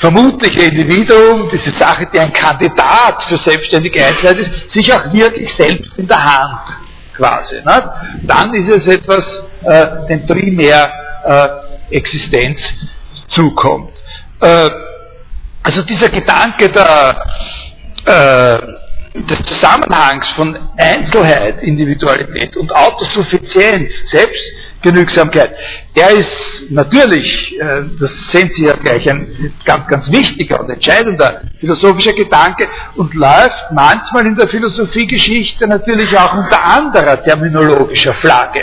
vermutliche 0.00 0.62
Individuum, 0.62 1.48
diese 1.50 1.70
Sache, 1.78 2.08
die 2.12 2.18
ein 2.18 2.32
Kandidat 2.32 3.22
für 3.24 3.36
selbstständige 3.36 4.04
Einzelheit 4.04 4.38
ist, 4.38 4.72
sich 4.72 4.92
auch 4.92 5.12
wirklich 5.12 5.54
selbst 5.56 5.96
in 5.98 6.08
der 6.08 6.24
Hand 6.24 6.62
quasi. 7.14 7.56
Nicht? 7.56 7.82
Dann 8.22 8.54
ist 8.54 8.76
es 8.76 8.86
etwas 8.86 9.26
äh, 9.64 10.06
den 10.08 10.26
Primärexistenz 10.26 12.58
zukommt. 13.28 13.92
Äh, 14.40 14.70
also 15.62 15.82
dieser 15.82 16.08
Gedanke 16.08 16.70
der, 16.70 17.22
äh, 18.06 18.58
des 19.20 19.42
Zusammenhangs 19.42 20.26
von 20.30 20.58
Einzelheit, 20.78 21.62
Individualität 21.62 22.56
und 22.56 22.74
Autosuffizienz, 22.74 23.92
Selbstgenügsamkeit, 24.82 25.54
der 25.96 26.10
ist 26.10 26.70
natürlich, 26.70 27.58
äh, 27.60 27.82
das 28.00 28.10
sehen 28.32 28.50
Sie 28.54 28.64
ja 28.64 28.74
gleich, 28.76 29.08
ein 29.10 29.52
ganz, 29.64 29.86
ganz 29.86 30.10
wichtiger 30.10 30.60
und 30.60 30.70
entscheidender 30.70 31.42
philosophischer 31.58 32.12
Gedanke 32.14 32.68
und 32.96 33.14
läuft 33.14 33.72
manchmal 33.72 34.26
in 34.26 34.36
der 34.36 34.48
Philosophiegeschichte 34.48 35.68
natürlich 35.68 36.16
auch 36.18 36.34
unter 36.34 36.64
anderer 36.64 37.22
terminologischer 37.22 38.14
Flagge. 38.14 38.62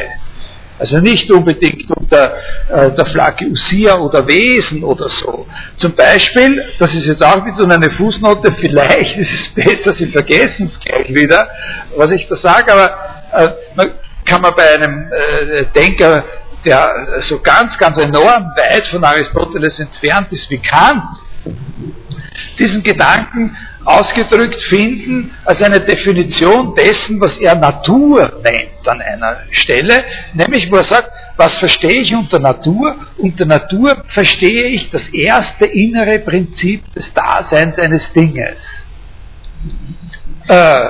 Also 0.80 1.00
nicht 1.00 1.30
unbedingt 1.32 1.90
unter 1.90 2.36
äh, 2.70 2.92
der 2.92 3.06
Flagge 3.08 3.48
Usia 3.48 3.98
oder 3.98 4.28
Wesen 4.28 4.84
oder 4.84 5.10
so. 5.10 5.48
Zum 5.78 5.96
Beispiel, 5.96 6.66
das 6.78 6.94
ist 6.94 7.08
jetzt 7.08 7.24
auch 7.24 7.44
wieder 7.46 7.74
eine 7.74 7.92
Fußnote, 7.92 8.54
vielleicht 8.60 9.18
ist 9.18 9.32
es 9.32 9.66
besser, 9.66 9.96
Sie 9.96 10.08
vergessen 10.08 10.72
es 10.72 10.80
gleich 10.80 11.14
wieder, 11.14 11.48
was 11.96 12.12
ich 12.12 12.28
da 12.28 12.38
sage, 12.38 12.74
aber 12.74 12.98
äh, 13.34 13.88
kann 14.28 14.42
man 14.42 14.54
bei 14.56 14.76
einem 14.76 15.12
äh, 15.12 15.66
Denker, 15.76 16.24
der 16.66 17.22
so 17.22 17.40
ganz, 17.40 17.78
ganz 17.78 17.98
enorm 17.98 18.52
weit 18.56 18.88
von 18.88 19.04
Aristoteles 19.04 19.80
entfernt 19.80 20.32
ist 20.32 20.50
wie 20.50 20.58
Kant, 20.58 21.04
diesen 22.60 22.84
Gedanken 22.84 23.56
ausgedrückt 23.86 24.62
finden 24.64 25.32
als 25.46 25.62
eine 25.62 25.80
Definition 25.80 26.76
dessen, 26.76 27.22
was 27.22 27.38
er 27.38 27.56
Natur 27.56 28.42
nennt 28.44 28.86
an 28.86 29.02
einer 29.02 29.38
Stelle, 29.52 30.04
nämlich 30.34 30.70
wo 30.70 30.76
er 30.76 30.84
sagt, 30.84 31.10
was 31.38 31.54
verstehe 31.56 32.02
ich 32.02 32.14
unter 32.14 32.40
Natur? 32.40 32.96
Unter 33.18 33.46
Natur 33.46 34.04
verstehe 34.10 34.68
ich 34.68 34.90
das 34.90 35.08
erste 35.10 35.66
innere 35.68 36.20
Prinzip 36.20 36.94
des 36.94 37.14
Daseins 37.14 37.78
eines 37.80 38.12
Dinges. 38.12 38.60
Äh, 40.48 40.86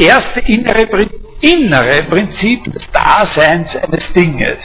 erste 0.00 0.40
innere, 0.40 0.88
innere 1.40 2.02
Prinzip 2.10 2.64
des 2.72 2.82
Daseins 2.92 3.74
eines 3.76 4.04
Dinges. 4.14 4.58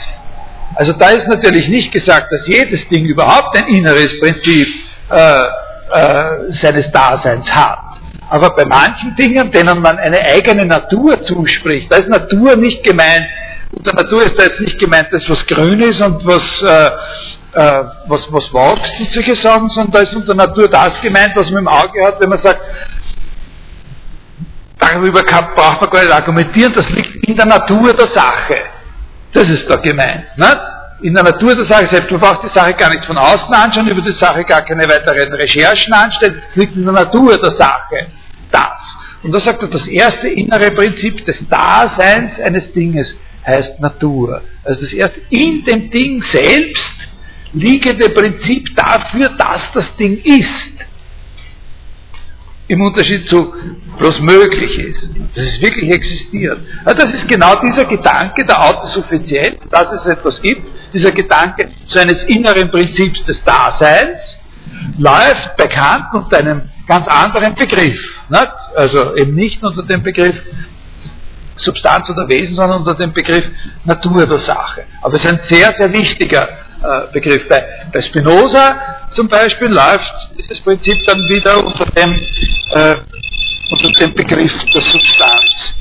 Also 0.74 0.92
da 0.92 1.10
ist 1.10 1.26
natürlich 1.28 1.68
nicht 1.68 1.92
gesagt, 1.92 2.30
dass 2.30 2.46
jedes 2.46 2.86
Ding 2.88 3.04
überhaupt 3.06 3.56
ein 3.56 3.68
inneres 3.68 4.18
Prinzip 4.20 4.68
äh, 5.10 5.38
äh, 5.90 6.52
seines 6.60 6.90
Daseins 6.90 7.48
hat. 7.48 7.78
Aber 8.28 8.50
bei 8.50 8.64
manchen 8.64 9.14
Dingen, 9.14 9.50
denen 9.52 9.80
man 9.80 9.98
eine 9.98 10.20
eigene 10.20 10.66
Natur 10.66 11.22
zuspricht, 11.22 11.90
da 11.90 11.96
ist 11.96 12.08
Natur 12.08 12.56
nicht 12.56 12.82
gemeint, 12.82 13.24
unter 13.72 13.94
Natur 13.94 14.24
ist 14.24 14.38
da 14.38 14.44
jetzt 14.44 14.60
nicht 14.60 14.78
gemeint, 14.78 15.08
dass 15.12 15.28
was 15.28 15.46
grün 15.46 15.80
ist 15.80 16.00
und 16.00 16.26
was, 16.26 16.62
äh, 16.62 17.60
äh, 17.60 17.84
was, 18.06 18.20
was 18.30 18.52
wächst 18.52 19.00
und 19.00 19.12
solche 19.12 19.34
Sachen, 19.36 19.68
sondern 19.70 19.92
da 19.92 20.00
ist 20.00 20.14
unter 20.14 20.34
Natur 20.34 20.68
das 20.68 21.00
gemeint, 21.00 21.32
was 21.34 21.50
man 21.50 21.60
im 21.60 21.68
Auge 21.68 22.04
hat, 22.04 22.20
wenn 22.20 22.28
man 22.28 22.42
sagt, 22.42 22.60
darüber 24.78 25.22
kann, 25.22 25.54
braucht 25.54 25.80
man 25.80 25.90
gar 25.90 26.02
nicht 26.02 26.12
argumentieren, 26.12 26.72
das 26.74 26.88
liegt 26.90 27.26
in 27.26 27.36
der 27.36 27.46
Natur 27.46 27.92
der 27.92 28.08
Sache. 28.14 28.56
Das 29.32 29.44
ist 29.44 29.68
da 29.68 29.76
gemeint. 29.76 30.24
Ne? 30.36 30.76
in 31.02 31.14
der 31.14 31.24
Natur 31.24 31.54
der 31.54 31.66
Sache 31.66 31.88
selbst. 31.90 32.10
Man 32.10 32.20
braucht 32.20 32.44
die 32.44 32.58
Sache 32.58 32.74
gar 32.74 32.90
nicht 32.90 33.04
von 33.04 33.18
außen 33.18 33.52
anschauen, 33.52 33.88
über 33.88 34.00
die 34.00 34.12
Sache 34.12 34.44
gar 34.44 34.62
keine 34.62 34.84
weiteren 34.84 35.32
Recherchen 35.32 35.92
anstellen. 35.92 36.42
Es 36.50 36.56
liegt 36.56 36.76
in 36.76 36.84
der 36.84 36.94
Natur 36.94 37.36
der 37.38 37.56
Sache. 37.56 38.06
Das. 38.50 38.80
Und 39.22 39.32
da 39.32 39.40
sagt 39.40 39.62
er, 39.62 39.68
das 39.68 39.86
erste 39.86 40.28
innere 40.28 40.70
Prinzip 40.70 41.24
des 41.24 41.36
Daseins 41.48 42.38
eines 42.40 42.72
Dinges 42.72 43.14
heißt 43.46 43.80
Natur. 43.80 44.42
Also 44.64 44.80
das 44.82 44.92
erste, 44.92 45.20
in 45.30 45.64
dem 45.64 45.90
Ding 45.90 46.22
selbst 46.32 46.94
liegende 47.52 48.10
Prinzip 48.10 48.74
dafür, 48.76 49.30
dass 49.38 49.62
das 49.74 49.96
Ding 49.96 50.20
ist 50.22 50.72
im 52.68 52.80
Unterschied 52.80 53.28
zu 53.28 53.54
bloß 53.98 54.20
möglich 54.20 54.78
ist, 54.78 55.08
dass 55.34 55.44
es 55.44 55.60
wirklich 55.60 55.90
existiert. 55.90 56.60
Also 56.84 57.06
das 57.06 57.14
ist 57.14 57.28
genau 57.28 57.54
dieser 57.60 57.84
Gedanke 57.84 58.44
der 58.44 58.62
Autosuffizienz, 58.62 59.60
dass 59.70 59.92
es 59.92 60.06
etwas 60.06 60.40
gibt, 60.42 60.66
dieser 60.92 61.12
Gedanke 61.12 61.70
so 61.84 61.98
eines 61.98 62.24
inneren 62.24 62.70
Prinzips 62.70 63.24
des 63.24 63.42
Daseins, 63.44 64.18
läuft 64.98 65.56
bekannt 65.56 66.06
unter 66.12 66.38
einem 66.38 66.62
ganz 66.86 67.06
anderen 67.08 67.54
Begriff. 67.54 67.98
Nicht? 68.28 68.52
Also 68.74 69.16
eben 69.16 69.34
nicht 69.34 69.62
unter 69.62 69.82
dem 69.82 70.02
Begriff 70.02 70.36
Substanz 71.56 72.08
oder 72.10 72.28
Wesen, 72.28 72.54
sondern 72.54 72.80
unter 72.80 72.94
dem 72.94 73.12
Begriff 73.12 73.44
Natur 73.84 74.26
der 74.26 74.38
Sache. 74.38 74.84
Aber 75.02 75.14
es 75.14 75.24
ist 75.24 75.30
ein 75.30 75.40
sehr, 75.48 75.72
sehr 75.76 75.92
wichtiger 75.92 76.65
äh, 76.86 77.12
Begriff. 77.12 77.48
Bei, 77.48 77.64
bei 77.92 78.00
Spinoza 78.00 78.76
zum 79.14 79.28
Beispiel 79.28 79.68
läuft 79.68 80.12
dieses 80.38 80.60
Prinzip 80.60 81.04
dann 81.06 81.18
wieder 81.28 81.64
unter 81.64 81.86
dem, 81.86 82.12
äh, 82.72 82.96
unter 83.70 83.90
dem 84.00 84.14
Begriff 84.14 84.52
der 84.72 84.82
Substanz. 84.82 85.74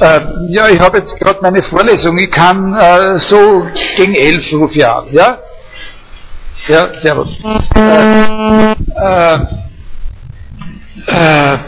Äh, 0.00 0.20
ja, 0.48 0.68
ich 0.68 0.78
habe 0.80 0.98
jetzt 0.98 1.18
gerade 1.18 1.40
meine 1.42 1.62
Vorlesung, 1.64 2.16
ich 2.18 2.30
kann 2.30 2.74
äh, 2.74 3.18
so 3.18 3.66
gegen 3.96 4.14
elf 4.14 4.52
rufe 4.52 4.74
ich 4.74 4.86
an, 4.86 5.06
ja? 5.10 5.38
Ja, 6.68 6.88
servus. 7.02 7.28
Äh, 11.06 11.58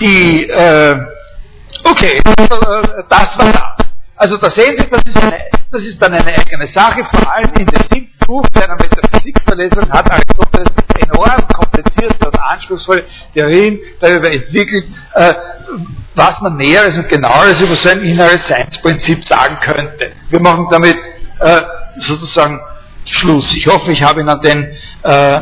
die, 0.00 0.48
okay, 1.84 2.20
das 3.08 3.38
war 3.38 3.52
das. 3.52 3.73
Also 4.16 4.36
da 4.36 4.50
sehen 4.52 4.76
Sie, 4.78 4.86
das 4.88 5.00
ist, 5.04 5.22
eine, 5.22 5.40
das 5.70 5.82
ist 5.82 6.00
dann 6.00 6.12
eine 6.12 6.26
eigene 6.26 6.68
Sache, 6.72 7.04
vor 7.10 7.32
allem 7.32 7.50
in 7.58 7.66
siebten 7.66 8.26
Buch 8.26 8.44
seiner 8.54 8.76
Metaphysikverlesung 8.76 9.90
hat 9.92 10.10
Aristoteles 10.10 10.70
enorm 11.02 11.46
komplizierte 11.48 12.28
und 12.28 12.38
anspruchsvolle 12.40 13.04
Theorien 13.34 13.78
darüber 14.00 14.32
entwickelt, 14.32 14.86
äh, 15.14 15.34
was 16.14 16.40
man 16.40 16.56
Näheres 16.56 16.96
und 16.96 17.08
Genaueres 17.08 17.60
über 17.60 17.76
sein 17.76 18.00
inneres 18.02 18.46
Seinsprinzip 18.48 19.26
sagen 19.26 19.58
könnte. 19.60 20.12
Wir 20.30 20.40
machen 20.40 20.68
damit 20.70 20.96
äh, 21.40 21.60
sozusagen 21.98 22.60
Schluss. 23.04 23.54
Ich 23.54 23.66
hoffe, 23.66 23.92
ich 23.92 24.02
habe 24.02 24.20
Ihnen 24.20 24.40
den, 24.40 24.76
äh, 25.02 25.40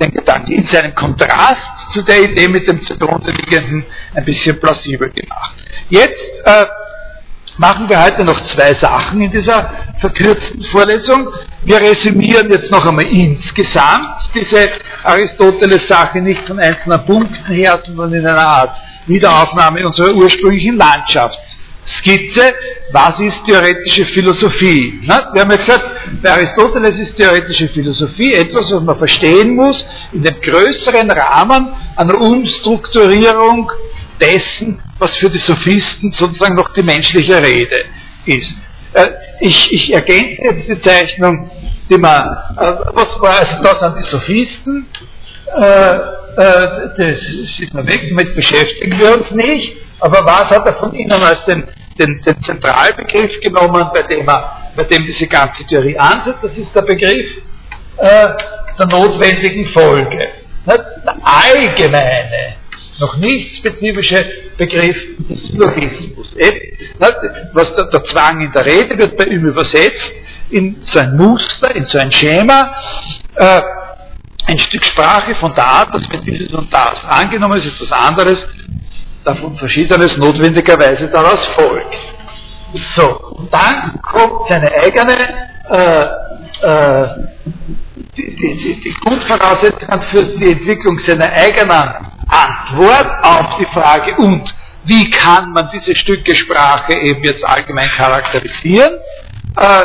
den 0.00 0.10
Gedanken 0.12 0.52
in 0.52 0.66
seinem 0.66 0.94
Kontrast 0.94 1.62
zu 1.92 2.02
der 2.02 2.22
Idee 2.24 2.48
mit 2.48 2.68
dem 2.68 2.82
zugrunde 2.82 3.30
liegenden 3.30 3.86
ein 4.14 4.24
bisschen 4.24 4.60
plausibel 4.60 5.10
gemacht. 5.10 5.54
Jetzt 5.88 6.20
äh, 6.44 6.66
machen 7.58 7.88
wir 7.88 8.02
heute 8.02 8.24
noch 8.24 8.40
zwei 8.46 8.74
Sachen 8.74 9.20
in 9.20 9.30
dieser 9.30 9.70
verkürzten 10.00 10.62
Vorlesung. 10.70 11.28
Wir 11.64 11.80
resümieren 11.80 12.50
jetzt 12.50 12.70
noch 12.70 12.86
einmal 12.86 13.06
insgesamt 13.06 14.30
diese 14.34 14.68
Aristoteles-Sache 15.02 16.20
nicht 16.20 16.46
von 16.46 16.58
einzelnen 16.58 17.04
Punkten 17.04 17.52
her, 17.52 17.80
sondern 17.84 18.14
in 18.14 18.26
einer 18.26 18.46
Art 18.46 18.76
Wiederaufnahme 19.06 19.84
unserer 19.86 20.14
ursprünglichen 20.14 20.76
Landschaftsskizze. 20.76 22.54
Was 22.92 23.18
ist 23.18 23.44
theoretische 23.46 24.06
Philosophie? 24.06 25.00
Na, 25.04 25.30
wir 25.32 25.42
haben 25.42 25.50
ja 25.50 25.56
gesagt, 25.56 25.84
bei 26.22 26.30
Aristoteles 26.30 26.96
ist 26.98 27.16
theoretische 27.16 27.68
Philosophie 27.68 28.34
etwas, 28.34 28.70
was 28.72 28.82
man 28.82 28.98
verstehen 28.98 29.56
muss 29.56 29.84
in 30.12 30.22
dem 30.22 30.40
größeren 30.40 31.10
Rahmen 31.10 31.68
einer 31.96 32.20
Umstrukturierung 32.20 33.70
dessen, 34.20 34.82
was 34.98 35.16
für 35.16 35.30
die 35.30 35.38
Sophisten 35.38 36.12
sozusagen 36.12 36.54
noch 36.54 36.72
die 36.72 36.82
menschliche 36.82 37.38
Rede 37.38 37.84
ist. 38.26 38.54
Äh, 38.92 39.06
ich, 39.40 39.72
ich 39.72 39.92
ergänze 39.92 40.42
jetzt 40.42 40.68
die 40.68 40.80
Zeichnung, 40.80 41.50
die 41.90 41.98
man, 41.98 42.22
äh, 42.56 42.72
was 42.92 43.20
war 43.20 43.38
also 43.38 43.62
das 43.62 43.82
an 43.82 43.94
die 43.98 44.08
Sophisten? 44.08 44.86
Äh, 45.56 45.98
das 46.36 47.18
ist 47.58 47.74
mal 47.74 47.86
weg, 47.86 48.06
damit 48.08 48.34
beschäftigen 48.34 48.98
wir 48.98 49.16
uns 49.16 49.30
nicht. 49.32 49.76
Aber 50.00 50.24
was 50.24 50.50
hat 50.50 50.66
er 50.66 50.74
von 50.74 50.94
Ihnen 50.94 51.10
als 51.10 51.44
den, 51.46 51.66
den, 51.98 52.20
den 52.22 52.42
Zentralbegriff 52.42 53.40
genommen, 53.40 53.88
bei 53.92 54.02
dem, 54.02 54.28
er, 54.28 54.70
bei 54.76 54.84
dem 54.84 55.04
diese 55.06 55.26
ganze 55.26 55.64
Theorie 55.66 55.98
ansetzt? 55.98 56.38
Das 56.42 56.56
ist 56.56 56.74
der 56.74 56.82
Begriff 56.82 57.26
äh, 57.96 58.28
der 58.78 58.86
notwendigen 58.86 59.66
Folge. 59.72 60.28
Der 60.66 61.16
allgemeine 61.22 62.56
noch 62.98 63.16
nicht 63.16 63.56
spezifische 63.56 64.24
Begriff 64.56 64.96
des 65.28 65.48
Syllogismus. 65.48 66.34
Was 66.98 67.74
der, 67.74 67.84
der, 67.86 68.04
Zwang 68.04 68.40
in 68.40 68.52
der 68.52 68.64
Rede 68.64 68.98
wird 68.98 69.16
bei 69.16 69.24
ihm 69.24 69.46
übersetzt 69.46 70.12
in 70.50 70.82
so 70.84 70.98
ein 70.98 71.16
Muster, 71.16 71.74
in 71.74 71.86
so 71.86 71.98
ein 71.98 72.10
Schema, 72.12 72.74
äh, 73.36 73.60
ein 74.46 74.58
Stück 74.58 74.84
Sprache 74.84 75.34
von 75.36 75.54
der 75.54 75.66
Art, 75.66 75.94
dass 75.94 76.10
wenn 76.10 76.22
dieses 76.22 76.52
und 76.52 76.72
das 76.72 77.04
angenommen 77.04 77.58
ist, 77.58 77.66
etwas 77.66 77.92
anderes, 77.92 78.42
davon 79.24 79.56
Verschiedenes 79.58 80.16
notwendigerweise 80.16 81.08
daraus 81.08 81.44
folgt. 81.56 81.96
So, 82.96 83.18
und 83.36 83.52
dann 83.52 84.00
kommt 84.02 84.48
seine 84.48 84.72
eigene 84.72 85.16
äh, 85.70 86.06
äh, 86.62 87.08
die, 88.16 88.36
die, 88.36 88.80
die 88.80 88.94
Grundvoraussetzungen 89.04 90.02
für 90.10 90.24
die 90.36 90.52
Entwicklung 90.52 90.98
seiner 91.00 91.30
eigenen 91.32 91.94
Antwort 92.28 93.24
auf 93.24 93.58
die 93.58 93.66
Frage, 93.72 94.16
und 94.16 94.54
wie 94.84 95.10
kann 95.10 95.52
man 95.52 95.68
diese 95.72 95.94
Stücke 95.94 96.34
Sprache 96.34 96.94
eben 96.94 97.22
jetzt 97.22 97.44
allgemein 97.44 97.90
charakterisieren. 97.90 98.94
Äh, 99.56 99.84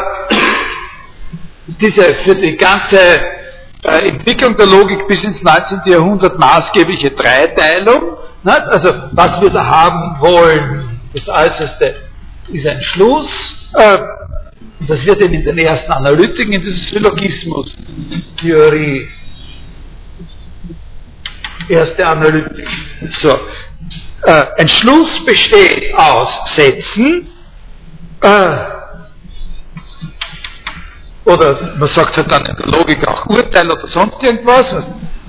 diese 1.82 2.16
für 2.26 2.36
die 2.36 2.56
ganze 2.56 3.00
äh, 3.84 4.10
Entwicklung 4.10 4.56
der 4.58 4.68
Logik 4.68 5.08
bis 5.08 5.24
ins 5.24 5.42
19. 5.42 5.82
Jahrhundert 5.86 6.40
maßgebliche 6.40 7.12
Dreiteilung. 7.12 8.18
Nicht? 8.44 8.58
Also 8.58 8.94
was 9.12 9.42
wir 9.42 9.50
da 9.50 9.66
haben 9.66 10.20
wollen, 10.20 11.02
das 11.14 11.28
Äußerste 11.28 11.96
ist 12.50 12.68
ein 12.68 12.82
Schluss. 12.82 13.30
Äh, 13.74 13.98
das 14.88 15.06
wird 15.06 15.22
eben 15.24 15.34
in 15.34 15.44
den 15.44 15.58
ersten 15.58 15.92
Analytiken 15.92 16.54
in 16.54 16.62
dieser 16.62 16.78
Syllogismus-Theorie 16.90 19.10
erste 21.70 22.06
Analytik. 22.06 22.68
So. 23.22 23.30
Äh, 24.26 24.46
ein 24.58 24.70
Schluss 24.70 25.26
besteht 25.26 25.94
aus 25.96 26.30
Sätzen, 26.56 27.28
äh, 28.22 28.58
oder 31.26 31.76
man 31.78 31.90
sagt 31.90 32.18
halt 32.18 32.32
dann 32.32 32.46
in 32.46 32.56
der 32.56 32.68
Logik 32.68 33.06
auch 33.08 33.26
Urteil 33.28 33.66
oder 33.66 33.88
sonst 33.88 34.22
irgendwas, 34.24 34.66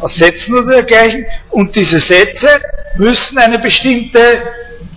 aus 0.00 0.14
Sätzen 0.16 0.54
oder 0.54 0.74
dergleichen, 0.74 1.24
und 1.50 1.74
diese 1.74 2.00
Sätze 2.00 2.60
müssen 2.96 3.38
eine 3.38 3.58
bestimmte 3.58 4.42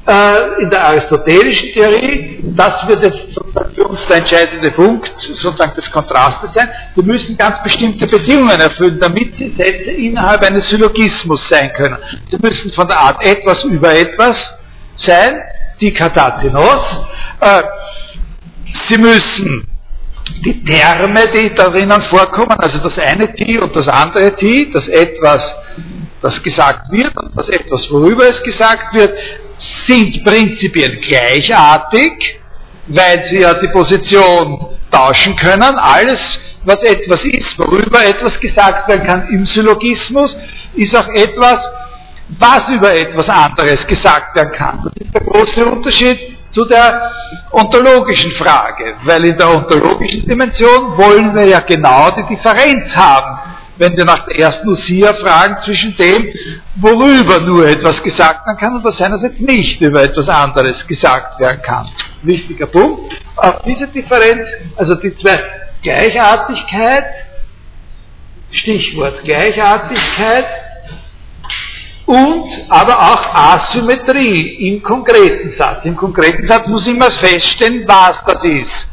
äh, 0.07 0.63
in 0.63 0.69
der 0.69 0.85
aristotelischen 0.85 1.73
Theorie, 1.73 2.39
das 2.55 2.87
wird 2.87 3.05
jetzt 3.05 3.39
für 3.75 3.87
uns 3.87 3.99
der 4.07 4.17
entscheidende 4.17 4.71
Punkt, 4.71 5.11
sozusagen 5.19 5.75
des 5.75 5.91
Kontrastes 5.91 6.49
sein, 6.53 6.69
wir 6.95 7.03
müssen 7.03 7.37
ganz 7.37 7.61
bestimmte 7.61 8.07
Bedingungen 8.07 8.59
erfüllen, 8.59 8.99
damit 9.01 9.37
die 9.37 9.49
Sätze 9.57 9.91
innerhalb 9.91 10.43
eines 10.43 10.69
Syllogismus 10.69 11.45
sein 11.49 11.73
können. 11.73 11.97
Sie 12.31 12.37
müssen 12.41 12.71
von 12.71 12.87
der 12.87 12.99
Art 12.99 13.21
etwas 13.25 13.63
über 13.65 13.93
etwas 13.93 14.37
sein, 14.95 15.41
die 15.81 15.93
Katatinos, 15.93 17.05
äh, 17.41 17.63
sie 18.87 18.97
müssen 18.97 19.67
die 20.45 20.63
Terme, 20.63 21.23
die 21.33 21.53
darinnen 21.53 22.01
vorkommen, 22.03 22.55
also 22.57 22.77
das 22.79 22.97
eine 22.97 23.33
T 23.33 23.59
und 23.59 23.75
das 23.75 23.87
andere 23.87 24.35
T, 24.35 24.71
das 24.73 24.87
etwas, 24.87 25.41
das 26.21 26.41
gesagt 26.41 26.91
wird 26.91 27.15
und 27.17 27.31
das 27.35 27.49
etwas, 27.49 27.91
worüber 27.91 28.29
es 28.29 28.41
gesagt 28.43 28.93
wird, 28.93 29.13
sind 29.87 30.23
prinzipiell 30.23 30.97
gleichartig, 30.97 32.39
weil 32.87 33.27
sie 33.29 33.41
ja 33.41 33.53
die 33.55 33.69
Position 33.69 34.77
tauschen 34.91 35.35
können. 35.35 35.77
Alles, 35.77 36.19
was 36.63 36.77
etwas 36.83 37.23
ist, 37.23 37.57
worüber 37.57 38.05
etwas 38.05 38.39
gesagt 38.39 38.87
werden 38.89 39.05
kann 39.05 39.27
im 39.29 39.45
Syllogismus, 39.45 40.35
ist 40.75 40.95
auch 40.95 41.07
etwas, 41.09 41.59
was 42.39 42.69
über 42.69 42.93
etwas 42.93 43.27
anderes 43.29 43.85
gesagt 43.87 44.35
werden 44.35 44.51
kann. 44.53 44.83
Das 44.83 44.93
ist 44.95 45.13
der 45.13 45.21
große 45.21 45.65
Unterschied 45.65 46.37
zu 46.51 46.65
der 46.65 47.11
ontologischen 47.51 48.31
Frage, 48.31 48.95
weil 49.03 49.25
in 49.25 49.37
der 49.37 49.49
ontologischen 49.49 50.27
Dimension 50.27 50.97
wollen 50.97 51.35
wir 51.35 51.47
ja 51.47 51.59
genau 51.61 52.09
die 52.11 52.35
Differenz 52.35 52.95
haben 52.95 53.56
wenn 53.77 53.95
wir 53.95 54.05
nach 54.05 54.25
der 54.25 54.39
ersten 54.39 54.67
Usia 54.67 55.13
fragen, 55.13 55.57
zwischen 55.63 55.95
dem, 55.97 56.33
worüber 56.75 57.39
nur 57.41 57.67
etwas 57.67 58.01
gesagt 58.03 58.45
werden 58.45 58.57
kann 58.57 58.75
und 58.75 58.83
was 58.83 58.97
seinerseits 58.97 59.39
nicht 59.39 59.79
über 59.81 60.03
etwas 60.03 60.27
anderes 60.27 60.85
gesagt 60.87 61.39
werden 61.39 61.61
kann. 61.61 61.89
Wichtiger 62.23 62.67
Punkt. 62.67 63.13
Auch 63.35 63.63
diese 63.63 63.87
Differenz, 63.87 64.47
also 64.75 64.95
die 64.95 65.15
zwei 65.17 65.37
Gleichartigkeit, 65.81 67.05
Stichwort 68.51 69.23
Gleichartigkeit, 69.23 70.45
und 72.07 72.45
aber 72.69 72.97
auch 72.97 73.35
Asymmetrie 73.35 74.69
im 74.69 74.81
konkreten 74.81 75.53
Satz. 75.57 75.83
Im 75.83 75.97
konkreten 75.97 76.47
Satz 76.47 76.65
muss 76.67 76.87
immer 76.87 77.11
feststellen, 77.11 77.83
was 77.85 78.15
das 78.25 78.43
ist. 78.45 78.87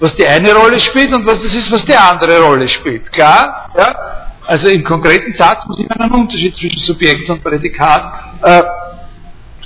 Was 0.00 0.14
die 0.16 0.26
eine 0.26 0.52
Rolle 0.52 0.80
spielt 0.80 1.14
und 1.14 1.24
was 1.24 1.40
das 1.42 1.54
ist, 1.54 1.70
was 1.70 1.84
die 1.84 1.94
andere 1.94 2.42
Rolle 2.42 2.68
spielt. 2.68 3.10
Klar? 3.12 3.70
Ja? 3.78 4.25
Also 4.46 4.68
im 4.68 4.84
konkreten 4.84 5.34
Satz 5.36 5.66
muss 5.66 5.78
immer 5.80 6.00
einen 6.00 6.12
Unterschied 6.12 6.56
zwischen 6.56 6.78
Subjekt 6.80 7.28
und 7.28 7.42
Prädikat 7.42 8.12
äh, 8.42 8.62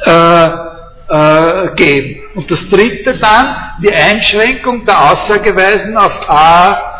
äh, 0.06 0.70
äh, 1.08 1.74
geben. 1.74 2.22
Und 2.34 2.50
das 2.50 2.60
dritte 2.70 3.18
dann, 3.18 3.56
die 3.82 3.92
Einschränkung 3.92 4.84
der 4.86 5.12
Aussageweisen 5.12 5.96
auf 5.96 6.30
A, 6.30 6.90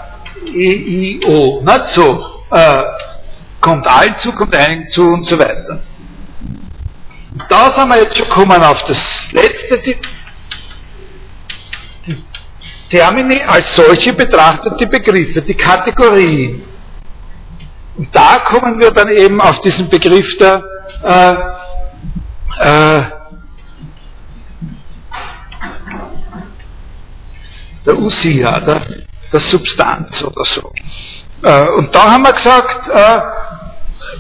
E, 0.47 0.73
I, 0.73 1.21
O. 1.27 1.63
Nicht 1.63 1.85
so. 1.95 2.45
Äh, 2.51 2.83
kommt 3.61 3.87
allen 3.87 4.17
zu, 4.19 4.33
kommt 4.33 4.57
einigen 4.57 4.89
zu 4.91 5.03
und 5.03 5.27
so 5.27 5.39
weiter. 5.39 5.83
Da 7.49 7.79
sind 7.79 7.89
wir 7.89 8.03
jetzt 8.03 8.17
schon 8.17 8.29
gekommen 8.29 8.63
auf 8.63 8.83
das 8.85 8.99
letzte, 9.33 9.79
die, 9.79 9.97
die 12.07 12.25
Termini 12.91 13.41
als 13.43 13.75
solche 13.77 14.13
betrachtete 14.13 14.87
Begriffe, 14.87 15.43
die 15.43 15.55
Kategorien. 15.55 16.63
Und 18.01 18.09
da 18.17 18.39
kommen 18.47 18.81
wir 18.81 18.93
dann 18.93 19.11
eben 19.11 19.39
auf 19.43 19.61
diesen 19.61 19.91
Begriff 19.91 20.39
der, 20.39 20.65
äh, 21.05 21.35
äh, 22.67 23.03
der 27.85 27.99
Usia, 27.99 28.61
der, 28.61 28.87
der 29.31 29.41
Substanz 29.41 30.25
oder 30.25 30.47
so. 30.47 30.73
Äh, 31.43 31.69
und 31.73 31.95
da 31.95 32.13
haben 32.13 32.25
wir 32.25 32.33
gesagt, 32.33 32.89
äh, 32.89 33.21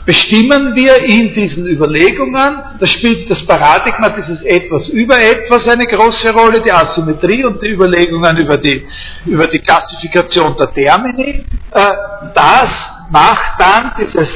bestimmen 0.04 0.74
wir 0.74 0.98
in 0.98 1.32
diesen 1.32 1.66
Überlegungen, 1.66 2.62
da 2.78 2.86
spielt 2.86 3.30
das 3.30 3.42
Paradigma 3.46 4.10
dieses 4.10 4.42
etwas 4.42 4.88
über 4.88 5.18
etwas 5.18 5.66
eine 5.66 5.86
große 5.86 6.30
Rolle, 6.34 6.60
die 6.60 6.70
Asymmetrie 6.70 7.44
und 7.44 7.62
die 7.62 7.68
Überlegungen 7.68 8.36
über 8.36 8.58
die, 8.58 8.86
über 9.24 9.46
die 9.46 9.60
Klassifikation 9.60 10.54
der 10.58 10.70
Termini. 10.70 11.46
Äh, 11.72 11.92
das 12.34 12.68
macht 13.10 13.60
dann 13.60 13.92
dieses, 13.98 14.28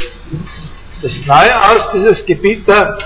das 1.02 1.12
Neue 1.26 1.62
aus, 1.62 1.92
dieses 1.94 2.26
Gebiet 2.26 2.68
der 2.68 2.98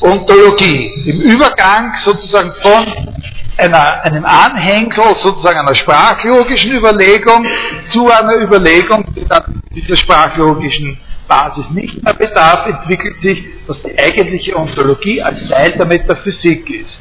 Ontologie. 0.00 0.92
Im 1.06 1.20
Übergang 1.22 1.94
sozusagen 2.04 2.52
von 2.62 3.16
einer, 3.56 4.02
einem 4.04 4.24
Anhängsel, 4.24 5.04
sozusagen 5.22 5.60
einer 5.60 5.74
sprachlogischen 5.74 6.72
Überlegung 6.72 7.44
zu 7.88 8.08
einer 8.08 8.36
Überlegung, 8.36 9.06
die 9.14 9.24
dann 9.24 9.62
dieser 9.70 9.96
sprachlogischen 9.96 10.98
Basis 11.26 11.64
nicht 11.70 12.02
mehr 12.02 12.14
bedarf, 12.14 12.66
entwickelt 12.66 13.20
sich, 13.22 13.44
was 13.66 13.80
die 13.82 13.98
eigentliche 13.98 14.56
Ontologie 14.56 15.22
als 15.22 15.48
Teil 15.48 15.72
der 15.72 15.86
Metaphysik 15.86 16.68
ist. 16.70 17.00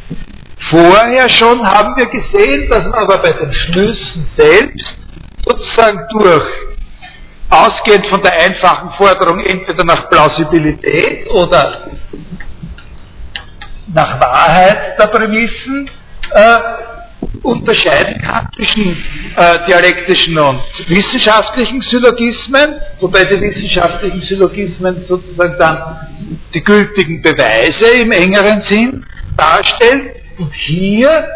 Vorher 0.69 1.29
schon 1.29 1.63
haben 1.63 1.95
wir 1.95 2.07
gesehen, 2.07 2.69
dass 2.69 2.83
man 2.85 2.93
aber 2.93 3.17
bei 3.19 3.33
den 3.33 3.53
Schlüssen 3.53 4.27
selbst 4.35 4.97
sozusagen 5.45 5.99
durch 6.11 6.74
ausgehend 7.63 8.07
von 8.07 8.21
der 8.21 8.33
einfachen 8.33 8.91
Forderung 8.91 9.39
entweder 9.39 9.83
nach 9.83 10.09
Plausibilität 10.09 11.29
oder 11.29 11.87
nach 13.93 14.19
Wahrheit 14.19 14.99
der 14.99 15.07
Prämissen 15.07 15.89
äh, 16.31 16.57
unterscheiden 17.43 18.21
kann 18.21 18.47
zwischen 18.55 18.97
äh, 19.35 19.65
dialektischen 19.67 20.37
und 20.37 20.61
wissenschaftlichen 20.87 21.81
Syllogismen, 21.81 22.75
wobei 22.99 23.23
die 23.25 23.39
wissenschaftlichen 23.39 24.21
Syllogismen 24.21 25.05
sozusagen 25.07 25.55
dann 25.59 25.97
die 26.53 26.63
gültigen 26.63 27.21
Beweise 27.21 27.85
im 28.01 28.11
engeren 28.11 28.61
Sinn 28.61 29.05
darstellen. 29.37 30.11
Und 30.37 30.53
hier, 30.53 31.27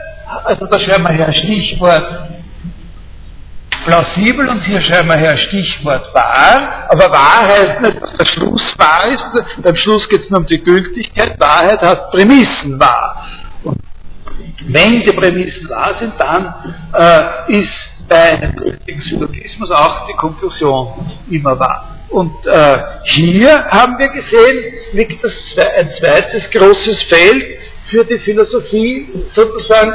also 0.43 0.65
da 0.65 0.79
schreiben 0.79 1.05
wir 1.17 1.27
ein 1.27 1.33
Stichwort 1.33 2.38
plausibel 3.89 4.47
und 4.47 4.61
hier 4.65 4.81
schreiben 4.81 5.09
wir 5.09 5.17
her 5.17 5.37
Stichwort 5.37 6.13
wahr, 6.13 6.87
aber 6.89 7.11
wahr 7.11 7.47
heißt 7.47 7.81
nicht, 7.81 8.01
dass 8.01 8.17
der 8.17 8.25
Schluss 8.25 8.75
wahr 8.77 9.07
ist, 9.07 9.25
beim 9.63 9.75
Schluss 9.75 10.07
geht 10.09 10.21
es 10.21 10.29
nur 10.29 10.39
um 10.41 10.45
die 10.45 10.61
Gültigkeit, 10.61 11.39
Wahrheit 11.39 11.81
heißt 11.81 12.11
Prämissen 12.11 12.79
wahr. 12.79 13.25
Und 13.63 13.79
wenn 14.67 15.03
die 15.03 15.13
Prämissen 15.13 15.67
wahr 15.69 15.95
sind, 15.99 16.13
dann 16.19 16.53
äh, 16.93 17.59
ist 17.59 18.07
bei 18.07 18.31
einem 18.31 18.55
gültigen 18.55 19.01
Syllogismus 19.01 19.71
auch 19.71 20.07
die 20.07 20.13
Konklusion 20.13 21.11
immer 21.29 21.59
wahr. 21.59 21.95
Und 22.09 22.45
äh, 22.45 22.77
hier 23.03 23.65
haben 23.65 23.97
wir 23.97 24.09
gesehen, 24.09 24.73
liegt 24.93 25.23
das, 25.23 25.33
ein 25.77 25.89
zweites 25.99 26.49
großes 26.51 27.03
Feld 27.03 27.45
für 27.87 28.05
die 28.05 28.19
Philosophie 28.19 29.09
sozusagen 29.33 29.93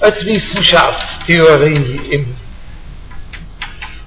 als 0.00 0.24
Wissenschaftstheorie 0.24 2.00
im 2.10 2.36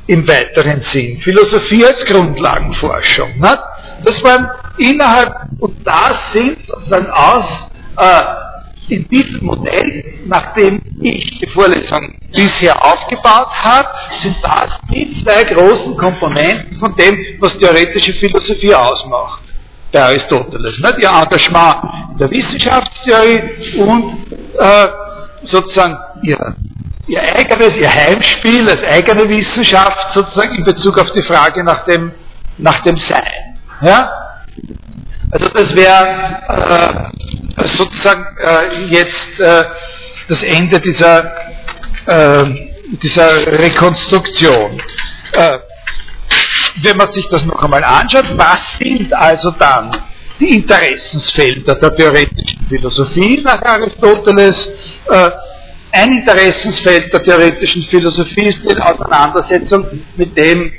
im 0.08 0.28
weiteren 0.28 0.82
Sinn. 0.92 1.20
Philosophie 1.22 1.86
als 1.86 2.04
Grundlagenforschung. 2.06 3.40
Ne? 3.40 3.58
Das 4.04 4.24
waren 4.24 4.50
innerhalb, 4.78 5.34
und 5.60 5.76
das 5.86 6.18
sind 6.34 6.58
sozusagen 6.68 7.10
aus, 7.10 7.46
äh, 7.98 8.22
in 8.90 9.08
diesem 9.08 9.46
Modell, 9.46 10.04
nachdem 10.26 10.82
ich 11.02 11.40
die 11.40 11.48
Vorlesung 11.48 12.16
bisher 12.32 12.76
aufgebaut 12.86 13.48
habe, 13.64 13.88
sind 14.22 14.36
das 14.44 14.72
die 14.94 15.24
zwei 15.24 15.44
großen 15.44 15.96
Komponenten 15.96 16.78
von 16.80 16.94
dem, 16.98 17.18
was 17.40 17.58
theoretische 17.58 18.14
Philosophie 18.16 18.74
ausmacht. 18.74 19.44
bei 19.94 20.02
Aristoteles. 20.02 20.80
Nicht? 20.80 20.98
Ihr 21.00 21.10
Engagement 21.10 22.20
der 22.20 22.30
Wissenschaftstheorie 22.32 23.80
und 23.80 24.28
äh, 24.60 24.88
sozusagen 25.44 25.98
ihr, 26.24 26.56
ihr 27.08 27.22
eigenes, 27.22 27.76
ihr 27.78 27.92
Heimspiel 27.92 28.70
als 28.70 28.82
eigene 28.84 29.28
Wissenschaft 29.30 30.14
sozusagen 30.14 30.56
in 30.56 30.64
Bezug 30.64 30.98
auf 31.00 31.12
die 31.12 31.24
Frage 31.24 31.64
nach 31.64 31.86
dem, 31.86 32.12
nach 32.58 32.82
dem 32.84 32.98
Sein. 32.98 33.60
Ja? 33.82 34.12
Also 35.32 35.50
das 35.50 35.76
wäre 35.76 37.12
äh, 37.58 37.68
sozusagen 37.78 38.26
äh, 38.38 38.86
jetzt 38.92 39.40
äh, 39.40 39.64
das 40.28 40.44
Ende 40.44 40.80
dieser, 40.80 41.34
äh, 42.06 42.46
dieser 43.02 43.48
Rekonstruktion. 43.60 44.82
Äh, 45.34 45.60
wenn 46.82 46.98
man 46.98 47.12
sich 47.14 47.28
das 47.30 47.44
noch 47.46 47.62
einmal 47.64 47.84
anschaut, 47.84 48.26
was 48.36 48.60
sind 48.80 49.14
also 49.14 49.52
dann 49.52 49.92
die 50.40 50.58
Interessensfelder 50.58 51.76
der 51.76 51.96
theoretischen 51.96 52.66
Philosophie 52.70 53.42
nach 53.44 53.62
Aristoteles? 53.62 54.70
Ein 55.96 56.12
Interessensfeld 56.12 57.14
der 57.14 57.22
theoretischen 57.22 57.84
Philosophie 57.84 58.46
ist 58.48 58.60
die 58.64 58.82
Auseinandersetzung 58.82 59.86
mit 60.16 60.36
dem, 60.36 60.74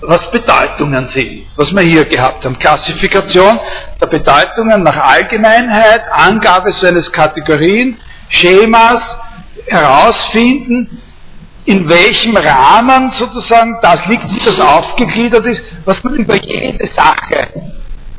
was 0.00 0.28
Bedeutungen 0.32 1.06
sind, 1.10 1.46
was 1.54 1.72
wir 1.72 1.82
hier 1.82 2.04
gehabt 2.06 2.44
haben. 2.44 2.58
Klassifikation 2.58 3.60
der 4.00 4.08
Bedeutungen 4.08 4.82
nach 4.82 4.96
Allgemeinheit, 4.96 6.02
Angabe 6.10 6.72
so 6.72 6.88
eines 6.88 7.12
Kategorien, 7.12 7.96
Schemas, 8.28 9.02
herausfinden, 9.66 11.00
in 11.66 11.88
welchem 11.88 12.36
Rahmen 12.36 13.12
sozusagen 13.12 13.78
das 13.82 14.04
liegt, 14.08 14.28
wie 14.34 14.44
das 14.44 14.58
aufgegliedert 14.58 15.46
ist, 15.46 15.62
was 15.84 16.02
man 16.02 16.14
über 16.16 16.34
jede 16.42 16.88
Sache 16.88 17.70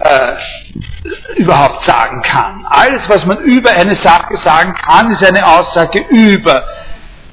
äh, 0.04 1.42
überhaupt 1.42 1.86
sagen 1.86 2.22
kann. 2.22 2.66
Alles, 2.70 3.02
was 3.08 3.26
man 3.26 3.40
über 3.40 3.72
eine 3.72 3.96
Sache 3.96 4.38
sagen 4.44 4.74
kann, 4.74 5.12
ist 5.12 5.26
eine 5.26 5.46
Aussage 5.46 6.06
über 6.10 6.64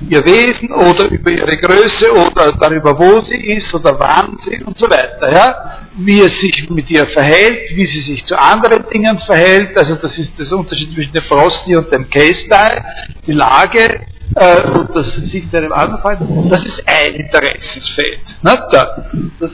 ihr 0.08 0.24
Wesen 0.24 0.72
oder 0.72 1.10
über 1.10 1.30
ihre 1.30 1.56
Größe 1.58 2.10
oder 2.12 2.52
darüber, 2.58 2.98
wo 2.98 3.20
sie 3.22 3.36
ist 3.52 3.74
oder 3.74 3.98
wann 3.98 4.38
sie 4.44 4.62
und 4.64 4.78
so 4.78 4.86
weiter. 4.86 5.30
Ja? 5.30 5.80
Wie 5.96 6.20
es 6.20 6.40
sich 6.40 6.70
mit 6.70 6.88
ihr 6.90 7.06
verhält, 7.08 7.74
wie 7.74 7.86
sie 7.86 8.00
sich 8.12 8.24
zu 8.24 8.38
anderen 8.38 8.84
Dingen 8.88 9.18
verhält. 9.26 9.76
Also 9.76 9.96
das 9.96 10.16
ist 10.16 10.32
das 10.38 10.50
Unterschied 10.52 10.94
zwischen 10.94 11.12
dem 11.12 11.24
Frosty 11.24 11.76
und 11.76 11.92
dem 11.92 12.08
Case-Style. 12.08 12.82
Die 13.26 13.32
Lage 13.32 14.00
äh, 14.36 14.62
das 14.94 15.14
sich 15.30 15.50
zu 15.50 15.56
einem 15.56 15.72
anderen 15.72 16.02
Fall. 16.02 16.18
Das 16.48 16.64
ist 16.64 16.82
ein 16.86 17.14
Interessensfeld. 17.14 18.20
Ne? 18.42 18.68
Da, 18.70 19.06
das, 19.40 19.50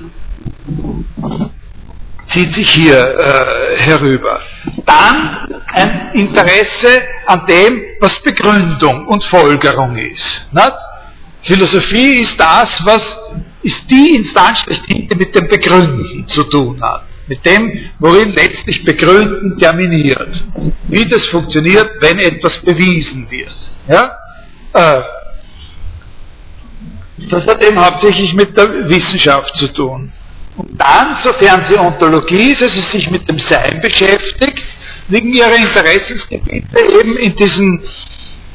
zieht 2.31 2.55
sich 2.55 2.71
hier 2.71 2.97
äh, 2.97 3.77
herüber. 3.83 4.41
Dann 4.85 5.49
ein 5.73 6.11
Interesse 6.13 7.03
an 7.27 7.47
dem, 7.47 7.83
was 8.01 8.21
Begründung 8.23 9.07
und 9.07 9.23
Folgerung 9.25 9.97
ist. 9.97 10.47
Nicht? 10.53 10.73
Philosophie 11.43 12.23
ist 12.23 12.39
das, 12.39 12.69
was 12.85 13.03
ist 13.63 13.91
die 13.91 14.17
Instanz, 14.17 14.59
die 14.89 15.09
mit 15.17 15.35
dem 15.35 15.49
Begründen 15.49 16.27
zu 16.29 16.45
tun 16.45 16.83
hat. 16.83 17.03
Mit 17.29 17.45
dem, 17.45 17.91
worin 17.99 18.33
letztlich 18.33 18.85
Begründen 18.85 19.59
terminiert. 19.59 20.45
Wie 20.89 21.05
das 21.09 21.27
funktioniert, 21.27 21.91
wenn 22.01 22.19
etwas 22.19 22.59
bewiesen 22.59 23.29
wird. 23.31 23.57
Ja? 23.89 24.17
Äh, 24.73 25.03
das 27.31 27.47
hat 27.47 27.65
eben 27.65 27.83
hauptsächlich 27.83 28.35
mit 28.35 28.57
der 28.57 28.89
Wissenschaft 28.89 29.57
zu 29.57 29.69
tun. 29.69 30.13
Und 30.57 30.81
dann, 30.81 31.19
sofern 31.23 31.65
sie 31.69 31.79
Ontologie 31.79 32.53
ist, 32.53 32.63
also 32.63 32.81
sich 32.81 33.11
mit 33.11 33.29
dem 33.29 33.39
Sein 33.39 33.81
beschäftigt, 33.83 34.65
liegen 35.09 35.33
ihre 35.33 35.55
Interessensgebiete 35.55 36.99
eben 36.99 37.17
in 37.19 37.37
diesen, 37.37 37.83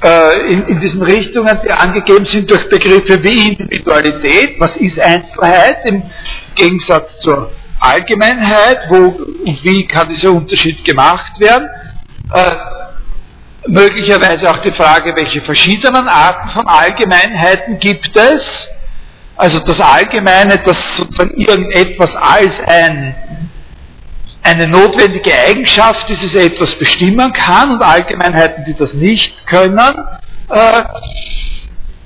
äh, 0.04 0.52
in, 0.52 0.68
in, 0.68 0.80
diesen 0.80 1.02
Richtungen, 1.04 1.60
die 1.64 1.72
angegeben 1.72 2.26
sind 2.26 2.50
durch 2.50 2.68
Begriffe 2.70 3.24
wie 3.24 3.50
Individualität, 3.50 4.60
was 4.60 4.76
ist 4.78 5.00
Einzelheit 5.00 5.86
im 5.86 6.04
Gegensatz 6.56 7.20
zur 7.22 7.52
Allgemeinheit, 7.80 8.80
wo 8.90 8.98
und 9.46 9.64
wie 9.64 9.88
kann 9.88 10.10
dieser 10.10 10.32
Unterschied 10.32 10.84
gemacht 10.84 11.40
werden. 11.40 11.68
Äh, 12.34 12.52
möglicherweise 13.68 14.50
auch 14.50 14.58
die 14.60 14.74
Frage, 14.74 15.16
welche 15.16 15.42
verschiedenen 15.42 16.08
Arten 16.08 16.50
von 16.50 16.68
Allgemeinheiten 16.68 17.80
gibt 17.80 18.16
es 18.16 18.44
also 19.36 19.60
das 19.60 19.80
Allgemeine, 19.80 20.60
das 20.66 20.78
sozusagen 20.98 21.36
irgendetwas 21.36 22.16
als 22.16 22.54
ein, 22.68 23.16
eine 24.44 24.68
notwendige 24.68 25.34
Eigenschaft 25.34 26.08
dieses 26.10 26.34
etwas 26.34 26.76
bestimmen 26.76 27.32
kann 27.34 27.72
und 27.72 27.84
Allgemeinheiten, 27.84 28.66
die 28.66 28.76
das 28.76 28.94
nicht 28.94 29.46
können. 29.48 30.06
Äh, 30.50 30.84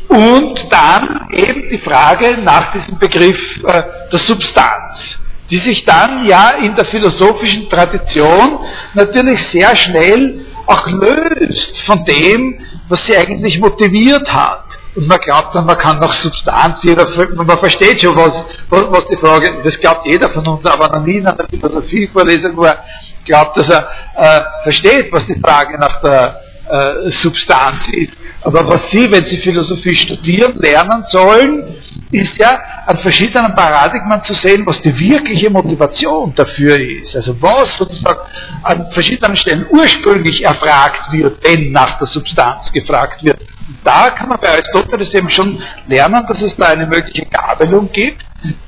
und 0.08 0.66
dann 0.70 1.28
eben 1.34 1.70
die 1.70 1.80
Frage 1.80 2.38
nach 2.38 2.72
diesem 2.74 3.00
Begriff 3.00 3.40
äh, 3.66 3.84
der 4.12 4.20
Substanz, 4.20 5.20
die 5.50 5.58
sich 5.58 5.84
dann 5.86 6.26
ja 6.28 6.52
in 6.52 6.76
der 6.76 6.86
philosophischen 6.86 7.70
Tradition 7.70 8.60
natürlich 8.94 9.42
sehr 9.50 9.76
schnell 9.76 10.46
auch 10.68 10.88
löst 10.88 11.82
von 11.82 12.06
dem, 12.06 12.60
was 12.88 13.06
sie 13.06 13.18
eigentlich 13.18 13.60
motiviert 13.60 14.32
hat. 14.32 14.64
Und 14.96 15.08
man 15.08 15.20
glaubt 15.20 15.54
dann, 15.54 15.66
man 15.66 15.78
kann 15.78 16.00
nach 16.00 16.14
Substanz, 16.14 16.78
jeder, 16.84 17.06
man 17.36 17.60
versteht 17.60 18.02
schon, 18.02 18.16
was, 18.16 18.32
was 18.70 19.08
die 19.10 19.18
Frage, 19.18 19.62
das 19.64 19.78
glaubt 19.80 20.06
jeder 20.06 20.30
von 20.32 20.48
uns, 20.48 20.66
aber 20.66 20.88
noch 20.88 21.06
nie 21.06 21.18
in 21.18 21.28
einer 21.28 21.46
Philosophievorlesung, 21.50 22.56
wo 22.56 22.64
er 22.64 22.82
glaubt, 23.26 23.58
dass 23.58 23.70
er 23.70 23.90
äh, 24.16 24.42
versteht, 24.64 25.12
was 25.12 25.26
die 25.26 25.40
Frage 25.40 25.78
nach 25.78 26.02
der 26.02 26.42
äh, 26.70 27.12
Substanz 27.12 27.88
ist. 27.92 28.14
Aber 28.42 28.68
was 28.68 28.92
Sie, 28.92 29.12
wenn 29.12 29.26
Sie 29.26 29.38
Philosophie 29.38 29.96
studieren, 29.98 30.56
lernen 30.60 31.04
sollen, 31.10 31.76
ist 32.12 32.38
ja 32.38 32.58
an 32.86 33.00
verschiedenen 33.00 33.54
Paradigmen 33.56 34.24
zu 34.24 34.34
sehen, 34.36 34.66
was 34.66 34.82
die 34.82 34.98
wirkliche 34.98 35.50
Motivation 35.50 36.34
dafür 36.36 36.80
ist. 36.80 37.16
Also 37.16 37.36
was 37.42 37.76
sozusagen 37.78 38.20
an 38.64 38.92
verschiedenen 38.92 39.36
Stellen 39.36 39.66
ursprünglich 39.72 40.44
erfragt 40.44 41.12
wird, 41.12 41.38
wenn 41.44 41.72
nach 41.72 41.98
der 41.98 42.08
Substanz 42.08 42.72
gefragt 42.72 43.24
wird. 43.24 43.40
Da 43.84 44.12
kann 44.12 44.30
man 44.30 44.40
bei 44.40 44.50
Aristoteles 44.50 45.14
eben 45.14 45.30
schon 45.30 45.62
lernen, 45.88 46.26
dass 46.28 46.42
es 46.42 46.56
da 46.56 46.68
eine 46.68 46.86
mögliche 46.86 47.26
Gabelung 47.26 47.92
gibt 47.92 48.24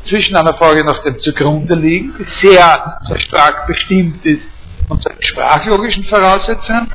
zwischen 0.05 0.35
einer 0.35 0.55
Frage 0.55 0.83
nach 0.83 1.03
dem 1.03 1.19
zugrunde 1.19 1.75
liegen, 1.75 2.15
die 2.17 2.47
sehr, 2.47 2.99
sehr 3.07 3.19
stark 3.19 3.67
bestimmt 3.67 4.25
ist 4.25 4.43
von 4.87 4.99
seinen 4.99 5.21
sprachlogischen 5.21 6.03
Voraussetzungen, 6.05 6.91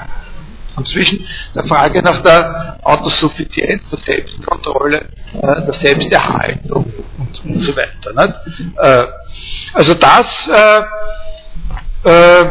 und 0.74 0.88
zwischen 0.88 1.26
der 1.54 1.66
Frage 1.66 2.02
nach 2.02 2.22
der 2.22 2.78
Autosuffizienz, 2.82 3.82
der 3.90 3.98
Selbstkontrolle, 3.98 5.06
äh, 5.34 5.62
der 5.66 5.74
Selbsterhaltung 5.80 6.92
und, 7.18 7.44
und 7.44 7.62
so 7.62 7.76
weiter. 7.76 8.12
Nicht? 8.14 8.76
Äh, 8.78 9.06
also 9.74 9.94
das 9.94 10.26
äh, 10.48 10.82
äh, 12.08 12.46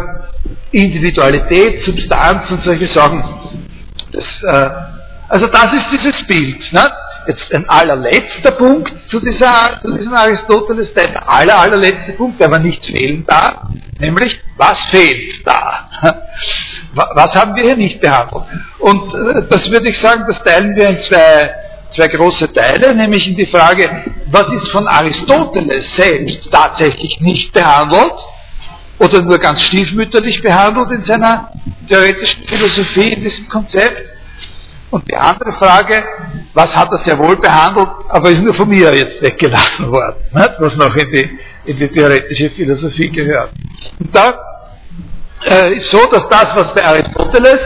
Individualität, 0.72 1.84
Substanz 1.84 2.52
und 2.52 2.64
solche 2.64 2.88
Sachen, 2.88 3.24
das, 4.12 4.26
also 5.32 5.48
das 5.48 5.74
ist 5.74 5.86
dieses 5.94 6.28
Bild. 6.28 6.60
Nicht? 6.60 6.92
Jetzt 7.28 7.56
ein 7.56 7.70
allerletzter 7.70 8.52
Punkt 8.52 8.92
zu, 9.10 9.20
dieser, 9.22 9.80
zu 9.82 9.96
diesem 9.96 10.14
Aristoteles, 10.14 10.94
der 10.94 11.32
aller, 11.32 11.58
allerletzte 11.58 12.14
Punkt, 12.14 12.40
der 12.40 12.48
aber 12.48 12.60
nicht 12.60 12.84
fehlen 12.86 13.24
darf, 13.26 13.68
nämlich, 13.98 14.38
was 14.58 14.78
fehlt 14.92 15.46
da? 15.46 15.90
Was 16.94 17.34
haben 17.36 17.56
wir 17.56 17.64
hier 17.64 17.78
nicht 17.78 18.02
behandelt? 18.02 18.44
Und 18.80 19.14
äh, 19.14 19.48
das 19.50 19.70
würde 19.72 19.90
ich 19.90 19.98
sagen, 20.02 20.26
das 20.28 20.44
teilen 20.44 20.76
wir 20.76 20.90
in 20.90 21.02
zwei, 21.04 21.50
zwei 21.96 22.08
große 22.10 22.52
Teile, 22.52 22.94
nämlich 22.94 23.26
in 23.30 23.36
die 23.38 23.46
Frage, 23.46 24.04
was 24.30 24.44
ist 24.52 24.72
von 24.74 24.90
Aristoteles 24.90 25.86
selbst 25.96 26.52
tatsächlich 26.52 27.22
nicht 27.22 27.54
behandelt 27.54 28.12
oder 29.00 29.22
nur 29.22 29.38
ganz 29.38 29.62
stiefmütterlich 29.62 30.42
behandelt 30.42 30.92
in 30.92 31.06
seiner 31.06 31.54
theoretischen 31.88 32.44
Philosophie, 32.44 33.14
in 33.14 33.24
diesem 33.24 33.48
Konzept? 33.48 34.11
Und 34.92 35.10
die 35.10 35.16
andere 35.16 35.54
Frage, 35.54 36.04
was 36.54 36.76
hat 36.76 36.90
er 36.92 37.00
sehr 37.06 37.18
wohl 37.18 37.38
behandelt, 37.38 37.88
aber 38.10 38.30
ist 38.30 38.42
nur 38.42 38.54
von 38.54 38.68
mir 38.68 38.94
jetzt 38.94 39.22
weggelassen 39.22 39.90
worden, 39.90 40.18
nicht? 40.34 40.52
was 40.60 40.76
noch 40.76 40.94
in 40.96 41.12
die, 41.12 41.40
in 41.66 41.78
die 41.80 41.88
theoretische 41.88 42.50
Philosophie 42.52 43.10
gehört. 43.10 43.52
Und 44.00 44.14
da 44.14 44.34
äh, 45.46 45.76
ist 45.76 45.90
so, 45.92 46.06
dass 46.12 46.28
das, 46.30 46.56
was 46.56 46.74
bei 46.76 46.86
Aristoteles 46.86 47.60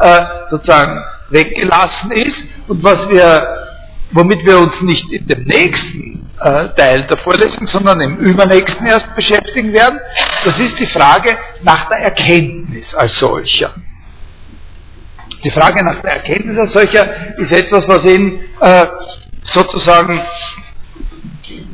äh, 0.00 0.24
sozusagen 0.50 1.00
weggelassen 1.30 2.10
ist 2.10 2.44
und 2.66 2.82
was 2.82 3.08
wir, 3.08 3.46
womit 4.10 4.44
wir 4.44 4.58
uns 4.58 4.80
nicht 4.82 5.10
in 5.12 5.26
dem 5.28 5.44
nächsten 5.44 6.30
äh, 6.40 6.68
Teil 6.76 7.04
der 7.04 7.18
Vorlesung, 7.18 7.68
sondern 7.68 8.00
im 8.00 8.16
übernächsten 8.16 8.86
erst 8.86 9.14
beschäftigen 9.14 9.72
werden, 9.72 10.00
das 10.44 10.58
ist 10.58 10.76
die 10.80 10.86
Frage 10.86 11.38
nach 11.62 11.88
der 11.88 11.98
Erkenntnis 11.98 12.92
als 12.94 13.16
solcher. 13.20 13.70
Die 15.44 15.50
Frage 15.50 15.84
nach 15.84 16.00
der 16.02 16.12
Erkenntnis 16.12 16.58
als 16.58 16.72
solcher 16.72 17.36
ist 17.36 17.52
etwas, 17.52 17.88
was 17.88 18.04
ihn 18.04 18.40
äh, 18.60 18.86
sozusagen 19.42 20.20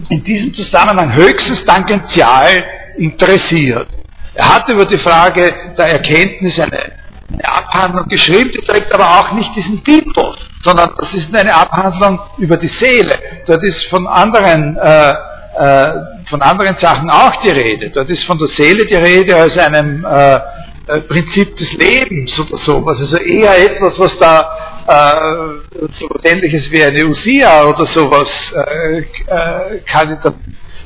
in 0.08 0.24
diesem 0.24 0.54
Zusammenhang 0.54 1.14
höchstens 1.14 1.64
tangential 1.64 2.64
interessiert. 2.96 3.88
Er 4.34 4.54
hat 4.54 4.68
über 4.68 4.86
die 4.86 4.98
Frage 4.98 5.52
der 5.76 5.86
Erkenntnis 5.86 6.58
eine, 6.58 6.92
eine 7.32 7.48
Abhandlung 7.48 8.08
geschrieben, 8.08 8.50
die 8.54 8.66
trägt 8.66 8.94
aber 8.94 9.18
auch 9.18 9.32
nicht 9.32 9.54
diesen 9.54 9.84
Titel, 9.84 10.34
sondern 10.62 10.90
das 10.98 11.12
ist 11.12 11.34
eine 11.34 11.54
Abhandlung 11.54 12.20
über 12.38 12.56
die 12.56 12.68
Seele. 12.68 13.18
Dort 13.46 13.62
ist 13.64 13.84
von 13.90 14.06
anderen, 14.06 14.76
äh, 14.78 15.10
äh, 15.58 15.92
von 16.30 16.40
anderen 16.40 16.76
Sachen 16.76 17.10
auch 17.10 17.36
die 17.42 17.50
Rede. 17.50 17.90
Dort 17.90 18.08
ist 18.08 18.24
von 18.24 18.38
der 18.38 18.48
Seele 18.48 18.86
die 18.86 18.94
Rede 18.94 19.36
als 19.36 19.58
einem 19.58 20.04
äh, 20.04 20.40
äh 20.88 21.00
Prinzip 21.02 21.56
des 21.56 21.72
Lebens 21.74 22.38
oder 22.40 22.58
sowas. 22.58 22.98
Also 23.00 23.16
eher 23.18 23.58
etwas, 23.58 23.98
was 23.98 24.18
da 24.18 24.50
äh, 24.88 25.80
so 25.98 26.08
ähnliches 26.24 26.70
wie 26.70 26.82
eine 26.82 27.06
Usia 27.06 27.64
oder 27.66 27.86
sowas 27.86 28.28
äh, 28.54 28.98
äh, 28.98 29.80
Kandidat, 29.86 30.34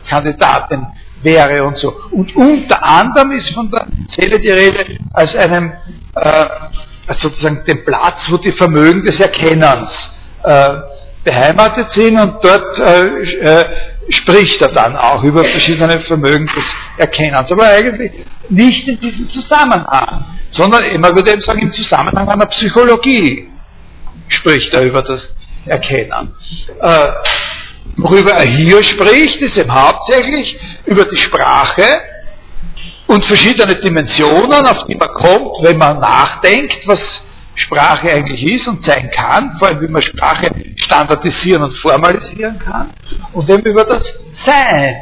Kandidatin 0.09 0.87
wäre 1.23 1.65
und 1.65 1.77
so. 1.77 1.93
Und 2.11 2.35
unter 2.37 2.85
anderem 2.85 3.33
ist 3.33 3.51
von 3.55 3.71
der 3.71 3.87
Seele 4.17 4.41
die 4.41 4.51
Rede 4.51 4.99
als 5.13 5.35
einem 5.37 5.73
äh, 6.15 6.47
sozusagen 7.19 7.65
dem 7.65 7.85
Platz, 7.85 8.19
wo 8.29 8.37
die 8.39 8.53
Vermögen 8.53 9.05
des 9.05 9.19
Erkennens 9.21 9.91
äh, 10.43 10.75
beheimatet 11.25 11.91
sind 11.93 12.21
und 12.21 12.45
dort 12.45 12.79
äh, 12.79 13.65
spricht 14.09 14.61
er 14.61 14.69
dann 14.69 14.97
auch 14.97 15.23
über 15.23 15.45
verschiedene 15.45 16.01
Vermögen 16.01 16.47
des 16.47 16.65
Erkennens. 16.99 17.51
Aber 17.51 17.65
eigentlich 17.65 18.13
nicht 18.49 18.87
in 18.89 19.01
diesem 19.01 19.31
Zusammenhang, 19.31 20.25
sondern 20.53 20.85
immer 20.85 21.15
würde 21.15 21.35
ich 21.37 21.45
sagen 21.45 21.61
im 21.61 21.73
Zusammenhang 21.73 22.29
einer 22.29 22.47
Psychologie 22.47 23.49
spricht 24.29 24.73
er 24.75 24.83
über 24.83 25.03
das 25.03 25.23
Erkennen. 25.67 26.35
Äh, 26.81 27.09
worüber 27.97 28.33
er 28.33 28.49
hier 28.49 28.83
spricht, 28.83 29.41
ist 29.41 29.57
eben 29.57 29.73
hauptsächlich 29.73 30.59
über 30.87 31.05
die 31.05 31.17
Sprache 31.17 32.01
und 33.07 33.25
verschiedene 33.25 33.77
Dimensionen, 33.77 34.67
auf 34.67 34.85
die 34.87 34.95
man 34.95 35.09
kommt, 35.09 35.57
wenn 35.63 35.77
man 35.77 35.99
nachdenkt, 35.99 36.87
was 36.87 37.01
Sprache 37.55 38.11
eigentlich 38.11 38.43
ist 38.45 38.67
und 38.67 38.85
sein 38.85 39.11
kann, 39.11 39.57
vor 39.59 39.69
allem 39.69 39.81
wie 39.83 39.89
man 39.89 40.03
Sprache 40.03 40.49
standardisieren 40.77 41.63
und 41.65 41.75
formalisieren 41.77 42.59
kann, 42.59 42.91
und 43.33 43.49
eben 43.51 43.65
über 43.65 43.85
das 43.85 44.03
Sein, 44.45 44.97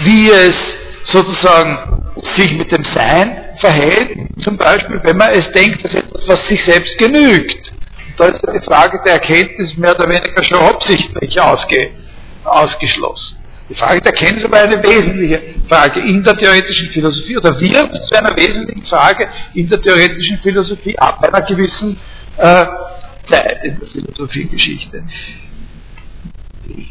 wie 0.00 0.28
es 0.28 0.56
sozusagen 1.04 2.02
sich 2.34 2.52
mit 2.56 2.72
dem 2.72 2.84
Sein 2.84 3.36
verhält, 3.58 4.16
zum 4.40 4.56
Beispiel 4.56 5.00
wenn 5.02 5.16
man 5.16 5.30
es 5.30 5.50
denkt, 5.52 5.84
als 5.84 5.94
etwas, 5.94 6.22
was 6.26 6.48
sich 6.48 6.62
selbst 6.64 6.98
genügt. 6.98 7.72
Da 8.18 8.26
ist 8.26 8.42
die 8.42 8.64
Frage 8.64 9.00
der 9.04 9.14
Erkenntnis 9.14 9.76
mehr 9.76 9.94
oder 9.94 10.08
weniger 10.08 10.42
schon 10.42 10.58
absichtlich 10.58 11.40
ausge, 11.40 11.90
ausgeschlossen. 12.44 13.36
Die 13.68 13.74
Frage 13.74 14.00
der 14.00 14.12
Erkenntnis 14.12 14.44
aber 14.44 14.60
eine 14.60 14.82
wesentliche 14.82 15.40
Frage 15.68 16.00
in 16.00 16.22
der 16.22 16.36
theoretischen 16.36 16.90
Philosophie 16.90 17.36
oder 17.36 17.58
wird 17.58 18.06
zu 18.06 18.18
einer 18.18 18.36
wesentlichen 18.36 18.84
Frage 18.84 19.28
in 19.54 19.68
der 19.68 19.82
theoretischen 19.82 20.38
Philosophie 20.38 20.96
ab 20.98 21.22
einer 21.22 21.44
gewissen 21.44 21.98
äh, 22.36 22.64
Zeit 23.28 23.64
in 23.64 23.78
der 23.80 23.88
Philosophiegeschichte. 23.88 25.02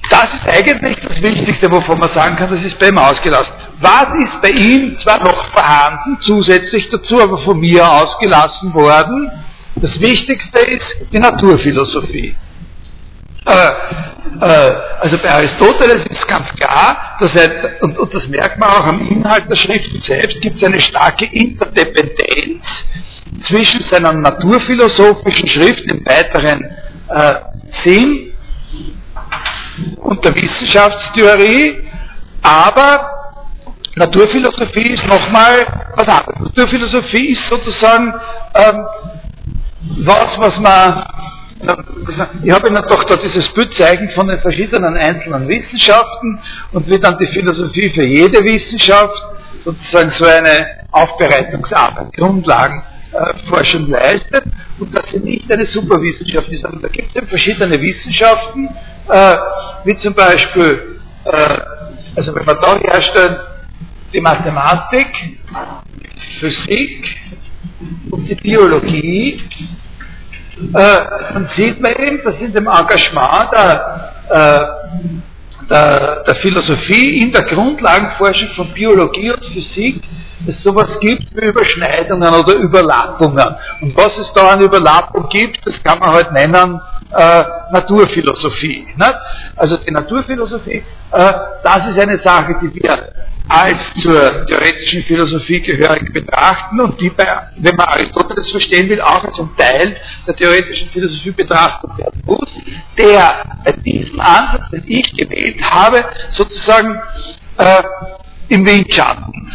Das 0.09 0.33
ist 0.33 0.47
eigentlich 0.47 0.97
das 1.01 1.21
Wichtigste, 1.21 1.71
wovon 1.71 1.99
man 1.99 2.13
sagen 2.13 2.35
kann, 2.35 2.49
das 2.49 2.63
ist 2.63 2.79
bei 2.79 2.89
ihm 2.89 2.97
ausgelassen. 2.97 3.53
Was 3.79 4.07
ist 4.23 4.41
bei 4.41 4.49
ihm 4.49 4.97
zwar 4.99 5.19
noch 5.19 5.51
vorhanden, 5.51 6.17
zusätzlich 6.21 6.89
dazu, 6.89 7.21
aber 7.21 7.37
von 7.39 7.59
mir 7.59 7.89
ausgelassen 7.89 8.73
worden? 8.73 9.31
Das 9.75 9.99
Wichtigste 9.99 10.59
ist 10.59 10.95
die 11.11 11.19
Naturphilosophie. 11.19 12.35
Äh, 13.45 13.67
äh, 14.41 14.71
also 14.99 15.17
bei 15.19 15.31
Aristoteles 15.31 16.05
ist 16.09 16.27
ganz 16.27 16.47
klar, 16.59 17.17
dass 17.19 17.35
er, 17.35 17.81
und, 17.81 18.13
das 18.13 18.27
merkt 18.27 18.59
man 18.59 18.69
auch 18.69 18.85
am 18.87 19.07
Inhalt 19.07 19.49
der 19.49 19.55
Schriften 19.55 20.01
selbst, 20.01 20.41
gibt 20.41 20.57
es 20.57 20.63
eine 20.63 20.81
starke 20.81 21.25
Interdependenz 21.25 22.63
zwischen 23.47 23.81
seiner 23.81 24.13
naturphilosophischen 24.13 25.47
Schrift 25.47 25.91
im 25.91 26.05
weiteren 26.05 26.65
äh, 27.09 27.35
Sinn 27.83 28.33
und 29.97 30.25
der 30.25 30.35
Wissenschaftstheorie, 30.35 31.83
aber 32.41 33.11
Naturphilosophie 33.95 34.93
ist 34.93 35.05
nochmal 35.05 35.65
was 35.95 36.07
anderes. 36.07 36.39
Naturphilosophie 36.39 37.31
ist 37.31 37.47
sozusagen 37.47 38.13
ähm, 38.55 38.85
was, 39.99 40.37
was 40.37 40.59
man 40.59 41.05
ich 41.61 42.51
habe 42.51 42.67
Ihnen 42.67 42.83
doch 42.89 43.03
da 43.03 43.15
dieses 43.15 43.47
Bild 43.53 43.73
zeigen 43.75 44.09
von 44.09 44.27
den 44.27 44.39
verschiedenen 44.39 44.97
einzelnen 44.97 45.47
Wissenschaften 45.47 46.39
und 46.73 46.87
wie 46.89 46.99
dann 46.99 47.17
die 47.17 47.27
Philosophie 47.27 47.89
für 47.89 48.05
jede 48.05 48.43
Wissenschaft 48.43 49.21
sozusagen 49.63 50.11
so 50.11 50.25
eine 50.25 50.85
Aufbereitungsarbeit, 50.91 52.13
Grundlagenforschung 52.13 53.87
leistet 53.87 54.43
und 54.79 54.97
dass 54.97 55.09
sie 55.11 55.19
nicht 55.19 55.51
eine 55.51 55.65
Superwissenschaft 55.67 56.49
ist. 56.49 56.65
Aber 56.65 56.77
da 56.79 56.89
gibt 56.89 57.09
es 57.09 57.15
eben 57.15 57.27
verschiedene 57.27 57.81
Wissenschaften, 57.81 58.69
äh, 59.09 59.35
wie 59.85 59.97
zum 59.99 60.13
Beispiel, 60.13 60.99
äh, 61.23 61.57
also 62.15 62.35
wenn 62.35 62.45
wir 62.45 62.55
da 62.55 62.77
herstellen, 62.79 63.37
die 64.13 64.21
Mathematik, 64.21 65.07
Physik 66.39 67.17
und 68.11 68.27
die 68.29 68.35
Biologie, 68.35 69.41
äh, 70.57 70.97
dann 71.33 71.49
sieht 71.55 71.81
man 71.81 71.91
eben, 71.93 72.23
dass 72.23 72.35
in 72.39 72.53
dem 72.53 72.67
Engagement 72.67 73.51
der, 73.51 74.13
äh, 74.29 75.65
der, 75.69 76.23
der, 76.23 76.35
Philosophie 76.35 77.19
in 77.21 77.31
der 77.31 77.43
Grundlagenforschung 77.43 78.49
von 78.55 78.73
Biologie 78.73 79.31
und 79.31 79.45
Physik 79.53 80.01
es 80.47 80.63
sowas 80.63 80.99
gibt 80.99 81.35
wie 81.35 81.45
Überschneidungen 81.45 82.33
oder 82.33 82.53
Überlappungen. 82.55 83.55
Und 83.81 83.97
was 83.97 84.17
es 84.17 84.31
da 84.33 84.49
an 84.49 84.61
Überlappung 84.61 85.27
gibt, 85.29 85.65
das 85.65 85.81
kann 85.83 85.99
man 85.99 86.11
halt 86.11 86.31
nennen 86.31 86.79
äh, 87.11 87.43
Naturphilosophie. 87.71 88.87
Nicht? 88.95 89.15
Also 89.55 89.77
die 89.77 89.91
Naturphilosophie, 89.91 90.83
äh, 91.11 91.33
das 91.63 91.87
ist 91.87 91.99
eine 91.99 92.19
Sache, 92.19 92.55
die 92.61 92.73
wir 92.75 93.09
als 93.47 93.77
zur 94.01 94.45
theoretischen 94.47 95.03
Philosophie 95.03 95.61
gehörig 95.61 96.11
betrachten 96.11 96.79
und 96.81 96.99
die, 96.99 97.09
bei, 97.09 97.25
wenn 97.57 97.75
man 97.75 97.85
Aristoteles 97.87 98.49
verstehen 98.49 98.89
will, 98.89 99.01
auch 99.01 99.23
als 99.23 99.37
ein 99.39 99.49
Teil 99.57 99.95
der 100.25 100.35
theoretischen 100.35 100.89
Philosophie 100.89 101.31
betrachtet 101.31 101.97
werden 101.97 102.23
muss, 102.25 102.49
der 102.97 103.43
bei 103.63 103.71
diesem 103.73 104.19
Ansatz, 104.19 104.69
den 104.71 104.83
ich 104.87 105.13
gewählt 105.15 105.61
habe, 105.61 106.05
sozusagen 106.31 106.99
äh, 107.57 107.83
im 108.49 108.65
Windschatten 108.65 109.51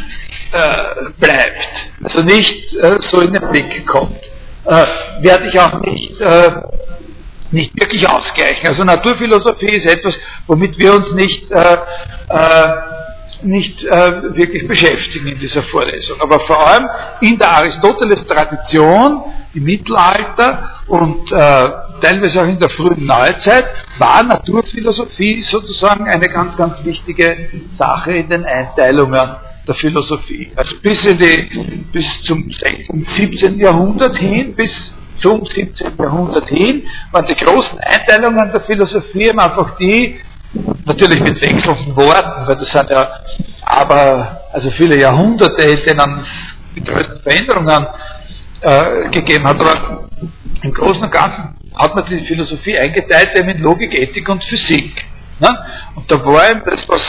äh, 0.53 1.11
bleibt, 1.18 1.68
also 2.03 2.22
nicht 2.22 2.74
äh, 2.74 2.97
so 3.01 3.20
in 3.20 3.32
den 3.32 3.49
Blick 3.51 3.86
kommt, 3.86 4.20
äh, 4.66 4.84
werde 5.20 5.49
ich 5.49 5.59
auch 5.59 5.80
nicht 5.80 6.20
äh, 6.20 6.51
nicht 7.53 7.74
wirklich 7.74 8.09
ausgleichen. 8.09 8.68
Also 8.68 8.84
Naturphilosophie 8.84 9.74
ist 9.76 9.86
etwas, 9.86 10.16
womit 10.47 10.78
wir 10.78 10.95
uns 10.95 11.12
nicht 11.14 11.51
äh, 11.51 11.78
äh, 12.28 12.76
nicht 13.43 13.82
äh, 13.84 14.34
wirklich 14.34 14.66
beschäftigen 14.66 15.28
in 15.28 15.38
dieser 15.38 15.62
Vorlesung. 15.64 16.20
Aber 16.20 16.41
vor 16.41 16.66
allem 16.66 16.86
in 17.20 17.38
der 17.38 17.51
Aristoteles-Tradition, 17.57 19.22
im 19.55 19.64
Mittelalter 19.64 20.82
und 20.86 21.30
äh, 21.32 21.36
teilweise 22.01 22.41
auch 22.41 22.47
in 22.47 22.59
der 22.59 22.70
frühen 22.70 23.05
Neuzeit, 23.05 23.66
war 23.99 24.22
Naturphilosophie 24.22 25.43
sozusagen 25.43 26.09
eine 26.09 26.28
ganz, 26.28 26.57
ganz 26.57 26.84
wichtige 26.84 27.49
Sache 27.78 28.12
in 28.12 28.28
den 28.28 28.45
Einteilungen 28.45 29.36
der 29.66 29.74
Philosophie. 29.74 30.53
Also 30.57 30.76
bis, 30.82 31.05
in 31.05 31.18
die, 31.18 31.84
bis 31.93 32.05
zum 32.24 32.51
17. 32.51 33.59
Jahrhundert 33.59 34.16
hin, 34.16 34.55
bis 34.55 34.70
zum 35.18 35.45
17. 35.45 35.93
Jahrhundert 35.99 36.49
hin, 36.49 36.84
waren 37.12 37.26
die 37.26 37.34
großen 37.34 37.78
Einteilungen 37.78 38.53
der 38.53 38.62
Philosophie 38.62 39.30
einfach 39.30 39.76
die, 39.76 40.20
Natürlich 40.84 41.20
mit 41.20 41.40
wechselnden 41.40 41.94
Worten, 41.94 42.46
weil 42.46 42.57
das 42.57 42.68
sind 42.68 42.90
ja 42.90 43.09
aber, 43.62 44.40
also 44.53 44.70
viele 44.72 44.98
Jahrhunderte, 44.98 45.64
denen 45.64 46.20
es 46.20 46.74
die 46.74 46.82
größten 46.82 47.20
Veränderungen 47.22 47.86
äh, 48.62 49.09
gegeben 49.11 49.46
hat. 49.46 49.61
Aber 49.61 50.09
im 50.62 50.72
Großen 50.72 51.03
und 51.03 51.12
Ganzen 51.12 51.57
hat 51.74 51.94
man 51.94 52.05
die 52.07 52.26
Philosophie 52.26 52.76
eingeteilt 52.78 53.30
eben 53.38 53.48
in 53.48 53.62
Logik, 53.62 53.94
Ethik 53.94 54.28
und 54.28 54.42
Physik. 54.44 55.05
Ne? 55.38 55.48
Und 55.94 56.11
da 56.11 56.24
war 56.24 56.51
eben 56.51 56.62
das, 56.64 56.86
was 56.88 57.03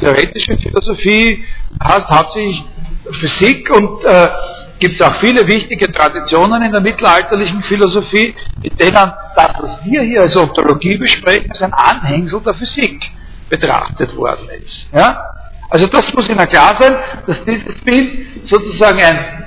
theoretische 0.00 0.56
Philosophie 0.56 1.44
heißt, 1.82 2.08
hauptsächlich 2.08 2.64
Physik 3.20 3.70
und 3.70 4.04
äh, 4.04 4.28
gibt 4.78 5.00
es 5.00 5.06
auch 5.06 5.18
viele 5.20 5.46
wichtige 5.46 5.90
Traditionen 5.92 6.62
in 6.62 6.72
der 6.72 6.80
mittelalterlichen 6.80 7.62
Philosophie, 7.64 8.34
mit 8.62 8.80
denen 8.80 8.92
das, 8.94 9.50
was 9.60 9.84
wir 9.84 10.02
hier 10.02 10.22
als 10.22 10.36
Ontologie 10.36 10.96
besprechen, 10.96 11.50
als 11.50 11.62
ein 11.62 11.72
Anhängsel 11.72 12.40
der 12.40 12.54
Physik 12.54 13.10
betrachtet 13.48 14.14
worden 14.16 14.48
ist. 14.62 14.86
Ja? 14.92 15.24
Also 15.70 15.86
das 15.86 16.12
muss 16.14 16.28
Ihnen 16.28 16.48
klar 16.48 16.76
sein, 16.78 16.96
dass 17.26 17.44
dieses 17.44 17.80
Bild 17.82 18.46
sozusagen 18.46 19.00
ein, 19.00 19.46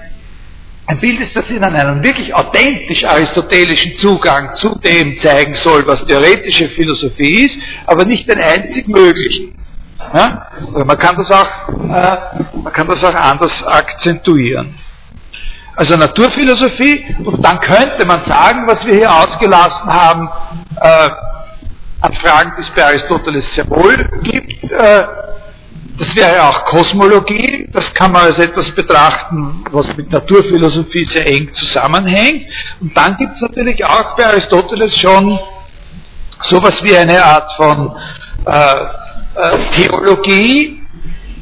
ein 0.87 0.99
Bild 0.99 1.19
ist, 1.21 1.35
das 1.35 1.49
Ihnen 1.49 1.63
einen 1.63 2.03
wirklich 2.03 2.33
authentisch 2.33 3.03
aristotelischen 3.05 3.95
Zugang 3.97 4.55
zu 4.55 4.75
dem 4.79 5.19
zeigen 5.19 5.55
soll, 5.55 5.85
was 5.87 6.03
theoretische 6.05 6.69
Philosophie 6.69 7.45
ist, 7.45 7.57
aber 7.87 8.05
nicht 8.05 8.29
den 8.29 8.39
einzig 8.39 8.87
möglichen. 8.87 9.55
Ja? 10.13 10.47
man, 10.85 10.97
kann 10.97 11.15
das 11.15 11.31
auch, 11.31 11.69
äh, 11.69 12.17
man 12.61 12.73
kann 12.73 12.87
das 12.87 13.03
auch 13.03 13.15
anders 13.15 13.63
akzentuieren. 13.65 14.75
Also 15.75 15.95
Naturphilosophie, 15.95 17.15
und 17.23 17.45
dann 17.45 17.59
könnte 17.59 18.05
man 18.05 18.25
sagen, 18.25 18.67
was 18.67 18.85
wir 18.85 18.93
hier 18.93 19.11
ausgelassen 19.11 19.85
haben, 19.85 20.29
äh, 20.81 21.09
an 22.01 22.13
Fragen, 22.13 22.53
die 22.57 22.61
es 22.61 22.69
bei 22.71 22.85
Aristoteles 22.85 23.53
sehr 23.55 23.69
wohl 23.69 24.09
gibt, 24.23 24.71
äh, 24.71 25.03
das 25.97 26.15
wäre 26.15 26.43
auch 26.43 26.65
Kosmologie, 26.65 27.69
das 27.71 27.93
kann 27.93 28.11
man 28.11 28.23
als 28.23 28.39
etwas 28.39 28.71
betrachten, 28.71 29.63
was 29.71 29.85
mit 29.95 30.11
Naturphilosophie 30.11 31.05
sehr 31.05 31.27
eng 31.27 31.53
zusammenhängt. 31.53 32.47
Und 32.79 32.97
dann 32.97 33.17
gibt 33.17 33.35
es 33.35 33.41
natürlich 33.41 33.85
auch 33.85 34.15
bei 34.15 34.25
Aristoteles 34.25 34.97
schon 34.97 35.39
sowas 36.41 36.73
wie 36.81 36.97
eine 36.97 37.23
Art 37.23 37.51
von 37.53 37.95
äh, 38.45 38.51
äh, 39.35 39.57
Theologie 39.73 40.80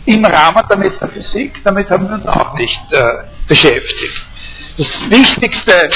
im 0.09 0.25
Rahmen 0.25 0.63
der 0.67 0.77
Metaphysik, 0.77 1.61
damit 1.63 1.89
haben 1.91 2.09
wir 2.09 2.15
uns 2.15 2.25
auch 2.25 2.55
nicht 2.55 2.81
äh, 2.91 3.01
beschäftigt. 3.47 4.25
Das 4.75 4.87
wichtigste, 5.09 5.89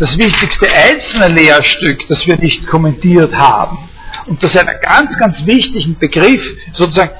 das 0.00 0.18
wichtigste 0.18 0.66
einzelne 0.72 1.28
Lehrstück, 1.28 2.00
das 2.08 2.26
wir 2.26 2.36
nicht 2.36 2.66
kommentiert 2.66 3.32
haben, 3.32 3.88
und 4.26 4.42
das 4.42 4.56
einen 4.56 4.80
ganz, 4.80 5.16
ganz 5.18 5.46
wichtigen 5.46 5.96
Begriff, 5.98 6.42
sozusagen, 6.72 7.12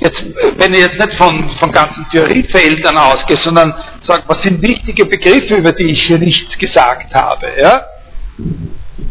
jetzt, 0.00 0.24
wenn 0.56 0.74
ich 0.74 0.80
jetzt 0.80 0.98
nicht 0.98 1.16
von, 1.16 1.50
von 1.60 1.70
ganzen 1.70 2.04
Theoriefeldern 2.10 2.96
ausgehe, 2.96 3.36
sondern 3.36 3.72
sage, 4.02 4.24
was 4.26 4.42
sind 4.42 4.60
wichtige 4.60 5.06
Begriffe, 5.06 5.54
über 5.54 5.70
die 5.70 5.92
ich 5.92 6.02
hier 6.02 6.18
nichts 6.18 6.58
gesagt 6.58 7.14
habe, 7.14 7.46
ja? 7.60 7.84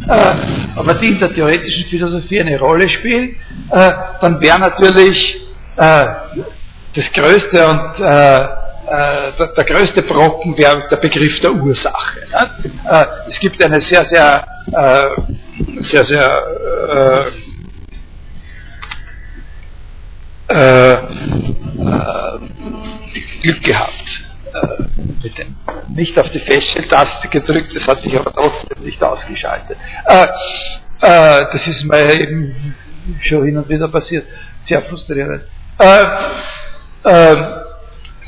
Äh, 0.09 0.75
aber 0.75 0.95
die 0.95 1.07
in 1.07 1.19
der 1.19 1.34
theoretischen 1.34 1.86
Philosophie 1.86 2.41
eine 2.41 2.59
Rolle 2.59 2.89
spielen, 2.89 3.36
äh, 3.71 3.91
dann 4.21 4.41
wäre 4.41 4.59
natürlich 4.59 5.47
das 5.78 7.11
Größte 7.13 7.67
und 7.67 7.99
äh, 7.99 8.43
äh, 8.89 9.32
der, 9.38 9.47
der, 9.47 9.63
größte 9.65 10.01
Brocken 10.03 10.57
wäre 10.57 10.88
der 10.89 10.97
Begriff 10.97 11.39
der 11.41 11.51
Ursache. 11.51 12.19
Ne? 12.32 12.71
Äh, 12.89 13.05
es 13.30 13.39
gibt 13.39 13.63
eine 13.63 13.82
sehr, 13.82 14.05
sehr, 14.05 14.45
sehr, 15.91 16.05
sehr 16.05 17.32
Glück 23.41 23.63
gehabt 23.63 23.93
äh, 24.53 24.84
mit 25.23 25.38
dem 25.38 25.55
nicht 25.89 26.19
auf 26.19 26.30
die 26.32 26.39
Feststelltaste 26.39 27.28
gedrückt, 27.30 27.75
das 27.75 27.86
hat 27.88 28.01
sich 28.01 28.15
aber 28.17 28.32
trotzdem 28.34 28.84
nicht 28.84 29.01
ausgeschaltet. 29.01 29.78
Äh, 30.05 30.23
äh, 31.01 31.45
das 31.51 31.67
ist 31.67 31.84
mir 31.84 32.21
eben 32.21 32.75
schon 33.21 33.45
hin 33.45 33.57
und 33.57 33.69
wieder 33.69 33.88
passiert, 33.88 34.25
sehr 34.67 34.82
frustrierend. 34.84 35.43
Äh, 35.80 36.03
äh, 37.03 37.57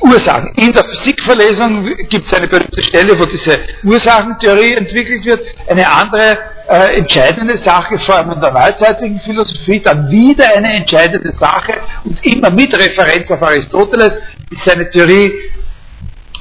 Ursachen. 0.00 0.52
In 0.56 0.72
der 0.72 0.84
Physikverlesung 0.84 1.84
gibt 2.08 2.26
es 2.26 2.32
eine 2.32 2.48
berühmte 2.48 2.82
Stelle, 2.84 3.18
wo 3.18 3.24
diese 3.26 3.58
Ursachentheorie 3.84 4.74
entwickelt 4.74 5.24
wird. 5.26 5.40
Eine 5.68 5.86
andere 5.90 6.38
äh, 6.68 6.96
entscheidende 6.96 7.58
Sache, 7.58 7.98
vor 7.98 8.16
allem 8.16 8.32
in 8.32 8.40
der 8.40 8.50
neuzeitigen 8.50 9.20
Philosophie, 9.20 9.80
dann 9.80 10.10
wieder 10.10 10.56
eine 10.56 10.72
entscheidende 10.74 11.32
Sache 11.36 11.74
und 12.04 12.24
immer 12.24 12.50
mit 12.50 12.74
Referenz 12.74 13.30
auf 13.30 13.42
Aristoteles 13.42 14.14
ist 14.50 14.64
seine 14.64 14.88
Theorie 14.88 15.32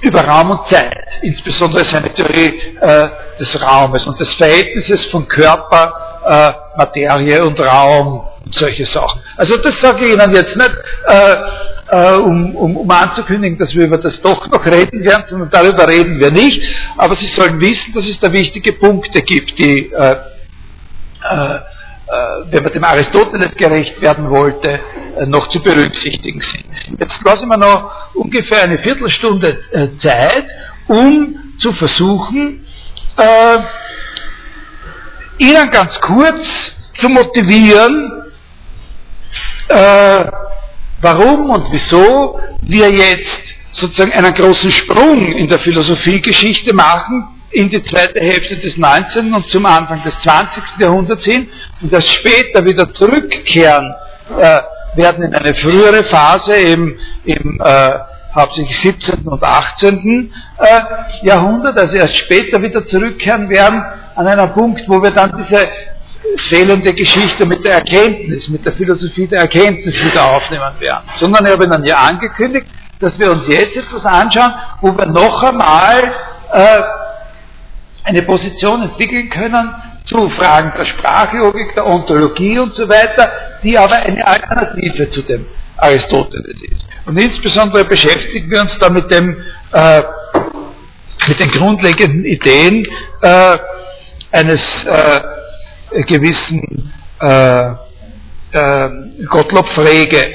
über 0.02 0.22
Raum 0.22 0.52
und 0.52 0.70
Zeit, 0.70 0.96
insbesondere 1.22 1.84
seine 1.84 2.14
Theorie 2.14 2.78
äh, 2.80 3.10
des 3.38 3.62
Raumes 3.62 4.08
und 4.08 4.18
des 4.20 4.34
Verhältnisses 4.36 5.06
von 5.08 5.28
Körper, 5.28 6.09
äh, 6.26 6.52
Materie 6.78 7.46
und 7.46 7.60
Raum 7.60 8.28
und 8.46 8.54
solche 8.56 8.86
Sachen. 8.86 9.22
Also 9.38 9.56
das 9.58 9.80
sage 9.80 10.06
ich 10.06 10.14
Ihnen 10.14 10.34
jetzt 10.34 10.56
nicht, 10.56 10.72
äh, 11.08 11.36
äh, 11.92 12.16
um, 12.18 12.56
um, 12.56 12.78
um 12.78 12.92
anzukündigen, 12.92 13.58
dass 13.58 13.74
wir 13.74 13.86
über 13.86 13.98
das 13.98 14.20
doch 14.22 14.48
noch 14.48 14.66
reden 14.66 15.04
werden, 15.04 15.24
sondern 15.30 15.50
darüber 15.50 15.88
reden 15.88 16.20
wir 16.20 16.32
nicht. 16.32 16.62
Aber 16.98 17.16
Sie 17.16 17.28
sollen 17.28 17.60
wissen, 17.60 17.94
dass 17.94 18.06
es 18.06 18.20
da 18.20 18.32
wichtige 18.32 18.74
Punkte 18.74 19.22
gibt, 19.22 19.58
die 19.58 19.92
äh, 19.92 20.16
äh, 21.22 21.56
äh, 22.12 22.52
wenn 22.52 22.64
man 22.64 22.74
dem 22.74 22.84
Aristoteles 22.84 23.56
gerecht 23.56 24.02
werden 24.02 24.30
wollte, 24.32 24.80
äh, 25.20 25.26
noch 25.28 25.48
zu 25.50 25.62
berücksichtigen 25.62 26.42
sind. 26.42 27.00
Jetzt 27.00 27.24
lassen 27.24 27.48
wir 27.48 27.58
noch 27.58 28.16
ungefähr 28.16 28.64
eine 28.64 28.80
Viertelstunde 28.80 29.60
Zeit, 30.02 30.46
um 30.88 31.36
zu 31.60 31.72
versuchen, 31.74 32.66
Ihnen 35.40 35.70
ganz 35.72 36.00
kurz 36.02 36.46
zu 37.00 37.10
motivieren, 37.10 38.24
warum 41.02 41.50
und 41.50 41.72
wieso 41.72 42.40
wir 42.62 42.90
jetzt 42.92 43.56
sozusagen 43.72 44.12
einen 44.12 44.34
großen 44.34 44.72
Sprung 44.72 45.32
in 45.32 45.48
der 45.48 45.60
Philosophiegeschichte 45.60 46.74
machen, 46.74 47.28
in 47.52 47.70
die 47.70 47.84
zweite 47.84 48.20
Hälfte 48.20 48.58
des 48.58 48.78
19. 48.78 49.34
und 49.34 49.50
zum 49.50 49.66
Anfang 49.66 50.04
des 50.04 50.14
20. 50.22 50.64
Jahrhunderts 50.80 51.24
hin 51.24 51.50
und 51.82 51.92
das 51.92 52.08
später 52.10 52.64
wieder 52.64 52.92
zurückkehren 52.92 53.96
äh, 54.38 54.62
werden 54.96 55.24
in 55.24 55.34
eine 55.34 55.56
frühere 55.56 56.04
Phase 56.06 56.54
im, 56.54 57.00
im 57.26 57.60
äh, 57.64 58.00
hauptsächlich 58.36 58.80
17. 58.82 59.28
und 59.28 59.44
18. 59.44 60.32
Äh, 60.60 61.26
Jahrhundert, 61.26 61.80
also 61.80 61.96
erst 61.96 62.18
später 62.18 62.62
wieder 62.62 62.86
zurückkehren 62.86 63.50
werden 63.50 63.84
an 64.20 64.28
einen 64.28 64.52
Punkt, 64.54 64.82
wo 64.88 65.02
wir 65.02 65.12
dann 65.12 65.32
diese 65.38 65.66
fehlende 66.50 66.94
Geschichte 66.94 67.48
mit 67.48 67.66
der 67.66 67.76
Erkenntnis, 67.76 68.50
mit 68.50 68.66
der 68.66 68.74
Philosophie 68.74 69.28
der 69.28 69.42
Erkenntnis 69.42 69.96
wieder 70.04 70.30
aufnehmen 70.30 70.74
werden. 70.80 71.06
Sondern 71.16 71.46
ich 71.46 71.54
habe 71.54 71.64
Ihnen 71.64 71.84
ja 71.86 71.96
angekündigt, 71.96 72.68
dass 73.00 73.18
wir 73.18 73.32
uns 73.32 73.48
jetzt 73.48 73.78
etwas 73.78 74.04
anschauen, 74.04 74.54
wo 74.82 74.92
wir 74.92 75.06
noch 75.06 75.42
einmal 75.42 76.12
äh, 76.52 76.82
eine 78.04 78.24
Position 78.24 78.82
entwickeln 78.84 79.30
können 79.30 79.74
zu 80.04 80.30
Fragen 80.32 80.74
der 80.78 80.86
Sprachlogik, 80.86 81.76
der 81.76 81.88
Ontologie 81.88 82.60
und 82.60 82.76
so 82.76 82.90
weiter, 82.90 83.32
die 83.64 83.78
aber 83.78 83.96
eine 83.96 84.28
Alternative 84.28 85.10
zu 85.12 85.22
dem 85.22 85.46
Aristoteles 85.78 86.62
ist. 86.70 86.86
Und 87.06 87.18
insbesondere 87.18 87.86
beschäftigen 87.86 88.52
wir 88.52 88.62
uns 88.62 88.78
da 88.80 88.90
mit 88.90 89.10
dem, 89.12 89.38
äh, 89.72 90.02
mit 91.30 91.40
den 91.40 91.52
grundlegenden 91.52 92.26
Ideen 92.26 92.86
äh, 93.22 93.58
eines 94.32 94.62
äh, 94.86 96.04
gewissen 96.04 96.94
äh, 97.20 97.72
äh, 98.52 98.90
Gottlob 99.28 99.68
Frege, 99.70 100.34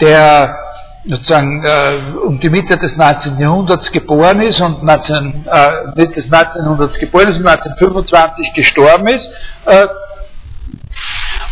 der 0.00 0.56
sozusagen 1.04 1.64
äh, 1.64 2.16
um 2.24 2.38
die 2.40 2.50
Mitte 2.50 2.76
des 2.76 2.96
19. 2.96 3.38
Jahrhunderts 3.38 3.90
geboren 3.90 4.40
ist 4.42 4.60
und 4.60 4.82
19, 4.84 5.46
äh, 5.50 5.68
Mitte 5.96 6.20
des 6.20 6.28
19. 6.28 6.62
Jahrhunderts 6.62 6.98
geboren 6.98 7.28
ist 7.28 7.36
und 7.38 7.46
1925 7.46 8.52
gestorben 8.54 9.08
ist 9.08 9.28
äh, 9.66 9.86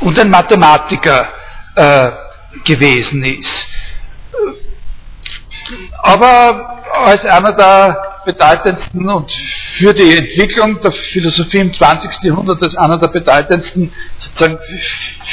und 0.00 0.18
ein 0.18 0.30
Mathematiker 0.30 1.28
äh, 1.74 2.10
gewesen 2.64 3.24
ist. 3.24 3.66
Aber 6.02 6.80
als 7.04 7.24
einer 7.24 7.52
der 7.52 8.10
bedeutendsten 8.24 9.08
und 9.08 9.30
für 9.78 9.94
die 9.94 10.16
Entwicklung 10.16 10.80
der 10.82 10.92
Philosophie 10.92 11.58
im 11.58 11.72
20. 11.72 12.22
Jahrhundert 12.22 12.62
als 12.62 12.76
einer 12.76 12.98
der 12.98 13.08
bedeutendsten 13.08 13.92
sozusagen 14.18 14.58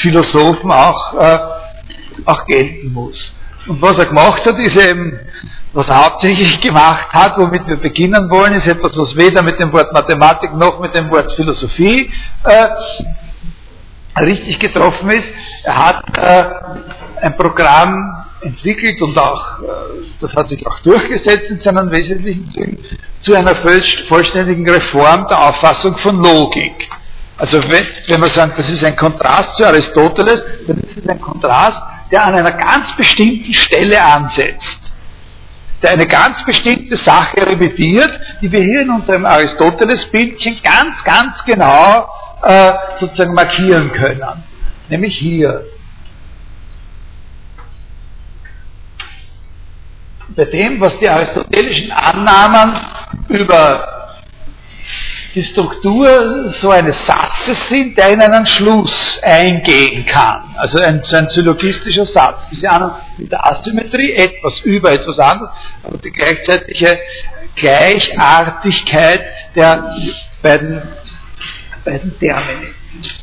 Philosophen 0.01 0.71
auch, 0.71 1.13
äh, 1.15 1.37
auch 2.25 2.45
gelten 2.45 2.93
muss. 2.93 3.33
Und 3.67 3.81
was 3.81 3.97
er 3.97 4.05
gemacht 4.05 4.45
hat, 4.45 4.57
ist 4.59 4.77
eben, 4.77 5.19
was 5.73 5.87
er 5.87 6.05
hauptsächlich 6.05 6.59
gemacht 6.61 7.07
hat, 7.11 7.37
womit 7.37 7.67
wir 7.67 7.77
beginnen 7.77 8.29
wollen, 8.29 8.53
ist 8.53 8.67
etwas, 8.67 8.95
was 8.95 9.15
weder 9.15 9.43
mit 9.43 9.59
dem 9.59 9.73
Wort 9.73 9.91
Mathematik 9.91 10.53
noch 10.53 10.79
mit 10.79 10.95
dem 10.97 11.09
Wort 11.11 11.31
Philosophie 11.35 12.11
äh, 12.45 12.67
richtig 14.21 14.59
getroffen 14.59 15.09
ist. 15.09 15.27
Er 15.63 15.85
hat 15.85 16.17
äh, 16.17 16.45
ein 17.21 17.35
Programm 17.35 18.26
entwickelt 18.41 19.01
und 19.01 19.17
auch, 19.19 19.59
äh, 19.59 19.65
das 20.21 20.33
hat 20.33 20.49
sich 20.49 20.65
auch 20.67 20.79
durchgesetzt 20.81 21.49
in 21.49 21.61
seinen 21.61 21.91
wesentlichen 21.91 22.49
Zügen, 22.51 22.77
zu 23.21 23.33
einer 23.33 23.55
vollständigen 24.07 24.69
Reform 24.69 25.27
der 25.27 25.49
Auffassung 25.49 25.97
von 25.97 26.21
Logik. 26.23 26.89
Also 27.37 27.57
wenn, 27.63 27.85
wenn 28.07 28.21
wir 28.21 28.29
sagen, 28.29 28.53
das 28.57 28.69
ist 28.69 28.83
ein 28.83 28.95
Kontrast 28.95 29.57
zu 29.57 29.65
Aristoteles, 29.65 30.43
dann 30.67 30.77
ist 30.79 30.97
es 30.97 31.07
ein 31.07 31.21
Kontrast 31.21 31.81
der 32.11 32.25
an 32.25 32.35
einer 32.35 32.53
ganz 32.53 32.95
bestimmten 32.95 33.53
Stelle 33.53 34.01
ansetzt, 34.01 34.79
der 35.81 35.91
eine 35.91 36.07
ganz 36.07 36.43
bestimmte 36.45 36.97
Sache 36.97 37.37
revidiert, 37.45 38.11
die 38.41 38.51
wir 38.51 38.61
hier 38.61 38.81
in 38.81 38.89
unserem 38.89 39.25
Aristoteles-Bildchen 39.25 40.59
ganz, 40.63 41.03
ganz 41.03 41.43
genau 41.45 42.07
äh, 42.43 42.73
sozusagen 42.99 43.33
markieren 43.33 43.91
können. 43.91 44.43
Nämlich 44.89 45.17
hier. 45.17 45.65
Bei 50.35 50.45
dem, 50.45 50.79
was 50.81 50.97
die 50.99 51.09
aristotelischen 51.09 51.91
Annahmen 51.91 52.79
über 53.29 53.97
die 55.37 55.43
Struktur 55.43 56.53
so 56.59 56.69
eines 56.71 56.95
Satzes 57.05 57.57
sind, 57.69 57.97
der 57.97 58.09
in 58.09 58.21
einen 58.21 58.47
Schluss 58.47 59.19
eingehen 59.21 60.05
kann. 60.05 60.55
Also 60.55 60.79
ein, 60.83 61.01
so 61.03 61.15
ein 61.15 61.29
syllogistischer 61.29 62.07
Satz. 62.07 62.41
Diese 62.51 62.69
Ahnung 62.69 62.91
mit 63.17 63.31
der 63.31 63.45
Asymmetrie, 63.45 64.13
etwas 64.13 64.59
über 64.61 64.91
etwas 64.91 65.19
anderes, 65.19 65.51
aber 65.83 65.97
die 65.99 66.11
gleichzeitige 66.11 66.99
Gleichartigkeit 67.55 69.21
der 69.55 69.95
beiden, 70.41 70.81
beiden 71.85 72.17
Termini. 72.19 72.67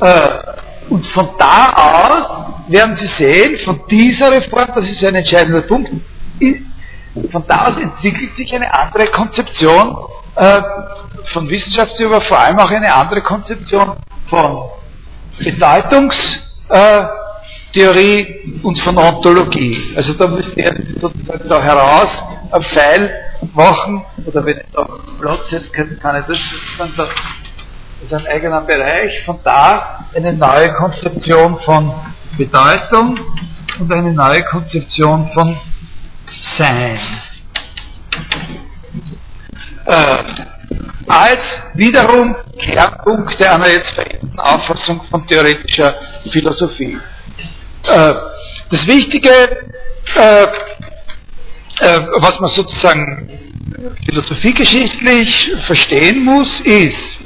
Äh, 0.01 0.91
und 0.91 1.07
von 1.09 1.31
da 1.39 1.73
aus 1.73 2.71
werden 2.71 2.97
Sie 2.97 3.09
sehen, 3.25 3.59
von 3.65 3.81
dieser 3.91 4.31
Reform, 4.31 4.71
das 4.75 4.89
ist 4.89 5.05
ein 5.05 5.17
entscheidender 5.17 5.63
Punkt, 5.63 5.91
von 7.31 7.47
da 7.47 7.67
aus 7.67 7.77
entwickelt 7.77 8.35
sich 8.37 8.53
eine 8.55 8.75
andere 8.75 9.07
Konzeption 9.07 9.97
äh, 10.37 10.63
von 11.33 11.49
Wissenschaft 11.49 11.99
über 12.01 12.21
vor 12.23 12.41
allem 12.41 12.59
auch 12.59 12.71
eine 12.71 12.93
andere 12.93 13.23
Konzeption 13.23 13.97
von 14.29 14.71
Bedeutungstheorie 15.39 18.21
äh, 18.21 18.61
und 18.63 18.81
von 18.81 18.99
Ontologie. 18.99 19.95
Also 19.97 20.15
da 20.15 20.27
müsst 20.27 20.57
ihr 20.57 20.75
sozusagen 21.01 21.49
da 21.49 21.63
heraus 21.63 22.09
einen 22.51 22.65
Pfeil 22.65 23.15
machen, 23.53 24.05
oder 24.27 24.45
wenn 24.45 24.59
ich 24.59 24.67
da 24.73 24.89
Platz 25.21 25.43
jetzt 25.51 25.73
kann, 25.73 25.97
kann 26.01 26.21
ich 26.21 26.27
das 26.27 26.39
sozusagen 26.79 26.95
da, 26.97 27.07
ist 28.05 28.13
ein 28.13 28.27
eigener 28.27 28.63
Bereich, 28.63 29.23
von 29.25 29.39
da 29.45 30.01
eine 30.15 30.33
neue 30.33 30.75
Konzeption 30.75 31.61
von 31.61 31.95
Bedeutung 32.37 33.21
und 33.79 33.95
eine 33.95 34.13
neue 34.13 34.43
Konzeption 34.45 35.31
von 35.33 35.57
Sein 36.59 36.99
äh, 39.87 40.25
als 41.07 41.41
wiederum 41.75 42.35
Kernpunkte 42.59 43.51
einer 43.51 43.69
jetzt 43.69 43.91
veränderten 43.91 44.39
Auffassung 44.39 45.03
von 45.11 45.27
theoretischer 45.27 45.95
Philosophie. 46.31 46.99
Äh, 47.85 48.15
das 48.71 48.87
Wichtige, 48.87 49.31
äh, 50.17 50.43
äh, 51.81 52.01
was 52.17 52.41
man 52.41 52.51
sozusagen 52.51 53.29
philosophiegeschichtlich 54.07 55.53
verstehen 55.67 56.25
muss, 56.25 56.61
ist, 56.61 57.19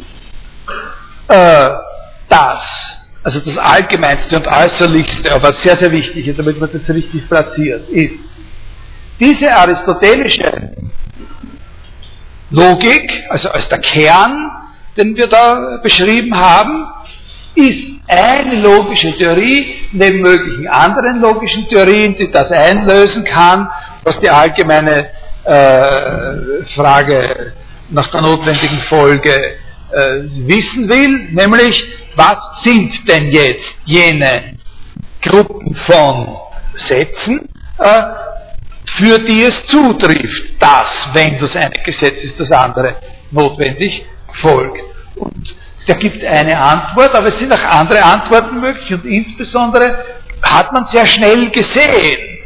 äh, 1.29 1.69
dass, 2.29 2.63
also 3.23 3.41
das 3.41 3.57
Allgemeinste 3.57 4.37
und 4.37 4.49
Äußerlichste, 4.49 5.33
aber 5.33 5.53
sehr, 5.63 5.77
sehr 5.77 5.93
wichtig 5.93 6.35
damit 6.37 6.59
man 6.59 6.71
das 6.73 6.89
richtig 6.89 7.29
platziert, 7.29 7.89
ist, 7.91 8.19
diese 9.21 9.55
aristotelische 9.55 10.73
Logik, 12.51 13.25
also 13.29 13.51
als 13.51 13.69
der 13.69 13.81
Kern, 13.81 14.51
den 14.97 15.17
wir 15.17 15.27
da 15.27 15.79
beschrieben 15.83 16.35
haben, 16.35 16.87
ist 17.55 17.99
eine 18.07 18.61
logische 18.63 19.17
Theorie 19.17 19.89
neben 19.93 20.21
möglichen 20.21 20.69
anderen 20.69 21.21
logischen 21.21 21.69
Theorien, 21.69 22.17
die 22.17 22.31
das 22.31 22.51
einlösen 22.51 23.25
kann, 23.25 23.69
was 24.05 24.19
die 24.21 24.31
allgemeine 24.31 25.11
äh, 25.45 26.65
Frage 26.75 27.53
nach 27.91 28.11
der 28.11 28.23
notwendigen 28.23 28.81
Folge 28.89 29.33
äh, 29.91 30.21
wissen 30.47 30.89
will, 30.89 31.31
nämlich 31.33 31.85
was 32.15 32.39
sind 32.65 33.09
denn 33.09 33.31
jetzt 33.31 33.65
jene 33.85 34.59
Gruppen 35.23 35.77
von 35.87 36.37
Sätzen, 36.89 37.49
äh, 37.79 38.03
für 38.97 39.19
die 39.21 39.45
es 39.45 39.55
zutrifft, 39.67 40.61
dass, 40.61 41.11
wenn 41.13 41.39
das 41.39 41.55
eine 41.57 41.79
Gesetz 41.85 42.23
ist, 42.23 42.41
das 42.41 42.51
andere 42.51 42.97
notwendig 43.31 44.05
folgt. 44.41 44.83
Und 45.17 45.55
da 45.87 45.95
gibt 45.95 46.25
eine 46.25 46.59
Antwort, 46.59 47.17
aber 47.17 47.33
es 47.33 47.39
sind 47.39 47.53
auch 47.53 47.65
andere 47.65 48.03
Antworten 48.03 48.61
möglich 48.61 48.93
und 48.93 49.05
insbesondere 49.05 50.05
hat 50.43 50.73
man 50.73 50.87
sehr 50.93 51.07
schnell 51.07 51.51
gesehen, 51.51 52.39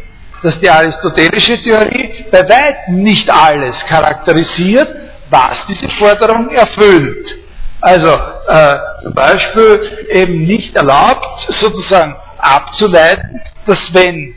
dass 0.43 0.59
die 0.61 0.70
aristotelische 0.70 1.62
Theorie 1.62 2.26
bei 2.30 2.40
weitem 2.49 3.03
nicht 3.03 3.30
alles 3.30 3.78
charakterisiert, 3.86 4.88
was 5.30 5.66
diese 5.68 5.88
Forderung 5.90 6.51
erfüllt. 6.51 7.36
Also 7.80 8.11
äh, 8.11 8.78
zum 9.03 9.14
Beispiel 9.14 10.07
eben 10.11 10.45
nicht 10.45 10.74
erlaubt, 10.76 11.49
sozusagen 11.61 12.14
abzuleiten, 12.38 13.40
dass 13.66 13.78
wenn 13.93 14.34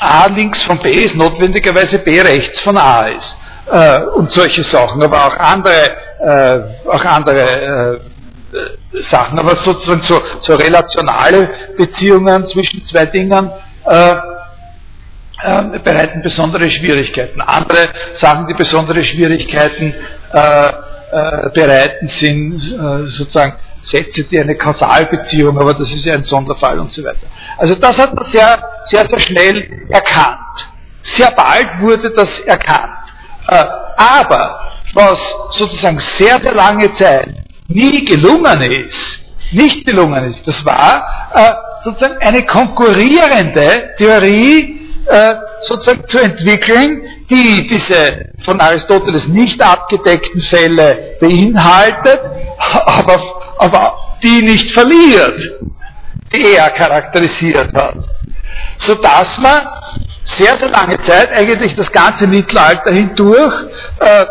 A 0.00 0.26
links 0.26 0.62
von 0.64 0.78
B 0.80 0.90
ist 0.90 1.14
notwendigerweise 1.14 1.98
B 1.98 2.20
rechts 2.20 2.60
von 2.60 2.76
A 2.76 3.08
ist. 3.08 3.36
Äh, 3.70 4.02
und 4.16 4.30
solche 4.30 4.62
Sachen, 4.64 5.02
aber 5.02 5.26
auch 5.26 5.36
andere, 5.38 5.90
äh, 6.20 6.88
auch 6.88 7.04
andere 7.04 8.00
äh, 8.52 9.02
Sachen, 9.10 9.38
aber 9.38 9.56
sozusagen 9.64 10.02
so, 10.02 10.20
so 10.40 10.54
relationale 10.54 11.48
Beziehungen 11.76 12.46
zwischen 12.48 12.84
zwei 12.86 13.06
Dingen 13.06 13.50
äh, 13.86 14.10
äh, 15.42 15.78
bereiten 15.82 16.22
besondere 16.22 16.70
Schwierigkeiten. 16.70 17.40
Andere 17.40 17.88
Sachen, 18.16 18.46
die 18.46 18.54
besondere 18.54 19.02
Schwierigkeiten 19.02 19.94
äh, 20.32 20.72
bereiten, 21.54 22.08
sind 22.18 22.60
sozusagen 23.16 23.54
Sätze, 23.86 24.24
die 24.24 24.40
eine 24.40 24.56
Kausalbeziehung, 24.56 25.58
aber 25.58 25.74
das 25.74 25.92
ist 25.92 26.04
ja 26.04 26.14
ein 26.14 26.24
Sonderfall 26.24 26.78
und 26.78 26.92
so 26.92 27.02
weiter. 27.04 27.26
Also 27.58 27.74
das 27.74 27.98
hat 27.98 28.14
man 28.14 28.30
sehr, 28.30 28.62
sehr, 28.90 29.08
sehr 29.08 29.20
schnell 29.20 29.86
erkannt. 29.88 30.38
Sehr 31.16 31.30
bald 31.32 31.80
wurde 31.80 32.10
das 32.10 32.40
erkannt. 32.40 32.98
Äh, 33.48 33.64
aber 33.96 34.60
was 34.94 35.18
sozusagen 35.50 36.00
sehr, 36.18 36.40
sehr 36.40 36.54
lange 36.54 36.94
Zeit 36.94 37.28
nie 37.68 38.04
gelungen 38.04 38.62
ist, 38.62 39.20
nicht 39.52 39.86
gelungen 39.86 40.30
ist, 40.30 40.46
das 40.46 40.64
war 40.64 41.30
äh, 41.34 41.50
sozusagen 41.84 42.18
eine 42.18 42.44
konkurrierende 42.46 43.94
Theorie 43.98 44.80
äh, 45.06 45.34
sozusagen 45.68 46.06
zu 46.08 46.18
entwickeln, 46.18 47.02
die 47.30 47.66
diese 47.66 48.30
von 48.44 48.60
Aristoteles 48.60 49.26
nicht 49.28 49.62
abgedeckten 49.62 50.40
Fälle 50.42 51.16
beinhaltet, 51.20 52.20
aber, 52.86 53.22
aber 53.58 54.16
die 54.22 54.42
nicht 54.42 54.72
verliert, 54.72 55.38
die 56.32 56.54
er 56.54 56.70
charakterisiert 56.70 57.72
hat. 57.74 57.96
Sodass 58.78 59.38
man 59.38 59.60
sehr, 60.38 60.58
sehr 60.58 60.70
lange 60.70 61.00
Zeit, 61.06 61.30
eigentlich 61.32 61.74
das 61.76 61.90
ganze 61.92 62.26
Mittelalter 62.26 62.92
hindurch, 62.92 63.54
äh, 64.00 64.24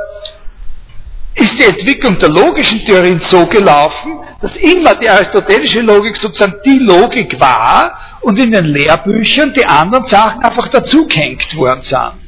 ist 1.36 1.53
die 1.53 1.63
Entwicklung 1.63 2.19
der 2.19 2.30
logischen 2.30 2.86
Theorien 2.86 3.19
so 3.30 3.45
gelaufen, 3.47 4.19
dass 4.41 4.55
immer 4.57 4.95
die 4.95 5.09
aristotelische 5.09 5.82
Logik 5.82 6.15
sozusagen 6.17 6.55
die 6.65 6.80
Logik 6.80 7.39
war 7.39 7.99
und 8.21 8.38
in 8.38 8.51
den 8.51 8.65
Lehrbüchern 8.65 9.53
die 9.53 9.65
anderen 9.65 10.05
Sachen 10.07 10.43
einfach 10.43 10.67
dazugehängt 10.67 11.55
worden 11.55 11.82
sind. 11.82 12.22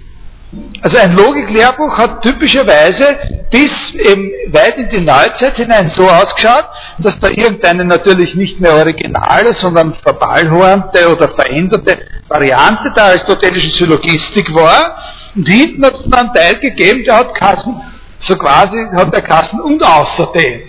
Also 0.82 0.98
ein 0.98 1.14
Logiklehrbuch 1.14 1.98
hat 1.98 2.22
typischerweise 2.22 3.18
bis 3.50 3.72
eben 3.94 4.32
weit 4.52 4.78
in 4.78 4.90
die 4.90 5.02
Neuzeit 5.02 5.56
hinein 5.56 5.92
so 5.96 6.08
ausgeschaut, 6.08 6.66
dass 7.00 7.18
da 7.20 7.30
irgendeine 7.30 7.86
natürlich 7.86 8.36
nicht 8.36 8.60
mehr 8.60 8.76
originale, 8.76 9.54
sondern 9.54 9.96
verballhornte 9.96 11.12
oder 11.12 11.30
veränderte 11.30 11.98
Variante 12.28 12.92
der 12.96 13.06
aristotelischen 13.06 13.72
Syllogistik 13.72 14.54
war. 14.54 14.98
Und 15.36 15.48
hinten 15.48 15.86
hat 15.86 15.96
es 15.96 16.10
dann 16.10 16.28
einen 16.28 16.34
Teil 16.34 16.60
gegeben, 16.60 17.04
der 17.04 17.18
hat 17.18 17.34
Kassen, 17.34 17.82
so 18.20 18.36
quasi 18.38 18.78
hat 18.96 19.14
der 19.14 19.22
Kassen 19.22 19.60
und 19.60 19.84
außerdem. 19.84 20.62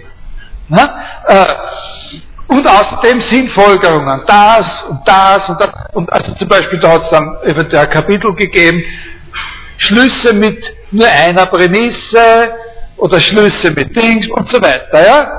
Na? 0.68 0.94
Äh, 1.26 1.46
und 2.48 2.66
außerdem 2.66 3.20
sind 3.22 3.50
Folgerungen, 3.50 4.22
das 4.26 4.84
und 4.88 5.00
das 5.04 5.48
und 5.48 5.60
das. 5.60 5.68
Und 5.94 6.12
also 6.12 6.32
zum 6.34 6.48
Beispiel, 6.48 6.78
da 6.78 6.92
hat 6.92 7.02
es 7.02 7.10
dann 7.10 7.36
eventuell 7.44 7.84
ein 7.84 7.90
Kapitel 7.90 8.34
gegeben, 8.34 8.84
Schlüsse 9.78 10.32
mit 10.32 10.62
nur 10.90 11.08
einer 11.08 11.46
Prämisse 11.46 12.54
oder 12.96 13.20
Schlüsse 13.20 13.72
mit 13.74 13.94
Dings 13.94 14.26
und 14.28 14.50
so 14.50 14.60
weiter. 14.60 15.04
Ja? 15.04 15.30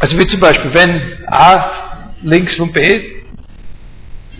Also 0.00 0.18
wie 0.18 0.26
zum 0.26 0.40
Beispiel, 0.40 0.72
wenn 0.74 1.24
A 1.26 1.70
links 2.22 2.54
von 2.56 2.72
B 2.72 3.12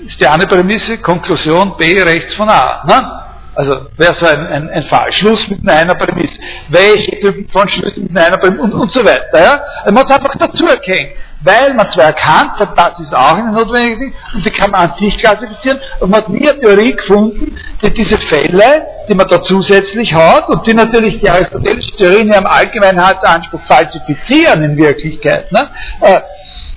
ist 0.07 0.21
die 0.21 0.27
eine 0.27 0.47
Prämisse, 0.47 0.99
Konklusion 0.99 1.77
B 1.77 2.01
rechts 2.01 2.35
von 2.35 2.49
A. 2.49 2.85
Ne? 2.87 3.23
Also 3.55 3.87
wäre 3.97 4.15
so 4.15 4.27
ein, 4.27 4.47
ein, 4.47 4.69
ein 4.69 4.83
Fall. 4.85 5.11
Schluss 5.13 5.49
mit 5.49 5.67
einer 5.67 5.95
Prämisse. 5.95 6.35
Welche 6.69 7.19
Typen 7.21 7.49
von 7.49 7.69
Schlüssen 7.69 8.05
mit 8.05 8.23
einer 8.23 8.37
Prämisse 8.37 8.63
und, 8.63 8.73
und 8.75 8.93
so 8.93 9.01
weiter. 9.01 9.41
Ja? 9.41 9.63
Also 9.83 9.95
man 9.95 10.05
es 10.07 10.15
einfach 10.15 10.37
dazu 10.39 10.67
erkennen 10.67 11.11
weil 11.47 11.75
man 11.75 11.89
zwar 11.91 12.07
erkannt 12.07 12.59
hat, 12.59 12.77
das 12.77 12.99
ist 13.01 13.15
auch 13.15 13.37
eine 13.37 13.53
notwendige 13.53 13.99
Ding, 13.99 14.15
und 14.35 14.45
die 14.45 14.51
kann 14.51 14.71
man 14.71 14.91
an 14.91 14.95
sich 14.99 15.17
klassifizieren, 15.19 15.79
und 16.01 16.11
man 16.11 16.21
hat 16.21 16.29
nie 16.29 16.49
eine 16.49 16.59
Theorie 16.59 16.95
gefunden, 16.95 17.56
die 17.83 17.91
diese 17.91 18.19
Fälle, 18.19 18.87
die 19.09 19.15
man 19.15 19.29
da 19.29 19.43
zusätzlich 19.43 20.15
hat, 20.15 20.49
und 20.49 20.67
die 20.67 20.75
natürlich 20.75 21.21
die 21.21 21.29
aristotelische 21.29 21.97
Theorie 21.97 22.23
in 22.23 22.33
ihrem 22.33 22.47
Allgemeinheitsanspruch 22.47 23.61
falsifizieren 23.67 24.63
in 24.63 24.77
Wirklichkeit, 24.77 25.53
ne? 25.53 25.69
Äh, 26.01 26.21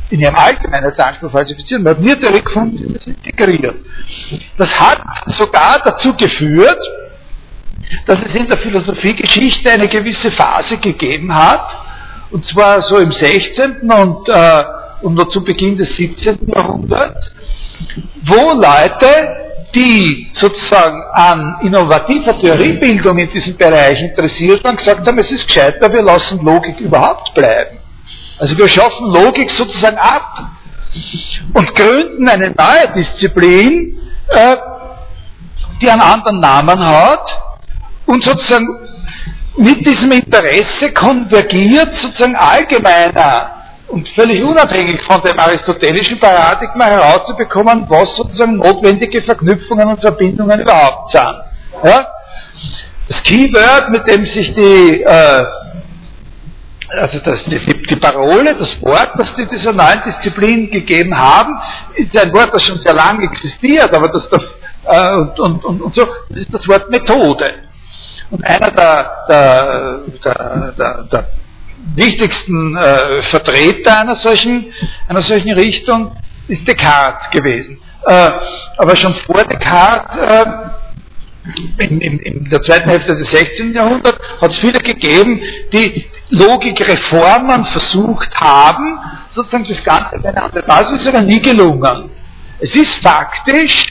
in 0.10 0.20
ihrem 0.20 0.36
Allgemeinheitsanspruch 0.36 1.32
falsifizieren. 1.32 1.84
Man 1.84 1.96
hat 1.96 2.02
nie 2.02 2.16
Theorie 2.16 2.42
gefunden, 2.42 2.78
die 2.78 2.94
das 2.94 3.08
integriert. 3.08 3.76
Das 4.58 4.70
hat 4.80 5.02
sogar 5.28 5.82
dazu 5.86 6.14
geführt, 6.16 6.80
dass 8.06 8.20
es 8.20 8.34
in 8.34 8.48
der 8.48 8.58
Philosophiegeschichte 8.58 9.72
eine 9.72 9.88
gewisse 9.88 10.32
Phase 10.32 10.78
gegeben 10.78 11.34
hat, 11.34 11.68
und 12.32 12.46
zwar 12.46 12.82
so 12.82 12.98
im 12.98 13.12
16. 13.12 13.90
und, 13.90 14.30
äh, 14.30 14.64
und 15.02 15.16
noch 15.16 15.30
zu 15.30 15.44
Beginn 15.44 15.78
des 15.78 15.96
17. 15.96 16.52
Jahrhunderts, 16.54 17.32
wo 18.24 18.54
Leute, 18.54 19.59
die 19.76 20.32
sozusagen 20.34 21.02
an 21.14 21.58
innovativer 21.62 22.40
Theoriebildung 22.40 23.18
in 23.18 23.30
diesem 23.30 23.56
Bereich 23.56 24.02
interessiert 24.02 24.64
waren, 24.64 24.76
gesagt 24.76 25.08
haben, 25.08 25.20
es 25.20 25.32
ist 25.32 25.48
gescheiter, 25.48 25.92
wir 25.92 26.02
lassen 26.02 26.44
Logik 26.44 26.80
überhaupt 26.80 27.34
bleiben. 27.34 27.78
Also 28.40 28.58
wir 28.58 28.70
schaffen 28.70 29.08
Logik 29.08 29.50
sozusagen 29.52 29.98
ab 29.98 30.50
und 31.54 31.76
gründen 31.76 32.28
eine 32.28 32.52
neue 32.52 32.94
Disziplin, 32.96 34.00
äh, 34.30 34.56
die 35.82 35.90
einen 35.90 36.02
anderen 36.02 36.40
Namen 36.40 36.80
hat 36.80 37.42
und 38.06 38.24
sozusagen 38.24 38.68
mit 39.58 39.86
diesem 39.86 40.12
Interesse 40.12 40.92
konvergiert 40.94 41.94
sozusagen 42.02 42.36
allgemeiner 42.36 43.59
und 43.90 44.08
völlig 44.10 44.44
unabhängig 44.44 45.02
von 45.04 45.22
dem 45.22 45.40
aristotelischen 45.40 46.20
Paradigma 46.20 46.86
herauszubekommen, 46.86 47.86
was 47.90 48.16
sozusagen 48.16 48.58
notwendige 48.58 49.22
Verknüpfungen 49.24 49.88
und 49.88 50.02
Verbindungen 50.02 50.60
überhaupt 50.62 51.12
sind. 51.12 51.36
Ja? 51.84 52.08
Das 53.08 53.24
Keyword, 53.24 53.90
mit 53.90 54.08
dem 54.08 54.26
sich 54.26 54.54
die, 54.54 55.02
äh, 55.02 55.46
also 57.02 57.20
das, 57.20 57.44
die, 57.46 57.60
die, 57.60 57.96
Parole, 57.96 58.56
das 58.56 58.82
Wort, 58.82 59.12
das 59.18 59.34
die 59.36 59.48
dieser 59.48 59.74
neuen 59.74 60.02
Disziplin 60.06 60.70
gegeben 60.70 61.18
haben, 61.18 61.60
ist 61.96 62.18
ein 62.18 62.34
Wort, 62.34 62.54
das 62.54 62.64
schon 62.64 62.80
sehr 62.80 62.94
lange 62.94 63.26
existiert, 63.26 63.94
aber 63.96 64.10
das, 64.10 64.30
das 64.30 64.44
äh, 64.86 65.16
und, 65.16 65.40
und, 65.40 65.66
und, 65.66 65.82
und 65.82 65.96
so, 65.96 66.08
das 66.30 66.40
ist 66.40 66.54
das 66.54 66.68
Wort 66.68 66.90
Methode. 66.90 67.46
Und 68.32 68.46
einer 68.46 68.70
der, 68.72 69.12
der, 69.28 70.00
der, 70.24 70.74
der, 70.78 71.04
der 71.12 71.26
wichtigsten 71.96 72.76
äh, 72.76 73.22
Vertreter 73.24 74.00
einer 74.00 74.16
solchen, 74.16 74.74
einer 75.08 75.22
solchen 75.22 75.52
Richtung 75.52 76.16
ist 76.48 76.68
Descartes 76.68 77.30
gewesen. 77.32 77.80
Äh, 78.06 78.30
aber 78.78 78.96
schon 78.96 79.14
vor 79.26 79.44
Descartes, 79.44 80.18
äh, 80.18 80.46
in, 81.78 82.02
in, 82.02 82.20
in, 82.20 82.50
der 82.50 82.62
zweiten 82.62 82.90
Hälfte 82.90 83.16
des 83.16 83.30
16. 83.32 83.74
Jahrhunderts, 83.74 84.20
hat 84.42 84.52
es 84.52 84.60
viele 84.60 84.80
gegeben, 84.80 85.42
die 85.74 86.06
Logikreformen 86.30 87.66
versucht 87.66 88.30
haben, 88.36 89.00
sozusagen 89.34 89.68
das 89.68 89.84
Ganze 89.84 90.18
auf 90.18 90.26
eine 90.26 90.44
andere 90.44 90.64
Basis, 90.64 91.08
aber 91.08 91.22
nie 91.22 91.42
gelungen. 91.42 92.12
Es 92.60 92.76
ist 92.76 92.94
faktisch 93.02 93.86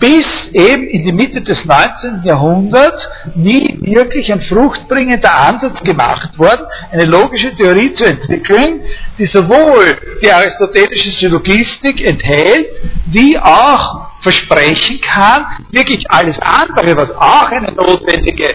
bis 0.00 0.26
eben 0.52 0.88
in 0.88 1.04
die 1.04 1.12
Mitte 1.12 1.42
des 1.42 1.62
19. 1.64 2.22
Jahrhunderts 2.24 3.06
nie 3.34 3.78
wirklich 3.82 4.32
ein 4.32 4.40
fruchtbringender 4.40 5.32
Ansatz 5.32 5.82
gemacht 5.82 6.38
worden, 6.38 6.62
eine 6.90 7.04
logische 7.04 7.54
Theorie 7.54 7.92
zu 7.92 8.04
entwickeln, 8.04 8.80
die 9.18 9.26
sowohl 9.26 9.98
die 10.22 10.32
aristotelische 10.32 11.10
Syllogistik 11.10 12.00
enthält, 12.00 12.66
wie 13.06 13.38
auch 13.38 14.08
versprechen 14.22 15.00
kann, 15.02 15.44
wirklich 15.70 16.10
alles 16.10 16.36
andere, 16.40 16.96
was 16.96 17.10
auch 17.10 17.50
eine 17.50 17.72
notwendige 17.72 18.48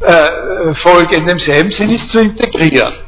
äh, 0.00 0.74
Folge 0.82 1.16
in 1.16 1.26
demselben 1.26 1.70
Sinn 1.70 1.90
ist, 1.90 2.10
zu 2.10 2.18
integrieren 2.18 3.07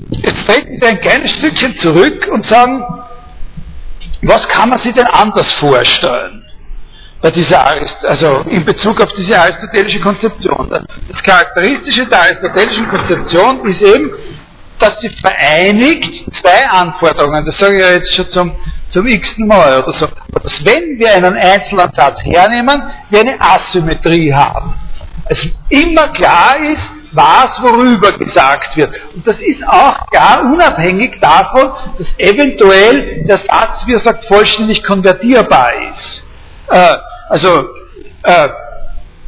Jetzt 0.10 0.48
treten 0.48 0.82
wir 0.82 0.90
ein 0.90 1.00
kleines 1.00 1.32
Stückchen 1.32 1.76
zurück 1.78 2.28
und 2.32 2.46
sagen, 2.48 2.84
was 4.22 4.48
kann 4.50 4.70
man 4.70 4.82
sich 4.82 4.94
denn 4.94 5.08
anders 5.08 5.52
vorstellen? 5.54 6.49
Bei 7.22 7.32
dieser 7.32 7.66
also 8.04 8.40
in 8.50 8.64
Bezug 8.64 9.02
auf 9.02 9.12
diese 9.14 9.38
aristotelische 9.38 10.00
Konzeption. 10.00 10.70
Das 10.70 11.24
Charakteristische 11.24 12.06
der 12.06 12.22
aristotelischen 12.22 12.88
Konzeption 12.88 13.66
ist 13.66 13.82
eben, 13.82 14.12
dass 14.80 15.00
sie 15.02 15.10
vereinigt 15.10 16.24
zwei 16.42 16.66
Anforderungen. 16.70 17.46
Das 17.46 17.58
sage 17.58 17.76
ich 17.76 17.82
ja 17.82 17.92
jetzt 17.92 18.16
schon 18.16 18.30
zum, 18.30 18.56
zum 18.90 19.08
x-ten 19.08 19.48
Mal 19.48 19.84
oder 19.84 19.92
so. 19.94 20.08
Dass 20.42 20.66
wenn 20.66 20.98
wir 20.98 21.14
einen 21.14 21.36
einzelnen 21.36 21.92
Satz 21.94 22.20
hernehmen, 22.24 22.84
wir 23.10 23.20
eine 23.20 23.40
Asymmetrie 23.40 24.34
haben. 24.34 24.74
Es 25.26 25.46
immer 25.70 26.08
klar 26.14 26.56
ist, 26.64 26.90
was 27.12 27.62
worüber 27.62 28.18
gesagt 28.18 28.78
wird. 28.78 28.94
Und 29.14 29.28
das 29.28 29.38
ist 29.40 29.68
auch 29.68 30.08
gar 30.12 30.42
unabhängig 30.44 31.20
davon, 31.20 31.72
dass 31.98 32.08
eventuell 32.18 33.26
der 33.26 33.40
Satz, 33.40 33.86
wie 33.86 33.94
er 33.94 34.02
sagt, 34.02 34.26
vollständig 34.26 34.84
konvertierbar 34.84 35.72
ist. 35.92 36.24
Äh, 36.70 36.96
also, 37.30 37.70
äh, 38.24 38.50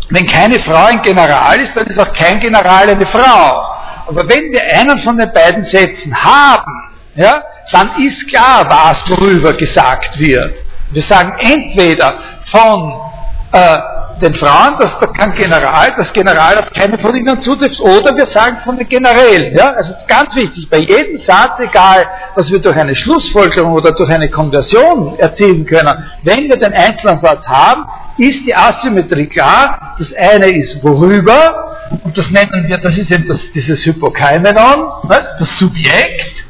wenn 0.09 0.25
keine 0.27 0.59
Frau 0.59 0.85
ein 0.85 1.01
General 1.01 1.59
ist, 1.59 1.75
dann 1.75 1.87
ist 1.87 1.99
auch 1.99 2.13
kein 2.13 2.39
General 2.39 2.89
eine 2.89 3.07
Frau. 3.07 3.65
Aber 4.07 4.27
wenn 4.27 4.51
wir 4.51 4.61
einen 4.61 4.99
von 5.03 5.17
den 5.17 5.31
beiden 5.31 5.63
Sätzen 5.65 6.13
haben, 6.15 6.91
ja, 7.15 7.43
dann 7.71 7.91
ist 8.01 8.27
klar, 8.27 8.65
was 8.67 9.17
worüber 9.17 9.53
gesagt 9.53 10.17
wird. 10.17 10.53
Wir 10.91 11.03
sagen 11.03 11.33
entweder 11.39 12.15
von 12.51 13.10
äh, 13.51 13.77
den 14.21 14.35
Frauen, 14.35 14.77
dass 14.79 14.91
da 14.99 15.07
kein 15.07 15.33
General, 15.33 15.93
das 15.97 16.13
General 16.13 16.59
auf 16.59 16.71
keine 16.73 16.97
von 16.99 17.15
ihnen 17.15 17.41
zutrifft, 17.41 17.79
oder 17.79 18.15
wir 18.15 18.27
sagen 18.27 18.57
von 18.63 18.77
den 18.77 18.87
Generälen. 18.87 19.55
Ja? 19.57 19.73
Also 19.73 19.93
ganz 20.07 20.35
wichtig, 20.35 20.69
bei 20.69 20.77
jedem 20.79 21.17
Satz, 21.17 21.59
egal, 21.59 22.05
was 22.35 22.49
wir 22.51 22.59
durch 22.59 22.77
eine 22.77 22.95
Schlussfolgerung 22.95 23.73
oder 23.73 23.91
durch 23.91 24.09
eine 24.09 24.29
Konversion 24.29 25.17
erzielen 25.17 25.65
können, 25.65 25.91
wenn 26.23 26.49
wir 26.49 26.57
den 26.57 26.73
einzelnen 26.73 27.19
Satz 27.19 27.47
haben, 27.47 27.85
ist 28.17 28.45
die 28.45 28.55
Asymmetrie 28.55 29.27
klar. 29.27 29.95
Das 29.97 30.07
eine 30.13 30.47
ist 30.47 30.83
worüber, 30.83 31.77
und 32.03 32.15
das 32.17 32.29
nennen 32.29 32.67
wir, 32.67 32.77
das 32.77 32.95
ist 32.97 33.11
eben 33.11 33.27
das, 33.27 33.39
dieses 33.55 33.83
Hypokaimenon, 33.85 35.09
das 35.09 35.57
Subjekt, 35.57 36.45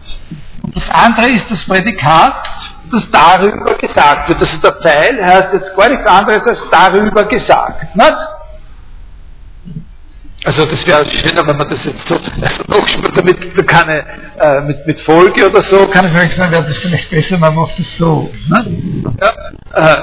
und 0.63 0.75
das 0.75 0.83
andere 0.89 1.29
ist 1.29 1.45
das 1.49 1.65
Prädikat, 1.65 2.47
das 2.91 3.03
darüber 3.11 3.75
gesagt 3.75 4.29
wird. 4.29 4.41
Also 4.41 4.57
der 4.57 4.73
Pfeil 4.81 5.23
heißt 5.23 5.53
jetzt 5.53 5.75
gar 5.75 5.89
nichts 5.89 6.05
anderes 6.07 6.41
als 6.47 6.61
darüber 6.71 7.23
gesagt. 7.25 7.95
Nicht? 7.95 8.17
Also 10.43 10.65
das 10.65 10.87
wäre 10.87 11.05
schöner, 11.05 11.47
wenn 11.47 11.57
man 11.57 11.69
das 11.69 11.85
jetzt 11.85 12.07
so 12.07 12.15
also 12.15 12.63
noch 12.67 13.13
damit 13.15 13.67
keine 13.67 14.03
äh, 14.39 14.61
mit, 14.61 14.87
mit 14.87 14.99
Folge 15.01 15.47
oder 15.47 15.61
so, 15.63 15.87
kann 15.87 16.07
ich 16.07 16.11
vielleicht 16.13 16.35
sagen, 16.35 16.51
wäre 16.51 16.63
das 16.63 16.77
vielleicht 16.77 17.09
besser, 17.11 17.37
man 17.37 17.53
macht 17.53 17.77
es 17.77 17.97
so. 17.97 18.31
Ne? 18.49 19.03
Ja, 19.21 19.93
äh, 19.93 20.01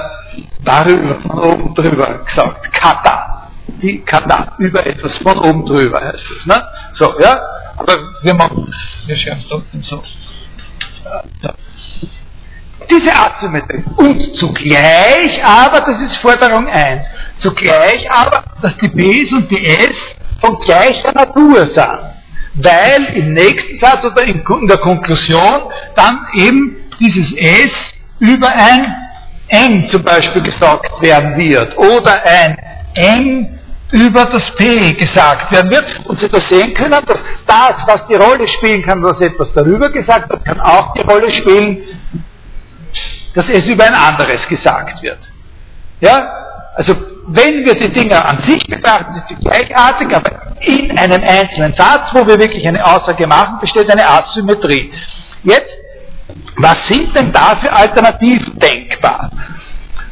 darüber, 0.63 1.15
von 1.15 1.39
oben 1.39 1.75
drüber 1.75 2.19
gesagt. 2.25 2.71
Kata. 2.71 3.49
Die 3.81 3.99
Kata, 4.05 4.53
über 4.59 4.85
etwas 4.85 5.17
von 5.17 5.37
oben 5.39 5.65
drüber 5.65 5.99
heißt 5.99 6.23
es. 6.39 6.45
Ne? 6.45 6.63
So, 6.93 7.19
ja, 7.19 7.37
aber 7.75 7.95
wir 8.21 8.33
machen 8.33 8.71
wir 9.09 9.17
schreiben 9.17 9.39
es 9.39 9.47
trotzdem 9.47 9.83
so. 9.83 10.03
Ja. 11.41 11.53
Diese 12.89 13.13
Asymmetrie. 13.13 13.83
Und 13.97 14.35
zugleich 14.35 15.43
aber, 15.43 15.81
das 15.81 16.01
ist 16.01 16.17
Forderung 16.17 16.67
1, 16.67 17.03
zugleich 17.39 18.09
aber, 18.11 18.43
dass 18.61 18.75
die 18.77 18.89
Bs 18.89 19.31
und 19.33 19.51
die 19.51 19.65
S 19.65 19.95
von 20.41 20.59
gleicher 20.59 21.11
Natur 21.13 21.67
sind. 21.67 22.19
weil 22.55 23.05
im 23.15 23.33
nächsten 23.33 23.79
Satz 23.79 24.03
oder 24.03 24.23
in 24.23 24.43
der 24.67 24.77
Konklusion 24.77 25.71
dann 25.95 26.27
eben 26.37 26.77
dieses 26.99 27.31
S 27.37 27.71
über 28.19 28.49
ein 28.49 28.85
N 29.47 29.87
zum 29.89 30.03
Beispiel 30.03 30.43
gesagt 30.43 31.01
werden 31.01 31.37
wird 31.37 31.77
oder 31.77 32.23
ein 32.25 32.57
N 32.95 33.59
über 33.91 34.25
das 34.25 34.43
P 34.57 34.91
gesagt 34.93 35.51
werden 35.51 35.71
wird 35.71 35.85
und 36.05 36.19
Sie 36.19 36.29
das 36.29 36.47
sehen 36.49 36.73
können, 36.75 36.91
dass 36.91 37.19
das, 37.47 37.75
was 37.87 38.05
die 38.07 38.15
Rolle 38.15 38.47
spielen 38.47 38.83
kann, 38.83 39.01
dass 39.01 39.19
etwas 39.19 39.51
darüber 39.53 39.89
gesagt 39.89 40.29
wird, 40.29 40.45
kann 40.45 40.59
auch 40.59 40.93
die 40.93 41.01
Rolle 41.01 41.31
spielen, 41.31 41.81
dass 43.33 43.45
es 43.49 43.65
über 43.67 43.85
ein 43.85 43.93
anderes 43.93 44.47
gesagt 44.47 45.01
wird. 45.01 45.19
Ja? 46.01 46.29
Also 46.75 46.95
wenn 47.27 47.65
wir 47.65 47.75
die 47.75 47.91
Dinge 47.91 48.23
an 48.23 48.43
sich 48.47 48.65
betrachten, 48.65 49.13
sind 49.13 49.27
sie 49.27 49.35
gleichartig, 49.35 50.15
aber 50.15 50.55
in 50.61 50.97
einem 50.97 51.23
einzelnen 51.23 51.73
Satz, 51.75 52.09
wo 52.13 52.25
wir 52.25 52.39
wirklich 52.39 52.67
eine 52.67 52.83
Aussage 52.83 53.27
machen, 53.27 53.59
besteht 53.59 53.89
eine 53.91 54.07
Asymmetrie. 54.07 54.91
Jetzt, 55.43 55.71
was 56.57 56.77
sind 56.89 57.15
denn 57.15 57.31
da 57.31 57.57
für 57.57 57.71
Alternativen 57.71 58.57
denkbar? 58.59 59.31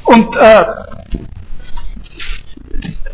Und 0.06 0.36
äh, 0.36 0.64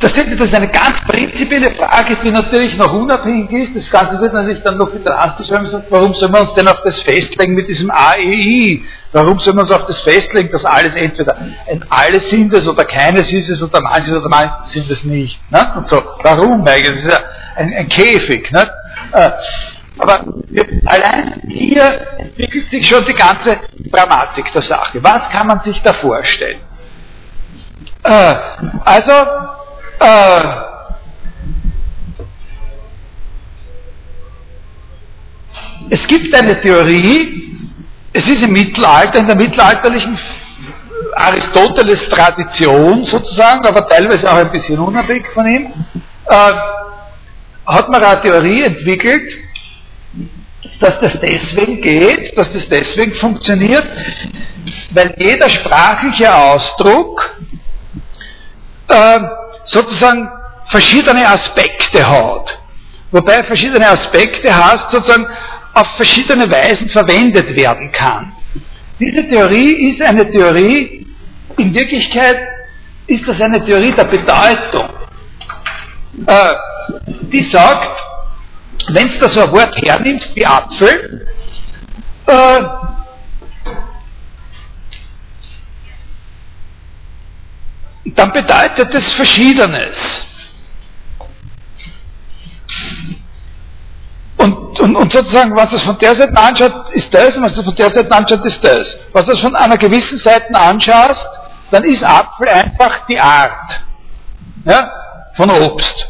das 0.03 0.47
ist 0.47 0.55
eine 0.55 0.69
ganz 0.69 0.99
prinzipielle 1.07 1.75
Frage, 1.75 2.17
die 2.23 2.31
natürlich 2.31 2.75
noch 2.77 2.91
unabhängig 2.93 3.51
ist. 3.51 3.75
Das 3.75 3.89
Ganze 3.89 4.19
wird 4.21 4.33
natürlich 4.33 4.61
dann 4.63 4.77
noch 4.77 4.91
viel 4.91 5.03
drastischer, 5.03 5.55
wenn 5.55 5.63
man 5.63 5.71
sagt, 5.71 5.91
warum 5.91 6.13
soll 6.15 6.29
man 6.29 6.41
uns 6.47 6.53
denn 6.55 6.67
auf 6.67 6.81
das 6.83 7.01
festlegen 7.01 7.53
mit 7.53 7.67
diesem 7.67 7.89
AEI? 7.89 8.81
Warum 9.13 9.39
soll 9.39 9.53
man 9.53 9.65
uns 9.65 9.71
auf 9.71 9.85
das 9.85 10.01
festlegen, 10.01 10.51
dass 10.51 10.65
alles 10.65 10.93
entweder 10.95 11.37
alles 11.89 12.29
sind 12.29 12.53
es 12.53 12.67
oder 12.67 12.83
keines 12.83 13.31
ist 13.31 13.49
es 13.49 13.63
oder 13.63 13.81
manches 13.81 14.13
oder 14.13 14.27
manches 14.27 14.73
sind 14.73 14.89
es 14.89 15.03
nicht? 15.03 15.39
Ne? 15.51 15.73
Und 15.77 15.89
so, 15.89 16.01
warum 16.23 16.67
eigentlich? 16.67 17.03
Das 17.03 17.05
ist 17.05 17.11
ja 17.11 17.19
ein, 17.55 17.73
ein 17.73 17.87
Käfig. 17.87 18.51
Ne? 18.51 18.63
Äh, 19.13 19.29
aber 19.99 20.25
allein 20.85 21.41
hier 21.47 22.07
entwickelt 22.17 22.69
sich 22.71 22.87
schon 22.87 23.05
die 23.05 23.13
ganze 23.13 23.57
Dramatik 23.91 24.51
der 24.51 24.63
Sache. 24.63 25.03
Was 25.03 25.29
kann 25.29 25.47
man 25.47 25.61
sich 25.61 25.79
da 25.83 25.93
vorstellen? 25.93 26.59
Äh, 28.03 28.33
also, 28.83 29.13
äh, 30.03 30.41
es 35.89 36.07
gibt 36.07 36.35
eine 36.35 36.61
Theorie, 36.61 37.69
es 38.13 38.25
ist 38.27 38.43
im 38.43 38.51
Mittelalter, 38.51 39.19
in 39.19 39.27
der 39.27 39.35
mittelalterlichen 39.35 40.17
Aristoteles 41.15 42.09
Tradition 42.09 43.05
sozusagen, 43.05 43.65
aber 43.65 43.87
teilweise 43.87 44.29
auch 44.31 44.37
ein 44.37 44.51
bisschen 44.51 44.79
unabhängig 44.79 45.25
von 45.33 45.47
ihm, 45.47 45.73
äh, 46.27 46.51
hat 47.65 47.89
man 47.89 48.03
eine 48.03 48.21
Theorie 48.21 48.63
entwickelt, 48.63 49.21
dass 50.79 50.99
das 50.99 51.13
deswegen 51.21 51.81
geht, 51.81 52.37
dass 52.37 52.51
das 52.51 52.67
deswegen 52.69 53.15
funktioniert, 53.15 53.85
weil 54.91 55.15
jeder 55.17 55.49
sprachliche 55.49 56.33
Ausdruck 56.33 57.37
äh, 58.89 59.19
sozusagen 59.73 60.29
verschiedene 60.71 61.27
Aspekte 61.27 62.07
hat. 62.07 62.57
Wobei 63.11 63.43
verschiedene 63.43 63.87
Aspekte 63.87 64.55
heißt, 64.55 64.85
sozusagen 64.91 65.27
auf 65.73 65.87
verschiedene 65.97 66.49
Weisen 66.49 66.89
verwendet 66.89 67.55
werden 67.55 67.91
kann. 67.91 68.33
Diese 68.99 69.27
Theorie 69.27 69.91
ist 69.91 70.01
eine 70.01 70.29
Theorie, 70.29 71.07
in 71.57 71.73
Wirklichkeit 71.73 72.37
ist 73.07 73.27
das 73.27 73.39
eine 73.41 73.63
Theorie 73.63 73.91
der 73.91 74.05
Bedeutung. 74.05 74.89
Äh, 76.25 76.53
die 77.31 77.49
sagt, 77.51 77.99
wenn 78.93 79.09
du 79.09 79.19
da 79.19 79.29
so 79.29 79.41
ein 79.41 79.51
Wort 79.51 79.75
hernimmst 79.85 80.35
wie 80.35 80.45
Apfel, 80.45 81.27
äh, 82.27 82.59
dann 88.05 88.31
bedeutet 88.31 88.93
es 88.93 89.13
Verschiedenes. 89.13 89.95
Und, 94.37 94.79
und, 94.79 94.95
und, 94.95 95.13
sozusagen, 95.13 95.55
was 95.55 95.71
es 95.71 95.83
von 95.83 95.97
der 95.99 96.15
Seite 96.17 96.35
anschaut, 96.35 96.89
ist 96.91 97.13
das, 97.13 97.35
und 97.35 97.45
was 97.45 97.57
es 97.57 97.63
von 97.63 97.75
der 97.75 97.91
Seite 97.91 98.11
anschaut, 98.11 98.45
ist 98.45 98.63
das. 98.63 98.97
Was 99.13 99.25
du 99.25 99.37
von 99.37 99.55
einer 99.55 99.77
gewissen 99.77 100.17
Seite 100.19 100.53
anschaust, 100.53 101.25
dann 101.71 101.83
ist 101.85 102.03
Apfel 102.03 102.49
einfach 102.49 103.05
die 103.07 103.19
Art 103.19 103.79
ja, 104.65 104.91
von 105.35 105.49
Obst. 105.49 106.07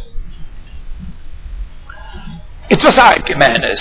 Etwas 2.69 2.97
Allgemeines. 2.97 3.79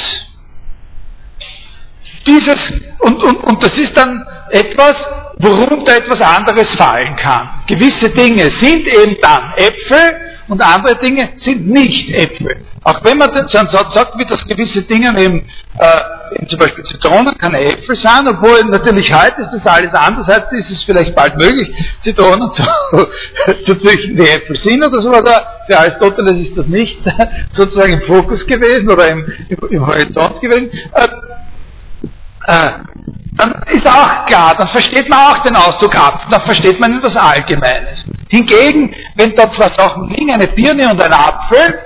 Dieses, 2.27 2.73
und, 2.99 3.23
und, 3.23 3.37
und 3.45 3.63
das 3.63 3.77
ist 3.79 3.97
dann 3.97 4.27
etwas, 4.53 4.95
worunter 5.39 5.97
etwas 5.97 6.21
anderes 6.21 6.69
fallen 6.77 7.17
kann. 7.17 7.49
Gewisse 7.67 8.11
Dinge 8.11 8.51
sind 8.61 8.87
eben 8.87 9.17
dann 9.23 9.55
Äpfel 9.57 10.21
und 10.49 10.63
andere 10.63 10.97
Dinge 10.97 11.31
sind 11.37 11.67
nicht 11.67 12.11
Äpfel. 12.11 12.65
Auch 12.85 13.03
wenn 13.05 13.17
man 13.17 13.31
dann 13.35 13.69
sagt, 13.69 14.19
wie 14.19 14.27
das 14.27 14.45
gewisse 14.47 14.83
Dinge 14.83 15.09
eben, 15.19 15.47
äh, 15.79 16.35
eben 16.35 16.49
zum 16.49 16.59
Beispiel 16.59 16.85
Zitronen 16.85 17.39
keine 17.39 17.61
Äpfel 17.61 17.97
sein, 17.97 18.29
obwohl 18.29 18.65
natürlich 18.65 19.11
heute 19.15 19.41
ist 19.41 19.51
das 19.53 19.67
alles 19.67 19.95
anders, 19.95 20.27
heute 20.27 20.57
ist 20.57 20.71
es 20.71 20.85
vielleicht 20.85 21.15
bald 21.15 21.37
möglich, 21.37 21.73
Zitronen 22.03 22.51
zu, 22.55 22.65
zu 23.67 23.79
züchten, 23.79 24.17
die 24.17 24.29
Äpfel 24.29 24.57
sind 24.57 24.85
oder 24.85 25.01
so, 25.01 25.13
aber 25.13 25.47
für 25.67 25.79
Aristoteles 25.79 26.49
ist 26.49 26.59
das 26.59 26.67
nicht 26.67 26.99
sozusagen 27.55 27.95
im 27.95 28.03
Fokus 28.03 28.45
gewesen 28.47 28.91
oder 28.91 29.09
im, 29.09 29.33
im, 29.49 29.59
im 29.71 29.87
Horizont 29.87 30.41
gewesen. 30.41 30.71
Äh, 30.93 31.09
äh, 32.47 32.73
dann 33.35 33.63
ist 33.71 33.87
auch 33.87 34.27
klar, 34.27 34.55
dann 34.59 34.69
versteht 34.69 35.09
man 35.09 35.19
auch 35.19 35.39
den 35.43 35.57
Ausdruck 35.57 35.95
ab, 35.97 36.27
dann 36.31 36.43
versteht 36.43 36.79
man 36.79 36.99
etwas 36.99 37.17
Allgemeines. 37.17 38.05
Hingegen, 38.29 38.95
wenn 39.17 39.35
da 39.35 39.51
zwei 39.51 39.73
Sachen 39.75 40.09
liegen, 40.11 40.33
eine 40.33 40.49
Birne 40.49 40.91
und 40.91 41.03
ein 41.03 41.13
Apfel, 41.13 41.79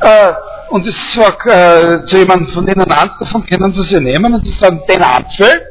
äh, 0.00 0.32
und 0.70 0.86
ich 0.86 0.96
sage 1.14 1.50
äh, 1.50 2.06
zu 2.06 2.16
jemandem 2.16 2.52
von 2.52 2.64
denen 2.64 2.90
eins 2.90 3.12
davon 3.18 3.44
können 3.44 3.72
Sie 3.74 3.82
sie 3.82 4.00
nehmen 4.00 4.32
und 4.32 4.44
sie 4.44 4.56
sagen 4.58 4.80
den 4.88 5.02
Apfel, 5.02 5.66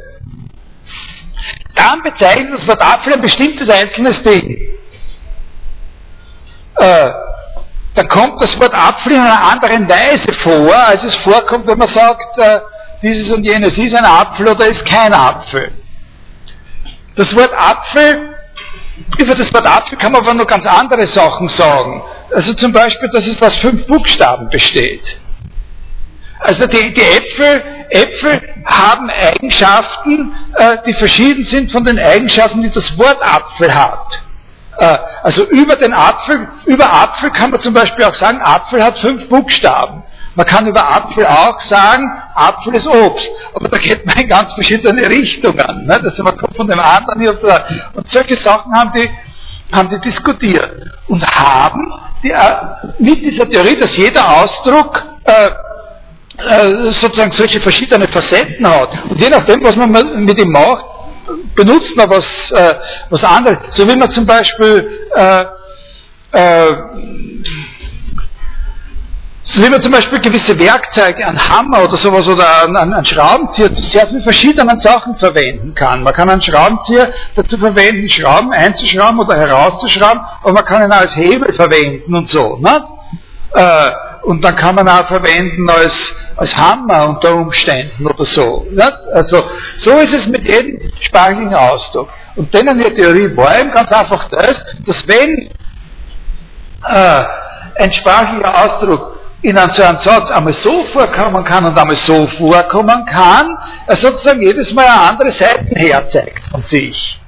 dann 1.75 2.01
bezeichnet 2.01 2.59
das 2.59 2.67
Wort 2.67 2.81
Apfel 2.81 3.13
ein 3.13 3.21
bestimmtes 3.21 3.69
einzelnes 3.69 4.21
Ding. 4.23 4.57
Äh, 6.75 7.11
da 7.95 8.03
kommt 8.07 8.41
das 8.41 8.59
Wort 8.59 8.73
Apfel 8.73 9.13
in 9.13 9.19
einer 9.19 9.41
anderen 9.41 9.89
Weise 9.89 10.33
vor, 10.43 10.75
als 10.75 11.03
es 11.03 11.15
vorkommt, 11.17 11.67
wenn 11.67 11.77
man 11.77 11.93
sagt, 11.93 12.37
äh, 12.37 12.59
dieses 13.01 13.29
und 13.29 13.43
jenes 13.43 13.77
ist 13.77 13.95
ein 13.95 14.05
Apfel 14.05 14.49
oder 14.49 14.67
ist 14.67 14.85
kein 14.85 15.13
Apfel. 15.13 15.71
Das 17.15 17.33
Wort 17.35 17.51
Apfel, 17.53 18.35
über 19.17 19.35
das 19.35 19.53
Wort 19.53 19.67
Apfel 19.67 19.97
kann 19.97 20.11
man 20.11 20.21
aber 20.21 20.33
noch 20.33 20.47
ganz 20.47 20.65
andere 20.65 21.07
Sachen 21.07 21.49
sagen. 21.49 22.03
Also 22.33 22.53
zum 22.53 22.71
Beispiel, 22.71 23.09
dass 23.11 23.25
es 23.25 23.41
aus 23.41 23.57
fünf 23.57 23.85
Buchstaben 23.87 24.49
besteht. 24.49 25.03
Also 26.39 26.67
die, 26.67 26.93
die 26.93 27.01
Äpfel, 27.01 27.63
Äpfel 27.89 28.55
haben 28.65 29.09
Eigenschaften, 29.09 30.33
äh, 30.55 30.77
die 30.85 30.93
verschieden 30.93 31.45
sind 31.45 31.71
von 31.71 31.83
den 31.83 31.99
Eigenschaften, 31.99 32.61
die 32.61 32.71
das 32.71 32.97
Wort 32.97 33.21
Apfel 33.21 33.73
hat. 33.73 34.07
Äh, 34.77 34.97
also 35.23 35.45
über 35.47 35.75
den 35.75 35.93
Apfel, 35.93 36.47
über 36.65 36.93
Apfel 36.93 37.31
kann 37.31 37.51
man 37.51 37.61
zum 37.61 37.73
Beispiel 37.73 38.05
auch 38.05 38.15
sagen, 38.15 38.39
Apfel 38.41 38.81
hat 38.81 38.97
fünf 38.99 39.27
Buchstaben. 39.27 40.03
Man 40.35 40.45
kann 40.45 40.67
über 40.67 40.87
Apfel 40.87 41.25
auch 41.25 41.59
sagen, 41.69 42.09
Apfel 42.35 42.75
ist 42.75 42.87
Obst. 42.87 43.29
Aber 43.53 43.67
da 43.67 43.77
geht 43.77 44.05
man 44.05 44.15
in 44.17 44.27
ganz 44.27 44.53
verschiedene 44.53 45.07
Richtungen. 45.09 45.85
Ne? 45.85 45.99
Das 46.03 46.17
man 46.19 46.37
kommt 46.37 46.55
von 46.55 46.67
dem 46.67 46.79
anderen 46.79 47.19
hier. 47.19 47.37
Und 47.93 48.09
solche 48.11 48.37
Sachen 48.37 48.73
haben 48.73 48.91
die, 48.93 49.09
haben 49.71 49.89
die 49.89 49.99
diskutiert. 49.99 50.71
Und 51.07 51.25
haben 51.25 51.93
die, 52.23 52.31
äh, 52.31 52.55
mit 52.99 53.21
dieser 53.21 53.49
Theorie, 53.49 53.75
dass 53.75 53.95
jeder 53.97 54.41
Ausdruck 54.41 55.03
äh, 55.23 55.47
äh, 56.37 56.91
sozusagen 56.91 57.31
solche 57.31 57.59
verschiedene 57.59 58.07
Facetten 58.07 58.67
hat. 58.67 58.89
Und 59.09 59.19
je 59.19 59.29
nachdem, 59.29 59.63
was 59.63 59.75
man 59.75 59.91
mit 60.23 60.39
ihm 60.39 60.51
macht, 60.51 60.85
benutzt 61.55 61.95
man 61.95 62.09
was, 62.09 62.25
äh, 62.51 62.75
was 63.09 63.23
anderes. 63.23 63.57
So 63.71 63.87
wie 63.87 63.95
man 63.95 64.09
zum 64.11 64.25
Beispiel 64.25 65.07
äh, 65.15 65.45
äh, 66.31 66.75
so 69.51 69.63
wie 69.63 69.69
man 69.69 69.81
zum 69.81 69.91
Beispiel 69.91 70.19
gewisse 70.19 70.59
Werkzeuge, 70.59 71.25
einen 71.25 71.39
Hammer 71.39 71.83
oder 71.83 71.97
sowas 71.97 72.27
oder 72.27 72.63
einen, 72.63 72.77
einen 72.77 73.05
Schraubenzieher 73.05 73.69
sehr 73.91 74.07
vielen 74.07 74.21
verschiedenen 74.21 74.79
Sachen 74.81 75.15
verwenden 75.15 75.73
kann. 75.73 76.03
Man 76.03 76.13
kann 76.13 76.29
einen 76.29 76.41
Schraubenzieher 76.41 77.11
dazu 77.35 77.57
verwenden, 77.57 78.07
Schrauben 78.09 78.51
einzuschrauben 78.51 79.19
oder 79.19 79.39
herauszuschrauben, 79.39 80.21
aber 80.43 80.53
man 80.53 80.65
kann 80.65 80.83
ihn 80.83 80.91
als 80.91 81.15
Hebel 81.15 81.53
verwenden 81.55 82.13
und 82.13 82.29
so. 82.29 82.57
Ne? 82.57 82.83
Äh, 83.53 83.91
und 84.23 84.43
dann 84.43 84.55
kann 84.55 84.75
man 84.75 84.87
auch 84.87 85.07
verwenden 85.07 85.67
als, 85.67 85.93
als 86.35 86.55
Hammer 86.55 87.09
unter 87.09 87.33
Umständen 87.33 88.05
oder 88.05 88.25
so. 88.25 88.67
Ne? 88.69 88.91
Also 89.15 89.43
so 89.77 89.91
ist 89.97 90.13
es 90.13 90.27
mit 90.27 90.43
jedem 90.43 90.79
sprachlichen 91.01 91.55
Ausdruck. 91.55 92.09
Und 92.35 92.53
denn 92.53 92.69
eine 92.69 92.93
Theorie 92.93 93.35
war 93.35 93.59
eben 93.59 93.71
ganz 93.71 93.91
einfach 93.91 94.29
das, 94.29 94.63
dass 94.85 95.07
wenn 95.07 95.49
äh, 96.87 97.23
ein 97.79 97.93
sprachlicher 97.93 98.53
Ausdruck 98.55 99.18
in 99.41 99.57
einem, 99.57 99.71
so 99.73 99.83
einem 99.83 99.99
Satz 99.99 100.29
einmal 100.31 100.53
so 100.63 100.85
vorkommen 100.85 101.43
kann 101.45 101.65
und 101.65 101.77
einmal 101.77 101.95
so 101.95 102.27
vorkommen 102.37 103.05
kann, 103.05 103.57
er 103.87 103.95
sozusagen 103.97 104.41
jedes 104.41 104.71
Mal 104.73 104.85
eine 104.85 105.11
andere 105.11 105.31
Seite 105.31 105.65
herzeigt 105.75 106.45
von 106.51 106.61
sich. 106.63 107.19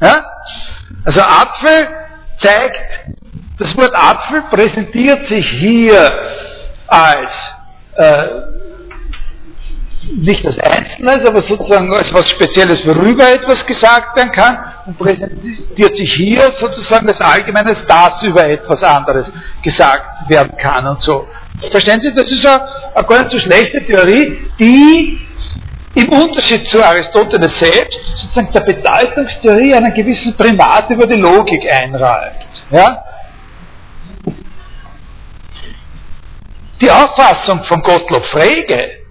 Ja? 0.00 0.24
Also 1.04 1.20
Apfel 1.20 1.88
zeigt, 2.42 3.16
das 3.58 3.76
Wort 3.76 3.94
Apfel 3.94 4.42
präsentiert 4.50 5.28
sich 5.28 5.48
hier 5.48 6.10
als 6.88 7.30
äh, 7.94 8.26
nicht 10.14 10.46
als 10.46 10.58
Einzelnes, 10.58 11.28
aber 11.28 11.42
sozusagen 11.42 11.92
als 11.92 12.12
was 12.12 12.28
Spezielles, 12.30 12.86
worüber 12.86 13.30
etwas 13.30 13.64
gesagt 13.66 14.16
werden 14.16 14.32
kann 14.32 14.58
und 14.86 14.98
präsentiert 14.98 15.96
sich 15.96 16.12
hier 16.14 16.52
sozusagen 16.58 17.08
als 17.08 17.20
Allgemeines, 17.20 17.78
das 17.86 18.22
über 18.22 18.44
etwas 18.48 18.82
anderes 18.82 19.30
gesagt 19.62 20.28
werden 20.28 20.56
kann 20.56 20.86
und 20.86 21.02
so. 21.02 21.26
Verstehen 21.70 22.00
Sie, 22.00 22.12
das 22.14 22.30
ist 22.30 22.46
eine, 22.46 22.68
eine 22.94 23.06
gar 23.06 23.18
nicht 23.20 23.30
so 23.30 23.38
schlechte 23.38 23.84
Theorie, 23.84 24.38
die 24.58 25.20
im 25.94 26.08
Unterschied 26.10 26.66
zu 26.68 26.82
Aristoteles 26.84 27.58
selbst 27.58 27.98
sozusagen 28.16 28.52
der 28.52 28.60
Bedeutungstheorie 28.60 29.74
einen 29.74 29.94
gewissen 29.94 30.36
Primat 30.36 30.90
über 30.90 31.06
die 31.06 31.18
Logik 31.18 31.64
einräumt. 31.70 32.46
Ja? 32.70 33.02
Die 36.80 36.90
Auffassung 36.90 37.64
von 37.64 37.82
Gottlob 37.82 38.26
Frege 38.26 39.05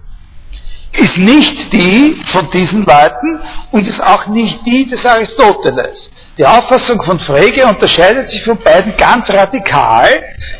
ist 0.98 1.16
nicht 1.16 1.72
die 1.72 2.22
von 2.32 2.50
diesen 2.50 2.84
Leuten 2.84 3.40
und 3.72 3.86
ist 3.86 4.02
auch 4.02 4.26
nicht 4.28 4.64
die 4.66 4.86
des 4.86 5.04
Aristoteles. 5.04 6.10
Die 6.38 6.44
Auffassung 6.44 7.02
von 7.02 7.18
Frege 7.20 7.66
unterscheidet 7.66 8.30
sich 8.30 8.44
von 8.44 8.58
beiden 8.58 8.94
ganz 8.98 9.26
radikal, 9.30 10.10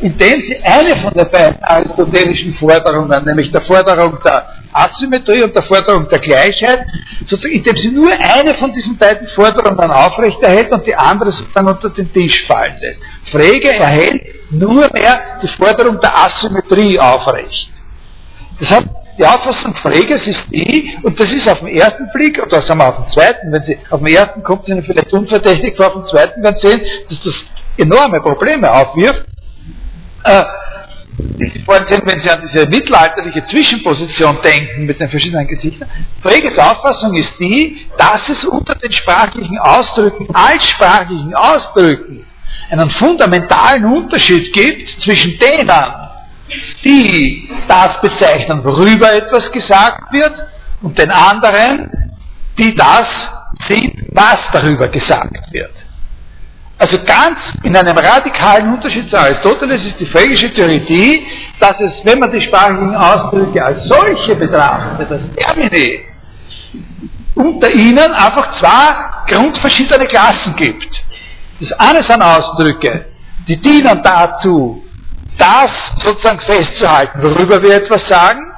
indem 0.01 0.41
sie 0.41 0.57
eine 0.63 0.97
von 1.03 1.13
den 1.13 1.31
beiden 1.31 1.63
aristotelischen 1.63 2.55
Forderungen, 2.55 3.25
nämlich 3.27 3.53
der 3.53 3.61
Forderung 3.61 4.19
der 4.25 4.49
Asymmetrie 4.73 5.43
und 5.43 5.55
der 5.55 5.65
Forderung 5.65 6.09
der 6.09 6.19
Gleichheit, 6.19 6.81
sozusagen, 7.27 7.57
indem 7.57 7.77
sie 7.77 7.91
nur 7.91 8.11
eine 8.11 8.55
von 8.55 8.73
diesen 8.73 8.97
beiden 8.97 9.29
Forderungen 9.29 9.91
aufrechterhält 9.91 10.73
und 10.73 10.87
die 10.87 10.95
andere 10.95 11.33
sozusagen 11.33 11.69
unter 11.69 11.91
den 11.91 12.11
Tisch 12.11 12.47
fallen 12.47 12.77
lässt. 12.81 13.01
Frege 13.31 13.75
erhält 13.75 14.23
nur 14.51 14.89
mehr 14.95 15.39
die 15.43 15.49
Forderung 15.49 16.01
der 16.01 16.17
Asymmetrie 16.17 16.99
aufrecht. 16.99 17.69
Das 18.61 18.71
hat 18.71 18.85
die 19.19 19.25
Auffassung 19.25 19.75
Freges 19.77 20.27
ist 20.27 20.45
die, 20.51 20.99
und 21.03 21.19
das 21.19 21.31
ist 21.33 21.49
auf 21.49 21.61
den 21.61 21.69
ersten 21.69 22.09
Blick, 22.13 22.41
oder 22.43 22.63
sagen 22.63 22.81
wir 22.81 22.89
auf 22.89 23.05
den 23.05 23.09
zweiten, 23.09 23.53
wenn 23.53 23.63
Sie, 23.63 23.79
auf 23.91 24.01
den 24.01 24.15
ersten 24.15 24.43
kommt 24.43 24.63
es 24.63 24.69
Ihnen 24.69 24.83
vielleicht 24.83 25.13
unverdächtig 25.13 25.77
vor, 25.77 25.87
auf 25.87 25.95
den 25.95 26.05
zweiten 26.05 26.43
werden 26.43 26.57
Sie 26.61 26.67
sehen, 26.67 26.81
dass 27.09 27.23
das 27.23 27.35
enorme 27.79 28.21
Probleme 28.21 28.71
aufwirft. 28.71 29.25
Äh, 30.25 30.43
Sie 31.39 31.63
vorhin 31.65 31.87
sehen, 31.87 32.03
wenn 32.05 32.21
Sie 32.21 32.29
an 32.29 32.43
diese 32.43 32.67
mittelalterliche 32.67 33.47
Zwischenposition 33.47 34.39
denken 34.45 34.85
mit 34.85 35.01
den 35.01 35.09
verschiedenen 35.09 35.47
Gesichtern. 35.47 35.89
Freges 36.23 36.59
Auffassung 36.59 37.15
ist 37.15 37.33
die, 37.39 37.87
dass 37.97 38.29
es 38.29 38.45
unter 38.45 38.75
den 38.75 38.93
sprachlichen 38.93 39.59
Ausdrücken, 39.59 40.29
altsprachlichen 40.35 41.35
Ausdrücken, 41.35 42.27
einen 42.71 42.91
fundamentalen 42.91 43.85
Unterschied 43.87 44.53
gibt 44.53 45.01
zwischen 45.01 45.39
denen, 45.39 45.71
die 46.85 47.49
das 47.69 48.01
bezeichnen, 48.01 48.65
worüber 48.65 49.13
etwas 49.13 49.51
gesagt 49.53 50.13
wird, 50.13 50.47
und 50.83 50.99
den 50.99 51.11
anderen, 51.11 51.91
die 52.59 52.75
das 52.75 53.09
sind, 53.67 53.95
was 54.13 54.39
darüber 54.53 54.89
gesagt 54.89 55.53
wird. 55.53 55.73
Also 56.79 56.99
ganz 57.05 57.39
in 57.63 57.75
einem 57.75 57.97
radikalen 57.97 58.75
Unterschied 58.75 59.09
zu 59.09 59.19
Aristoteles 59.19 59.83
ist 59.85 59.99
die 59.99 60.07
phrygische 60.07 60.53
Theorie 60.53 60.81
die, 60.81 61.27
dass 61.59 61.81
es, 61.81 62.05
wenn 62.05 62.19
man 62.19 62.31
die 62.31 62.43
sprachlichen 62.43 62.95
Ausdrücke 62.95 63.65
als 63.65 63.85
solche 63.85 64.37
betrachtet, 64.37 65.11
als 65.11 65.23
Termini, 65.37 66.01
unter 67.35 67.71
ihnen 67.71 68.13
einfach 68.13 68.57
zwei 68.59 69.35
grundverschiedene 69.35 70.07
Klassen 70.07 70.55
gibt. 70.57 70.89
Das 71.61 71.73
eine 71.73 72.03
sind 72.03 72.23
Ausdrücke, 72.23 73.07
die 73.49 73.57
dienen 73.57 74.03
dazu, 74.03 74.85
das 75.39 75.71
sozusagen 76.03 76.41
festzuhalten, 76.41 77.23
worüber 77.23 77.63
wir 77.63 77.75
etwas 77.75 78.07
sagen. 78.09 78.53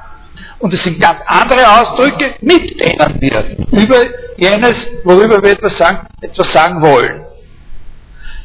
Und 0.59 0.73
es 0.73 0.83
sind 0.83 0.99
ganz 0.99 1.19
andere 1.25 1.79
Ausdrücke, 1.79 2.35
mit 2.41 2.79
denen 2.81 3.21
wir 3.21 3.57
über 3.71 3.97
jenes, 4.35 4.75
worüber 5.05 5.41
wir 5.41 5.51
etwas 5.51 5.77
sagen, 5.77 6.07
etwas 6.21 6.51
sagen 6.51 6.81
wollen. 6.81 7.25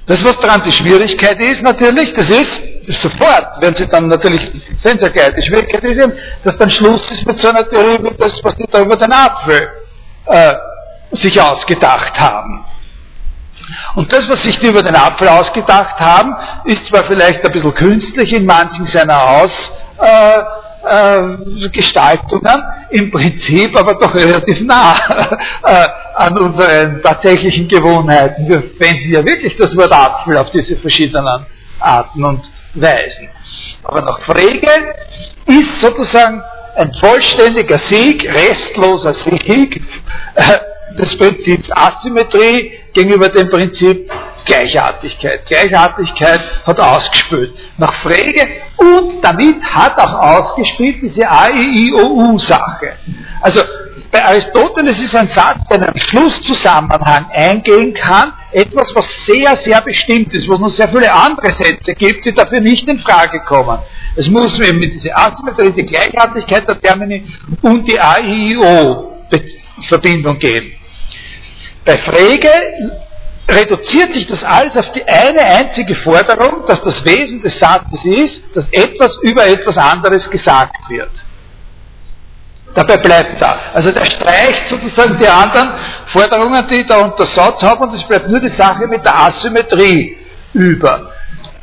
Das, 0.07 0.23
was 0.23 0.39
daran 0.41 0.63
die 0.65 0.73
Schwierigkeit 0.73 1.41
ist, 1.41 1.63
natürlich, 1.63 2.13
das 2.13 2.29
ist, 2.29 3.03
sofort, 3.03 3.61
wenn 3.61 3.75
Sie 3.75 3.87
dann 3.89 4.09
natürlich, 4.09 4.43
sehen 4.83 4.99
Sie 4.99 5.11
gleich, 5.11 5.35
die 5.35 5.43
Schwierigkeit 5.43 5.83
ist 5.83 6.09
dass 6.45 6.59
dann 6.59 6.71
Schluss 6.71 7.11
ist 7.11 7.27
mit 7.27 7.39
so 7.39 7.49
einer 7.49 7.69
Theorie 7.69 7.99
wie 8.03 8.15
das, 8.17 8.39
was 8.45 8.55
die 8.57 8.67
da 8.71 8.83
über 8.83 8.97
den 8.97 9.13
Apfel 9.13 9.69
äh, 10.27 10.55
sich 11.13 11.41
ausgedacht 11.41 12.21
haben. 12.21 12.65
Und 13.95 14.13
das, 14.13 14.29
was 14.29 14.43
sich 14.43 14.59
die 14.59 14.67
über 14.69 14.83
den 14.83 14.97
Apfel 14.97 15.29
ausgedacht 15.29 15.99
haben, 16.01 16.35
ist 16.65 16.85
zwar 16.87 17.05
vielleicht 17.05 17.45
ein 17.45 17.53
bisschen 17.53 17.75
künstlich 17.75 18.33
in 18.33 18.45
manchen 18.45 18.87
seiner 18.87 19.47
Ausgestaltungen, 20.83 22.45
äh, 22.45 22.95
äh, 22.95 22.99
im 22.99 23.11
Prinzip 23.11 23.79
aber 23.79 23.95
doch 23.95 24.15
relativ 24.15 24.61
nah 24.63 24.95
äh, 25.65 25.87
an 26.15 26.39
unseren 26.39 27.03
tatsächlichen 27.03 27.69
Gewohnheiten. 27.69 28.49
Wir 28.49 28.63
wenden 28.79 29.13
ja 29.13 29.25
wirklich 29.25 29.57
das 29.57 29.77
Wort 29.77 29.93
Apfel 29.93 30.39
auf 30.39 30.51
diese 30.51 30.77
verschiedenen 30.77 31.47
Arten 31.79 32.25
und 32.25 32.43
Weisen. 32.75 33.29
Aber 33.85 34.01
nach 34.01 34.21
Frege 34.21 34.95
ist 35.47 35.81
sozusagen 35.81 36.43
ein 36.77 36.93
vollständiger 37.01 37.79
Sieg, 37.89 38.25
restloser 38.25 39.15
Sieg 39.25 39.81
äh, 40.35 40.43
des 40.99 41.17
Prinzips 41.17 41.71
Asymmetrie 41.71 42.73
gegenüber 42.93 43.29
dem 43.29 43.49
Prinzip 43.51 44.11
Gleichartigkeit. 44.45 45.47
Gleichartigkeit 45.47 46.41
hat 46.67 46.81
ausgespielt. 46.81 47.55
Nach 47.79 47.95
Frege 48.03 48.47
und 48.77 49.23
damit 49.23 49.63
hat 49.63 49.97
auch 49.99 50.21
ausgespielt 50.21 50.99
diese 51.03 51.27
A-I-I-O-U-Sache. 51.29 52.97
Also 53.41 53.63
bei 54.11 54.23
Aristoteles 54.25 54.99
ist 55.01 55.15
ein 55.17 55.31
Satz, 55.35 55.67
der 55.69 55.79
in 55.79 55.85
einen 55.85 56.01
Schlusszusammenhang 56.01 57.31
eingehen 57.33 57.95
kann, 57.95 58.35
etwas, 58.53 58.93
was 58.95 59.07
sehr, 59.27 59.57
sehr 59.65 59.81
bestimmt 59.81 60.31
ist, 60.33 60.47
wo 60.49 60.53
es 60.55 60.61
noch 60.61 60.77
sehr 60.77 60.89
viele 60.89 61.13
andere 61.13 61.51
Sätze 61.53 61.95
gibt, 61.95 62.25
die 62.25 62.33
dafür 62.33 62.61
nicht 62.61 62.87
in 62.87 63.01
Frage 63.01 63.41
kommen. 63.41 63.81
Es 64.15 64.29
muss 64.29 64.57
eben 64.61 64.79
mit 64.79 64.95
dieser 64.95 65.19
Asymmetrie, 65.19 65.73
die 65.73 65.85
Gleichartigkeit 65.85 66.69
der 66.69 66.81
Termini 66.81 67.27
und 67.63 67.89
die 67.89 67.99
A-I-I-O-Verbindung 67.99 70.39
geben. 70.39 70.75
Bei 71.85 71.99
Frege 71.99 72.51
reduziert 73.49 74.15
sich 74.15 74.27
das 74.27 74.43
alles 74.43 74.77
auf 74.77 74.91
die 74.93 75.05
eine 75.05 75.45
einzige 75.45 75.95
Forderung, 75.97 76.65
dass 76.67 76.81
das 76.81 77.05
Wesen 77.05 77.43
des 77.43 77.59
Satzes 77.59 78.05
ist, 78.05 78.43
dass 78.55 78.67
etwas 78.73 79.17
über 79.23 79.47
etwas 79.47 79.77
anderes 79.77 80.29
gesagt 80.31 80.89
wird. 80.89 81.11
Dabei 82.75 82.97
bleibt 82.97 83.41
da. 83.41 83.57
Also 83.75 83.93
der 83.93 84.05
streicht 84.07 84.69
sozusagen 84.69 85.19
die 85.21 85.29
anderen 85.29 85.73
Forderungen, 86.13 86.67
die 86.69 86.85
da 86.87 87.03
unter 87.03 87.27
Satz 87.27 87.63
habe, 87.63 87.87
und 87.87 87.95
es 87.95 88.03
bleibt 88.05 88.29
nur 88.29 88.41
die 88.41 88.49
Sache 88.49 88.87
mit 88.89 89.05
der 89.05 89.17
Asymmetrie 89.17 90.17
über. 90.55 91.13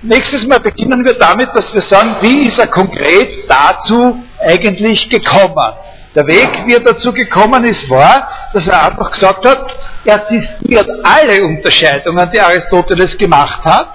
Nächstes 0.03 0.48
Mal 0.48 0.60
beginnen 0.60 1.06
wir 1.06 1.18
damit, 1.19 1.49
dass 1.53 1.73
wir 1.73 1.81
sagen, 1.84 2.18
wie 2.22 2.48
ist 2.48 2.57
er 2.57 2.68
konkret 2.68 3.49
dazu 3.49 4.23
eigentlich 4.39 5.10
gekommen? 5.10 5.73
Der 6.14 6.28
Weg, 6.28 6.50
wie 6.66 6.74
er 6.74 6.82
dazu 6.82 7.14
gekommen 7.14 7.64
ist, 7.64 7.90
war, 7.90 8.28
dass 8.54 8.68
er 8.68 8.88
einfach 8.88 9.12
gesagt 9.12 9.46
hat, 9.46 9.76
er 10.04 10.28
zistiert 10.28 10.90
alle 11.04 11.44
Unterscheidungen, 11.44 12.30
die 12.34 12.40
Aristoteles 12.42 13.18
gemacht 13.18 13.64
hat, 13.64 13.88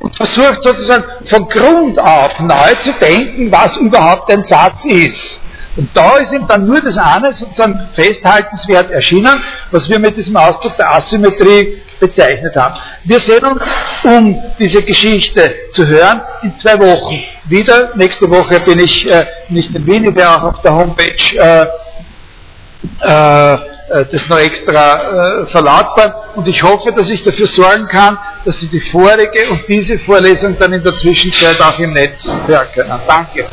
und 0.00 0.16
versucht 0.16 0.62
sozusagen 0.62 1.04
von 1.28 1.48
Grund 1.48 2.00
auf 2.00 2.38
neu 2.40 2.74
zu 2.82 2.92
denken, 3.00 3.52
was 3.52 3.76
überhaupt 3.76 4.32
ein 4.32 4.44
Satz 4.48 4.84
ist. 4.84 5.40
Und 5.80 5.88
da 5.94 6.18
ist 6.18 6.30
ihm 6.34 6.46
dann 6.46 6.66
nur 6.66 6.78
das 6.82 6.98
eine 6.98 7.32
sozusagen 7.32 7.88
festhaltenswert 7.94 8.90
erschienen, 8.90 9.42
was 9.70 9.88
wir 9.88 9.98
mit 9.98 10.14
diesem 10.14 10.36
Ausdruck 10.36 10.76
der 10.76 10.94
Asymmetrie 10.94 11.80
bezeichnet 11.98 12.54
haben. 12.54 12.78
Wir 13.04 13.18
sehen 13.20 13.42
uns, 13.46 13.62
um 14.04 14.42
diese 14.58 14.82
Geschichte 14.82 15.54
zu 15.72 15.86
hören, 15.86 16.20
in 16.42 16.54
zwei 16.58 16.78
Wochen 16.78 17.22
wieder. 17.46 17.96
Nächste 17.96 18.30
Woche 18.30 18.60
bin 18.60 18.78
ich 18.78 19.10
äh, 19.10 19.24
nicht 19.48 19.74
in 19.74 19.86
Wien, 19.86 20.04
ich 20.04 20.14
werde 20.14 20.36
auch 20.36 20.42
auf 20.52 20.60
der 20.60 20.74
Homepage 20.74 21.14
äh, 21.38 21.66
äh, 23.00 23.58
das 23.90 24.28
noch 24.28 24.38
extra 24.38 25.42
äh, 25.42 25.46
verlautbaren 25.46 26.12
und 26.36 26.46
ich 26.46 26.62
hoffe, 26.62 26.92
dass 26.92 27.10
ich 27.10 27.24
dafür 27.24 27.46
sorgen 27.46 27.88
kann, 27.88 28.18
dass 28.44 28.58
Sie 28.60 28.68
die 28.68 28.80
vorige 28.92 29.50
und 29.50 29.64
diese 29.68 29.98
Vorlesung 30.00 30.56
dann 30.58 30.72
in 30.72 30.82
der 30.82 30.94
Zwischenzeit 30.94 31.60
auch 31.60 31.78
im 31.78 31.92
Netz 31.92 32.24
hören 32.46 32.68
können. 32.72 33.00
Danke. 33.08 33.46